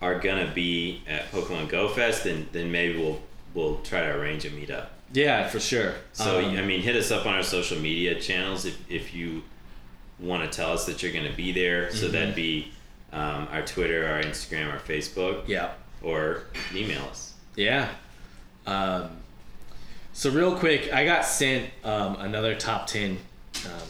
[0.00, 3.20] are going to be at Pokemon Go Fest, then then maybe we'll
[3.54, 4.86] we'll try to arrange a meetup.
[5.12, 5.94] Yeah, for sure.
[6.12, 9.42] So Um, I mean, hit us up on our social media channels if if you
[10.18, 11.90] want to tell us that you're going to be there.
[11.92, 12.12] So Mm-hmm.
[12.12, 12.72] that'd be
[13.12, 15.72] um, our Twitter, our Instagram, our Facebook, yeah.
[16.02, 16.44] or
[16.74, 17.34] email us.
[17.56, 17.88] Yeah.
[18.66, 19.10] Um,
[20.12, 23.18] so real quick, I got sent um, another top ten
[23.66, 23.88] um,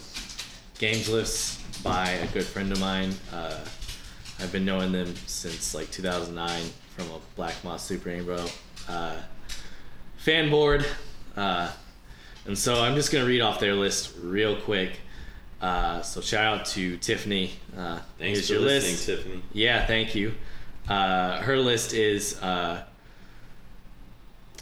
[0.79, 3.13] games list by a good friend of mine.
[3.31, 3.59] Uh,
[4.39, 6.61] I've been knowing them since like 2009
[6.95, 8.45] from a Black Moth Super Rainbow
[8.89, 9.15] uh,
[10.17, 10.85] fan board.
[11.35, 11.71] Uh,
[12.45, 14.99] and so I'm just going to read off their list real quick.
[15.61, 17.51] Uh, so shout out to Tiffany.
[17.77, 19.05] Uh, Thanks for your listening, list.
[19.05, 19.41] Tiffany.
[19.53, 20.33] Yeah, thank you.
[20.89, 22.83] Uh, her list is, uh,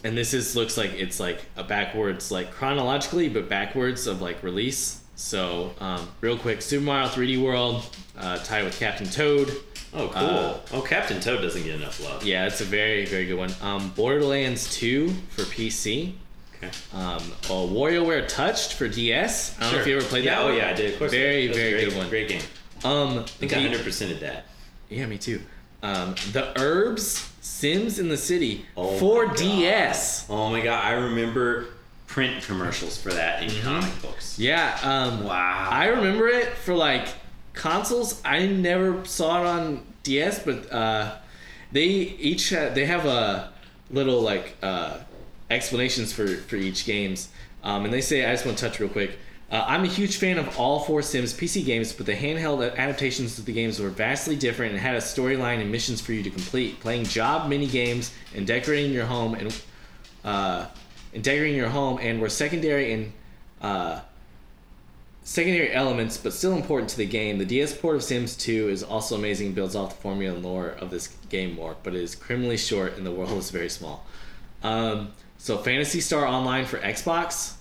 [0.03, 4.44] and this is looks like it's like a backwards, like chronologically, but backwards of like
[4.44, 5.02] release.
[5.15, 7.88] So um, real quick, Super Mario 3D World,
[8.18, 9.49] uh, tied with Captain Toad.
[9.94, 10.23] Oh, cool.
[10.23, 12.23] Uh, oh, Captain Toad doesn't get enough love.
[12.23, 13.52] Yeah, it's a very very good one.
[13.61, 16.14] Um, Borderlands 2 for PC.
[16.57, 16.72] Okay.
[16.94, 19.57] Um, oh, WarioWare Touched for DS.
[19.57, 20.41] I don't know if you ever played yeah, that.
[20.41, 20.57] Oh one.
[20.57, 20.94] yeah, I did.
[20.94, 21.11] Of course.
[21.11, 22.10] Very That was a very great, good one.
[22.10, 22.41] Great game.
[22.84, 24.45] Um, I think I the- 100 percented that.
[24.90, 25.41] Yeah, me too.
[25.84, 29.28] Um, the Urbz Sims in the City Oh for.
[29.28, 30.26] DS.
[30.30, 31.68] Oh my god, I remember.
[32.07, 34.38] Print commercials for that in comic books.
[34.38, 34.78] Yeah.
[34.84, 35.69] Um, Wow.
[35.72, 37.07] I remember it for like
[37.53, 38.22] consoles.
[38.26, 41.15] I never saw it on DS, but uh,
[41.72, 43.53] they each ha- they have a
[43.91, 44.98] little like uh,
[45.49, 47.30] explanations for for each games,
[47.64, 49.18] um, and they say I just want to touch real quick.
[49.52, 53.38] Uh, I'm a huge fan of all four Sims PC games, but the handheld adaptations
[53.38, 56.30] of the games were vastly different and had a storyline and missions for you to
[56.30, 56.80] complete.
[56.80, 59.61] Playing job mini games and decorating your home and
[60.23, 60.68] uh,
[61.14, 63.11] and decorating your home and were secondary and
[63.61, 63.99] uh,
[65.23, 67.38] secondary elements, but still important to the game.
[67.38, 70.69] The DS port of Sims 2 is also amazing builds off the formula and lore
[70.80, 74.06] of this game more, but it is criminally short and the world is very small.
[74.64, 77.56] Um, so Phantasy Star Online for Xbox,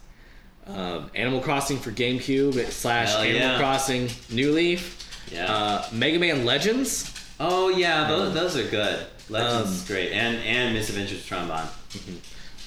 [0.74, 3.58] um, Animal Crossing for GameCube slash Hell Animal yeah.
[3.58, 5.52] Crossing New Leaf, Yeah.
[5.52, 9.06] uh, Mega Man Legends, oh yeah, those, those are good.
[9.28, 11.68] Legends Um, is great, and and Misadventures Tron Bonne.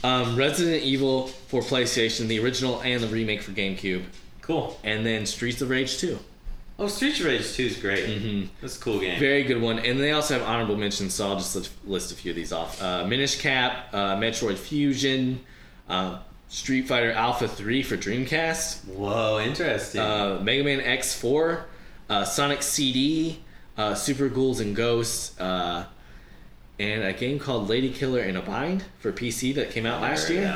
[0.03, 4.03] um, Resident Evil for PlayStation, the original and the remake for GameCube,
[4.41, 4.79] Cool.
[4.83, 6.17] and then Streets of Rage 2.
[6.79, 8.05] Oh, Streets of Rage 2 is great.
[8.07, 8.47] Mhm.
[8.59, 9.19] That's a cool game.
[9.19, 9.77] Very good one.
[9.79, 12.51] And they also have honorable mentions, so I'll just list- list a few of these
[12.51, 12.81] off.
[12.81, 15.41] Uh, Minish Cap, uh, Metroid Fusion,
[15.87, 16.17] uh,
[16.53, 19.99] Street Fighter Alpha 3 for Dreamcast, Whoa, interesting.
[19.99, 21.63] uh, Mega Man X4,
[22.11, 23.39] uh, Sonic CD,
[23.75, 25.85] uh, Super Ghouls and Ghosts, uh,
[26.77, 30.29] and a game called Lady Killer in a Bind for PC that came out last
[30.29, 30.55] year.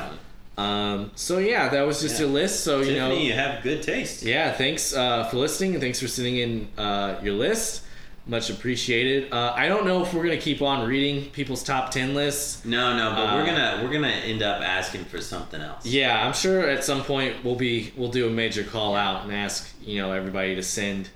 [0.55, 2.25] Um, so yeah, that was just Yeah.
[2.25, 2.63] a list.
[2.63, 4.21] So you know, you have good taste.
[4.23, 7.81] yeah, thanks uh, for listening and thanks for sending in uh, your list.
[8.29, 9.31] Much appreciated.
[9.31, 12.65] Uh, I don't know if we're gonna keep on reading people's top ten lists.
[12.65, 15.85] No, no, but Uh, we're gonna we're gonna end up asking for something else.
[15.85, 19.31] Yeah, I'm sure at some point we'll be we'll do a major call out and
[19.33, 21.09] ask you know everybody to send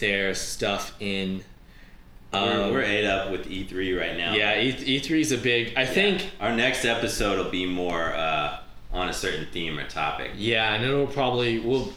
[0.00, 1.44] their stuff in.
[2.32, 4.34] We're, Um, we're ate up with E3 right now.
[4.34, 5.72] yeah, E three is a big.
[5.76, 5.86] I Yeah.
[5.86, 8.58] think our next episode will be more uh,
[8.92, 10.32] on a certain theme or topic.
[10.36, 11.92] Yeah, and it'll probably will.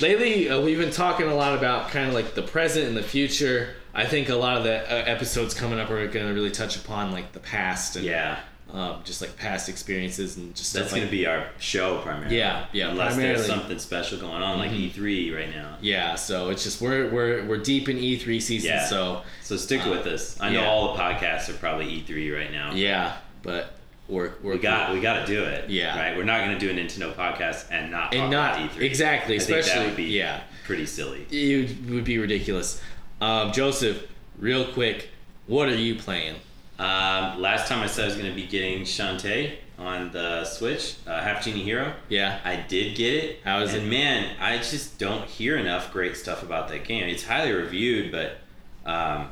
[0.00, 3.02] Lately, uh, we've been talking a lot about kind of like the present and the
[3.02, 3.74] future.
[3.94, 6.76] I think a lot of the uh, episodes coming up are going to really touch
[6.76, 8.40] upon like the past and Yeah,
[8.72, 12.36] um, just like past experiences and just that's stuff gonna be our show primarily.
[12.38, 13.36] Yeah, yeah, Unless primarily.
[13.36, 14.90] there's something special going on, like Mhm.
[14.92, 15.76] E3 right now.
[15.80, 16.16] yeah.
[16.16, 18.70] So it's just we're we're we're deep in E three season.
[18.70, 18.86] Yeah.
[18.86, 20.36] So So stick Uh, with us.
[20.40, 20.68] I know yeah.
[20.68, 22.72] all the podcasts are probably E3 right now.
[22.74, 23.12] yeah,
[23.44, 23.74] but
[24.08, 25.70] we're we're got we got to do it.
[25.70, 25.98] Yeah.
[25.98, 26.16] Right.
[26.16, 28.82] We're not gonna do a Nintendo podcast and not and not about E3.
[28.82, 30.42] exactly, I especially that would be yeah.
[30.64, 31.26] pretty silly.
[31.30, 32.82] It would be ridiculous.
[33.20, 34.06] Um, Joseph,
[34.38, 35.08] real quick,
[35.46, 36.36] what are you playing?
[36.78, 41.20] Um, last time I said I was gonna be getting Shantae on the Switch, uh,
[41.20, 41.94] Half Genie Hero.
[42.08, 42.40] Yeah.
[42.44, 43.40] I did get it.
[43.44, 43.90] How is and it?
[43.90, 47.08] man, I just don't hear enough great stuff about that game.
[47.08, 48.38] It's highly reviewed, but
[48.86, 49.28] um,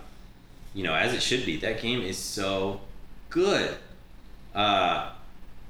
[0.75, 1.57] you know, as it should be.
[1.59, 2.81] That game is so
[3.31, 3.77] good.
[4.55, 5.11] Uh,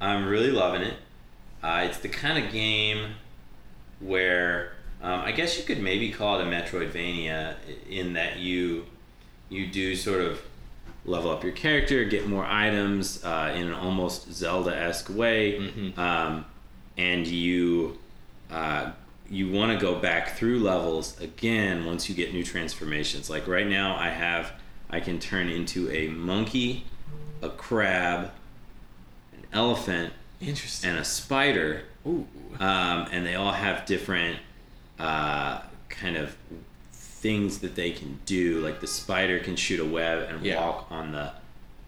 [0.00, 0.94] I'm really loving it.
[1.62, 3.14] Uh, it's the kind of game
[4.00, 7.54] where um, I guess you could maybe call it a Metroidvania
[7.88, 8.84] in that you
[9.48, 10.40] you do sort of
[11.04, 15.98] level up your character, get more items uh, in an almost Zelda-esque way, Mhm.
[15.98, 16.44] um,
[16.96, 17.98] and you
[18.50, 18.92] uh,
[19.30, 23.30] you want to go back through levels again once you get new transformations.
[23.30, 24.52] Like right now, I have
[24.90, 26.84] I can turn into a monkey,
[27.40, 28.30] a crab,
[29.52, 30.90] elephant, Interesting.
[30.90, 32.26] and a spider Ooh.
[32.60, 34.38] um, and they all have different
[34.98, 36.36] uh, kind of
[36.92, 38.60] things that they can do.
[38.60, 40.64] Like the spider can shoot a web and Yeah.
[40.64, 41.32] walk on the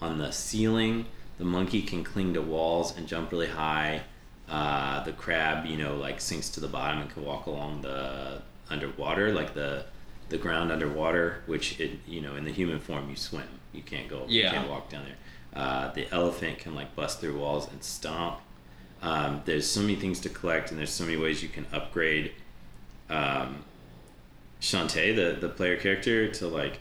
[0.01, 1.07] on the ceiling.
[1.39, 4.03] The monkey can cling to walls and jump really high.
[4.49, 8.43] Uh, the crab, you know, like sinks to the bottom and can walk along the
[8.71, 9.85] underwater, like the
[10.29, 11.43] the ground underwater.
[11.47, 13.49] Which it, you know, in the human form, you swim.
[13.73, 14.25] You can't go.
[14.29, 14.53] You Yeah.
[14.53, 15.17] can't walk down there.
[15.55, 18.41] Uh, the elephant can like bust through walls and stomp.
[19.03, 22.33] Um, there's so many things to collect, and there's so many ways you can upgrade
[23.11, 23.65] um,
[24.61, 26.81] Shantae, the the player character, to like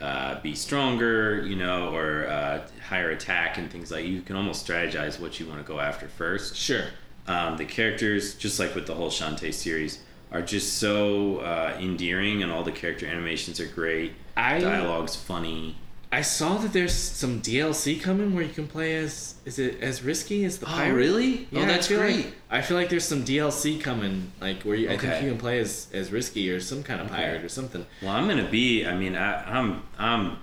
[0.00, 4.04] uh, be stronger, you know, or uh, higher attack and things like.
[4.04, 6.56] You can almost strategize what you want to go after first.
[6.56, 6.84] Sure.
[7.26, 10.00] Um, the characters, just like with the whole Shantae series,
[10.32, 14.14] are just so uh, endearing, and all the character animations are great.
[14.36, 15.76] I Dialogue's funny.
[16.12, 20.02] I saw that there's some DLC coming where you can play as is it as
[20.02, 20.94] risky as the pirate?
[20.94, 21.46] really?
[21.52, 22.24] Yeah, oh, that's I feel great.
[22.24, 25.38] Like, I feel like there's some DLC coming, like where you, I think you can
[25.38, 27.16] play as as risky or some kind of Okay.
[27.16, 27.86] pirate or something.
[28.02, 28.84] Well, I'm gonna be.
[28.86, 30.38] I mean, I, I'm I'm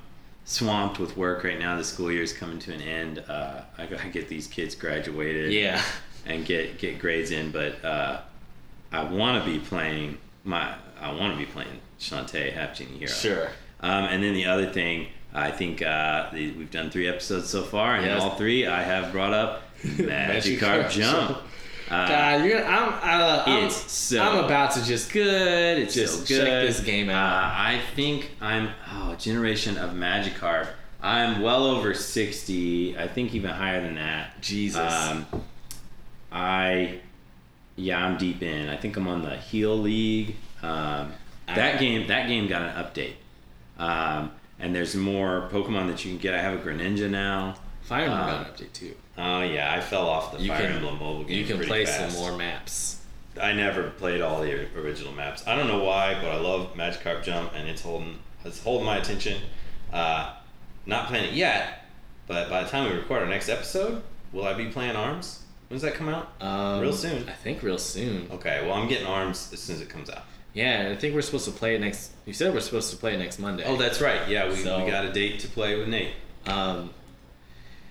[0.45, 1.75] swamped with work right now.
[1.75, 3.23] The school year's coming to an end.
[3.27, 5.51] Uh, I gotta get these kids graduated.
[5.51, 5.81] Yeah.
[6.25, 8.21] And get get grades in, but uh,
[8.91, 10.75] I want to be playing my.
[10.99, 13.11] I want to be playing Shantae Half Genie Hero.
[13.11, 13.49] Sure.
[13.81, 15.07] Um, and then the other thing,
[15.37, 18.21] I think uh, we've done three episodes so far, and in Yes.
[18.21, 21.37] all three, I have brought up Magikarp Jump.
[21.89, 25.77] Uh, God, you're gonna, I'm uh, I'm, so I'm about to just good.
[25.77, 26.45] It's Just so good.
[26.45, 27.43] check this game out.
[27.43, 30.67] Uh, I think I'm oh generation of Magikarp.
[31.01, 32.97] I'm well over sixty.
[32.97, 34.41] I think even higher than that.
[34.41, 34.77] Jesus.
[34.93, 35.25] Um,
[36.31, 36.99] I
[37.75, 38.69] yeah, I'm deep in.
[38.69, 40.35] I think I'm on the Heal League.
[40.61, 41.13] Um,
[41.47, 43.13] that I- game that game got an update.
[43.77, 46.33] Um, and there's more Pokemon that you can get.
[46.33, 47.55] I have a Greninja now.
[47.83, 48.95] Fire Emblem uh, got an update too.
[49.17, 51.37] Oh yeah, I fell off the You Fire can- Emblem mobile game.
[51.37, 52.15] You can play fast.
[52.15, 53.01] some more maps.
[53.41, 55.45] I never played all the original maps.
[55.47, 58.97] I don't know why, but I love Magikarp Jump, and it's holding it's holding my
[58.97, 59.41] attention.
[59.93, 60.33] Uh,
[60.85, 61.85] not playing it yet,
[62.27, 64.01] but by the time we record our next episode,
[64.33, 65.43] will I be playing Arms?
[65.69, 66.31] When's that come out?
[66.41, 67.27] Um, Real soon.
[67.27, 68.27] I think real soon.
[68.31, 70.23] Okay, well I'm getting Arms as soon as it comes out.
[70.57, 72.11] Yeah, I think we're supposed to play it next.
[72.25, 73.63] You said we're supposed to play it next Monday.
[73.63, 74.27] Oh, that's right.
[74.27, 76.13] Yeah, we, So- we got a date to play with Nate.
[76.47, 76.89] Um,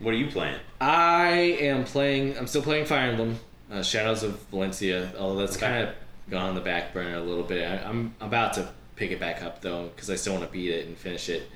[0.00, 0.58] What are you playing?
[0.80, 1.30] I
[1.60, 2.36] am playing.
[2.36, 3.38] I'm still playing Fire Emblem,
[3.72, 5.16] uh, Shadows of Valentia.
[5.16, 5.66] Although that's Okay.
[5.66, 5.94] kind of
[6.28, 7.64] gone on the back burner a little bit.
[7.70, 10.70] I, I'm about to pick it back up though because I still want to beat
[10.70, 11.48] it and finish it.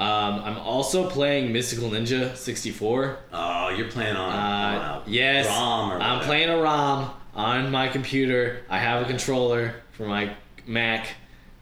[0.00, 3.18] Um, I'm also playing Mystical Ninja 64.
[3.32, 7.70] Oh, you're playing on, on Uh, a yes, ROM or I'm playing a ROM on
[7.70, 8.62] my computer.
[8.68, 10.34] I have a controller for my
[10.66, 11.08] Mac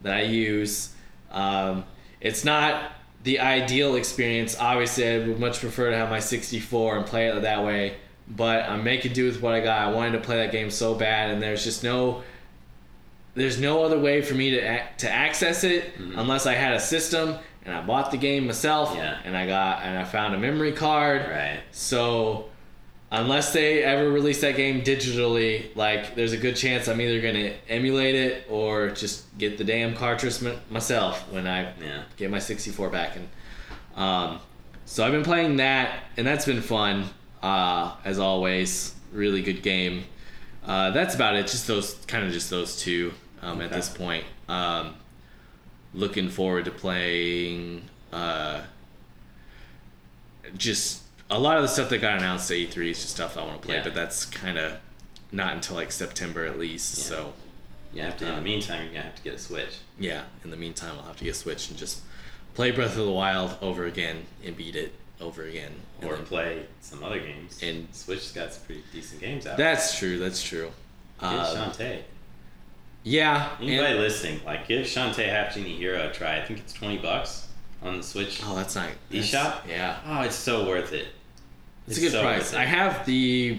[0.02, 0.94] that I use.
[1.32, 1.84] Um,
[2.20, 2.92] it's not
[3.24, 4.56] the ideal experience.
[4.60, 7.96] Obviously, I would much prefer to have my 64 and play it that way.
[8.28, 9.88] But I'm making do with what I got.
[9.88, 12.22] I wanted to play that game so bad, and there's just no
[13.34, 16.80] there's no other way for me to ac- to access it unless I had a
[16.80, 19.16] system and I bought the game myself Yeah.
[19.24, 21.22] and I got and I found a memory card.
[21.28, 21.60] Right.
[21.70, 22.46] So
[23.10, 27.54] unless they ever release that game digitally, like there's a good chance I'm either gonna
[27.68, 32.02] emulate it or just get the damn cartridge m- myself when I Yeah.
[32.16, 33.16] get my 64 back.
[33.16, 33.28] And
[33.96, 34.40] um,
[34.84, 37.08] so I've been playing that, and that's been fun
[37.42, 38.94] uh, as always.
[39.12, 40.04] Really good game.
[40.66, 41.46] Uh, that's about it.
[41.46, 44.24] Just those, kind of just those two um, at this point.
[44.48, 44.94] Um,
[45.94, 47.82] looking forward to playing.
[48.12, 48.60] Uh,
[50.56, 53.42] just a lot of the stuff that got announced at E3 is just stuff I
[53.44, 53.84] want to play, Yeah.
[53.84, 54.72] but that's kind of
[55.32, 56.96] not until like September at least.
[56.98, 57.04] Yeah.
[57.04, 57.32] So
[57.92, 58.28] You have to.
[58.28, 59.76] In the meantime, you're gonna have to get a Switch.
[59.98, 62.00] yeah, in the meantime, I'll have to get a Switch and just
[62.54, 65.72] play Breath of the Wild over again and beat it over again.
[66.02, 67.58] Or then- play some other games.
[67.62, 69.56] And- Switch's got some pretty decent games out.
[69.56, 70.18] that's true.
[70.18, 70.70] That's true.
[71.20, 72.02] give Um, Shantae.
[73.02, 73.50] yeah.
[73.60, 76.38] Anybody and- listening, like give Shantae Half Genie Hero a try.
[76.40, 77.46] I think it's twenty bucks
[77.82, 78.40] on the Switch.
[78.44, 79.66] oh, that's not that's- eShop?
[79.68, 81.08] Yeah, Oh, it's so worth it.
[81.90, 82.54] It's, a good so price.
[82.54, 83.58] I have the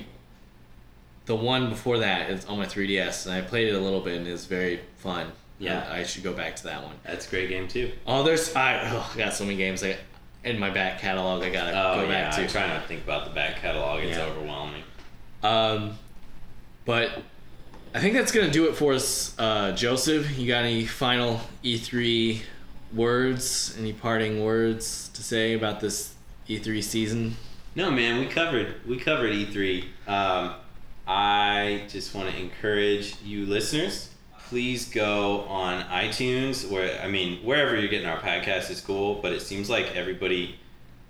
[1.26, 2.30] the one before that.
[2.32, 5.32] It's on my 3DS, and I played it a little bit, and it's very fun.
[5.60, 5.88] Yeah.
[5.92, 6.96] I, should go back to that one.
[7.04, 7.92] That's a great game too.
[8.08, 9.98] Oh, there's I, oh, I got so many games I,
[10.44, 11.44] in my back catalog.
[11.44, 12.48] I gotta Oh go yeah, back I to.
[12.50, 14.02] try not to think about the back catalog.
[14.04, 14.26] It's Yeah.
[14.26, 14.84] overwhelming.
[15.44, 15.98] Um,
[16.86, 17.12] but
[17.94, 20.38] I think that's gonna do it for us, uh, Joseph.
[20.38, 22.42] You got any final E3
[22.94, 23.76] words?
[23.78, 26.14] Any parting words to say about this
[26.48, 27.36] E3 season?
[27.76, 29.84] No, man, we covered we covered E3.
[30.08, 30.56] Um,
[31.08, 34.10] I just want to encourage you listeners.
[34.50, 39.16] Please go on iTunes, where I mean, wherever you're getting our podcast is cool.
[39.22, 40.56] But it seems like everybody,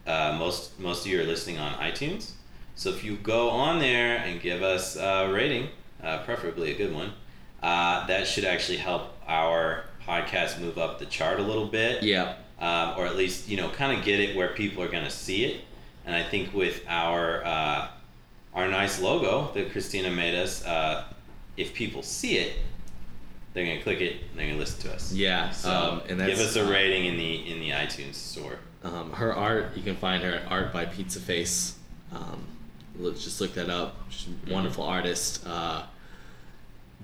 [0.06, 2.32] uh, most most of you are listening on iTunes.
[2.76, 5.70] So if you go on there and give us a rating,
[6.04, 7.12] uh, preferably a good one,
[7.64, 12.34] uh, that should actually help our podcast move up the chart a little bit Yeah.
[12.60, 15.10] um, or at least you know kind of get it where people are going to
[15.12, 15.62] see it
[16.10, 17.88] and i think with our uh,
[18.56, 21.04] our nice logo that christina made us uh,
[21.56, 22.54] if people see it
[23.54, 25.52] they're going to click it and they're going to listen to us Yeah.
[25.52, 29.32] so um, and give us a rating in the in the itunes store Um, her
[29.34, 31.76] art, you can find her at Art by Pizza Face.
[32.16, 32.40] Um,
[32.98, 33.92] look, just look that up.
[34.10, 35.44] She's a wonderful artist.
[35.46, 35.84] Uh,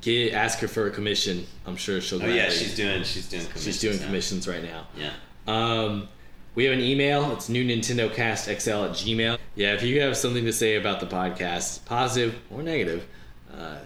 [0.01, 1.45] get ask her for a commission.
[1.65, 2.23] I'm sure she'll.
[2.23, 4.05] Oh yeah, she's doing she's doing commissions she's doing now.
[4.05, 4.87] commissions right now.
[4.97, 5.11] Yeah.
[5.47, 6.07] Um,
[6.55, 7.31] we have an email.
[7.33, 9.37] It's new Nintendo Cast XL at Gmail.
[9.55, 13.05] Yeah, if you have something to say about the podcast, positive or negative,
[13.53, 13.77] uh,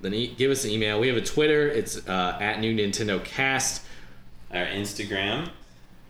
[0.00, 1.00] then e- give us an email.
[1.00, 1.68] We have a Twitter.
[1.68, 3.82] It's uh, at new Nintendo Cast.
[4.52, 5.50] Our Instagram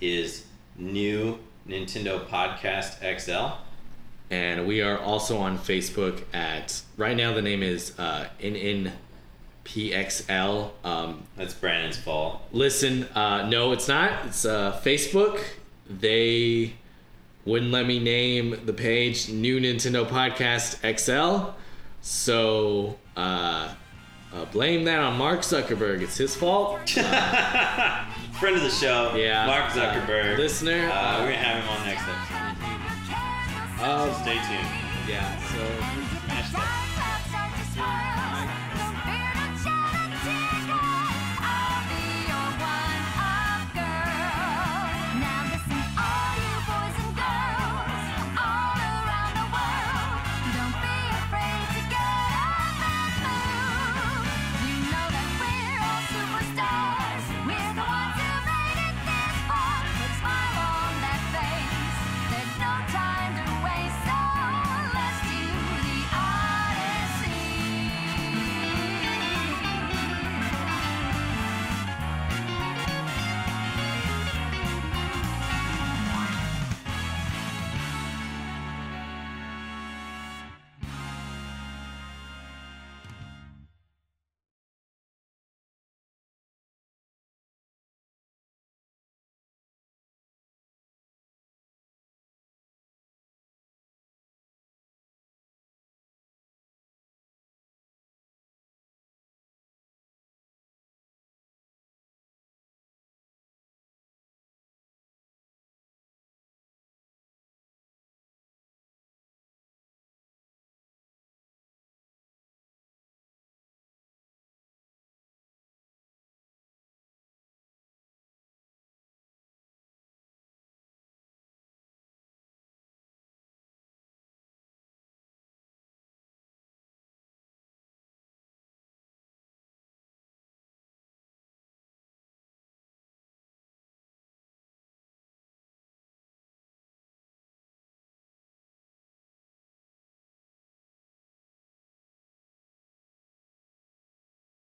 [0.00, 0.44] is
[0.76, 1.38] new
[1.68, 3.56] Nintendo Podcast XL.
[4.30, 8.92] And we are also on Facebook at, right now the name is uh, NNPXL.
[10.84, 12.42] Um, That's Brandon's fault.
[12.52, 14.26] listen, uh, no, it's not.
[14.26, 15.40] It's uh, Facebook.
[15.88, 16.74] They
[17.44, 21.50] wouldn't let me name the page New Nintendo Podcast XL.
[22.02, 23.72] So uh,
[24.34, 26.02] uh, blame that on Mark Zuckerberg.
[26.02, 26.88] It's his fault.
[26.90, 29.46] Friend of the show, Yeah.
[29.46, 30.34] Mark Zuckerberg.
[30.34, 30.88] Uh, listener.
[30.92, 33.82] Uh, we're gonna have him on next episode.
[33.82, 34.68] uh, Stay tuned.
[35.08, 35.58] yeah, so.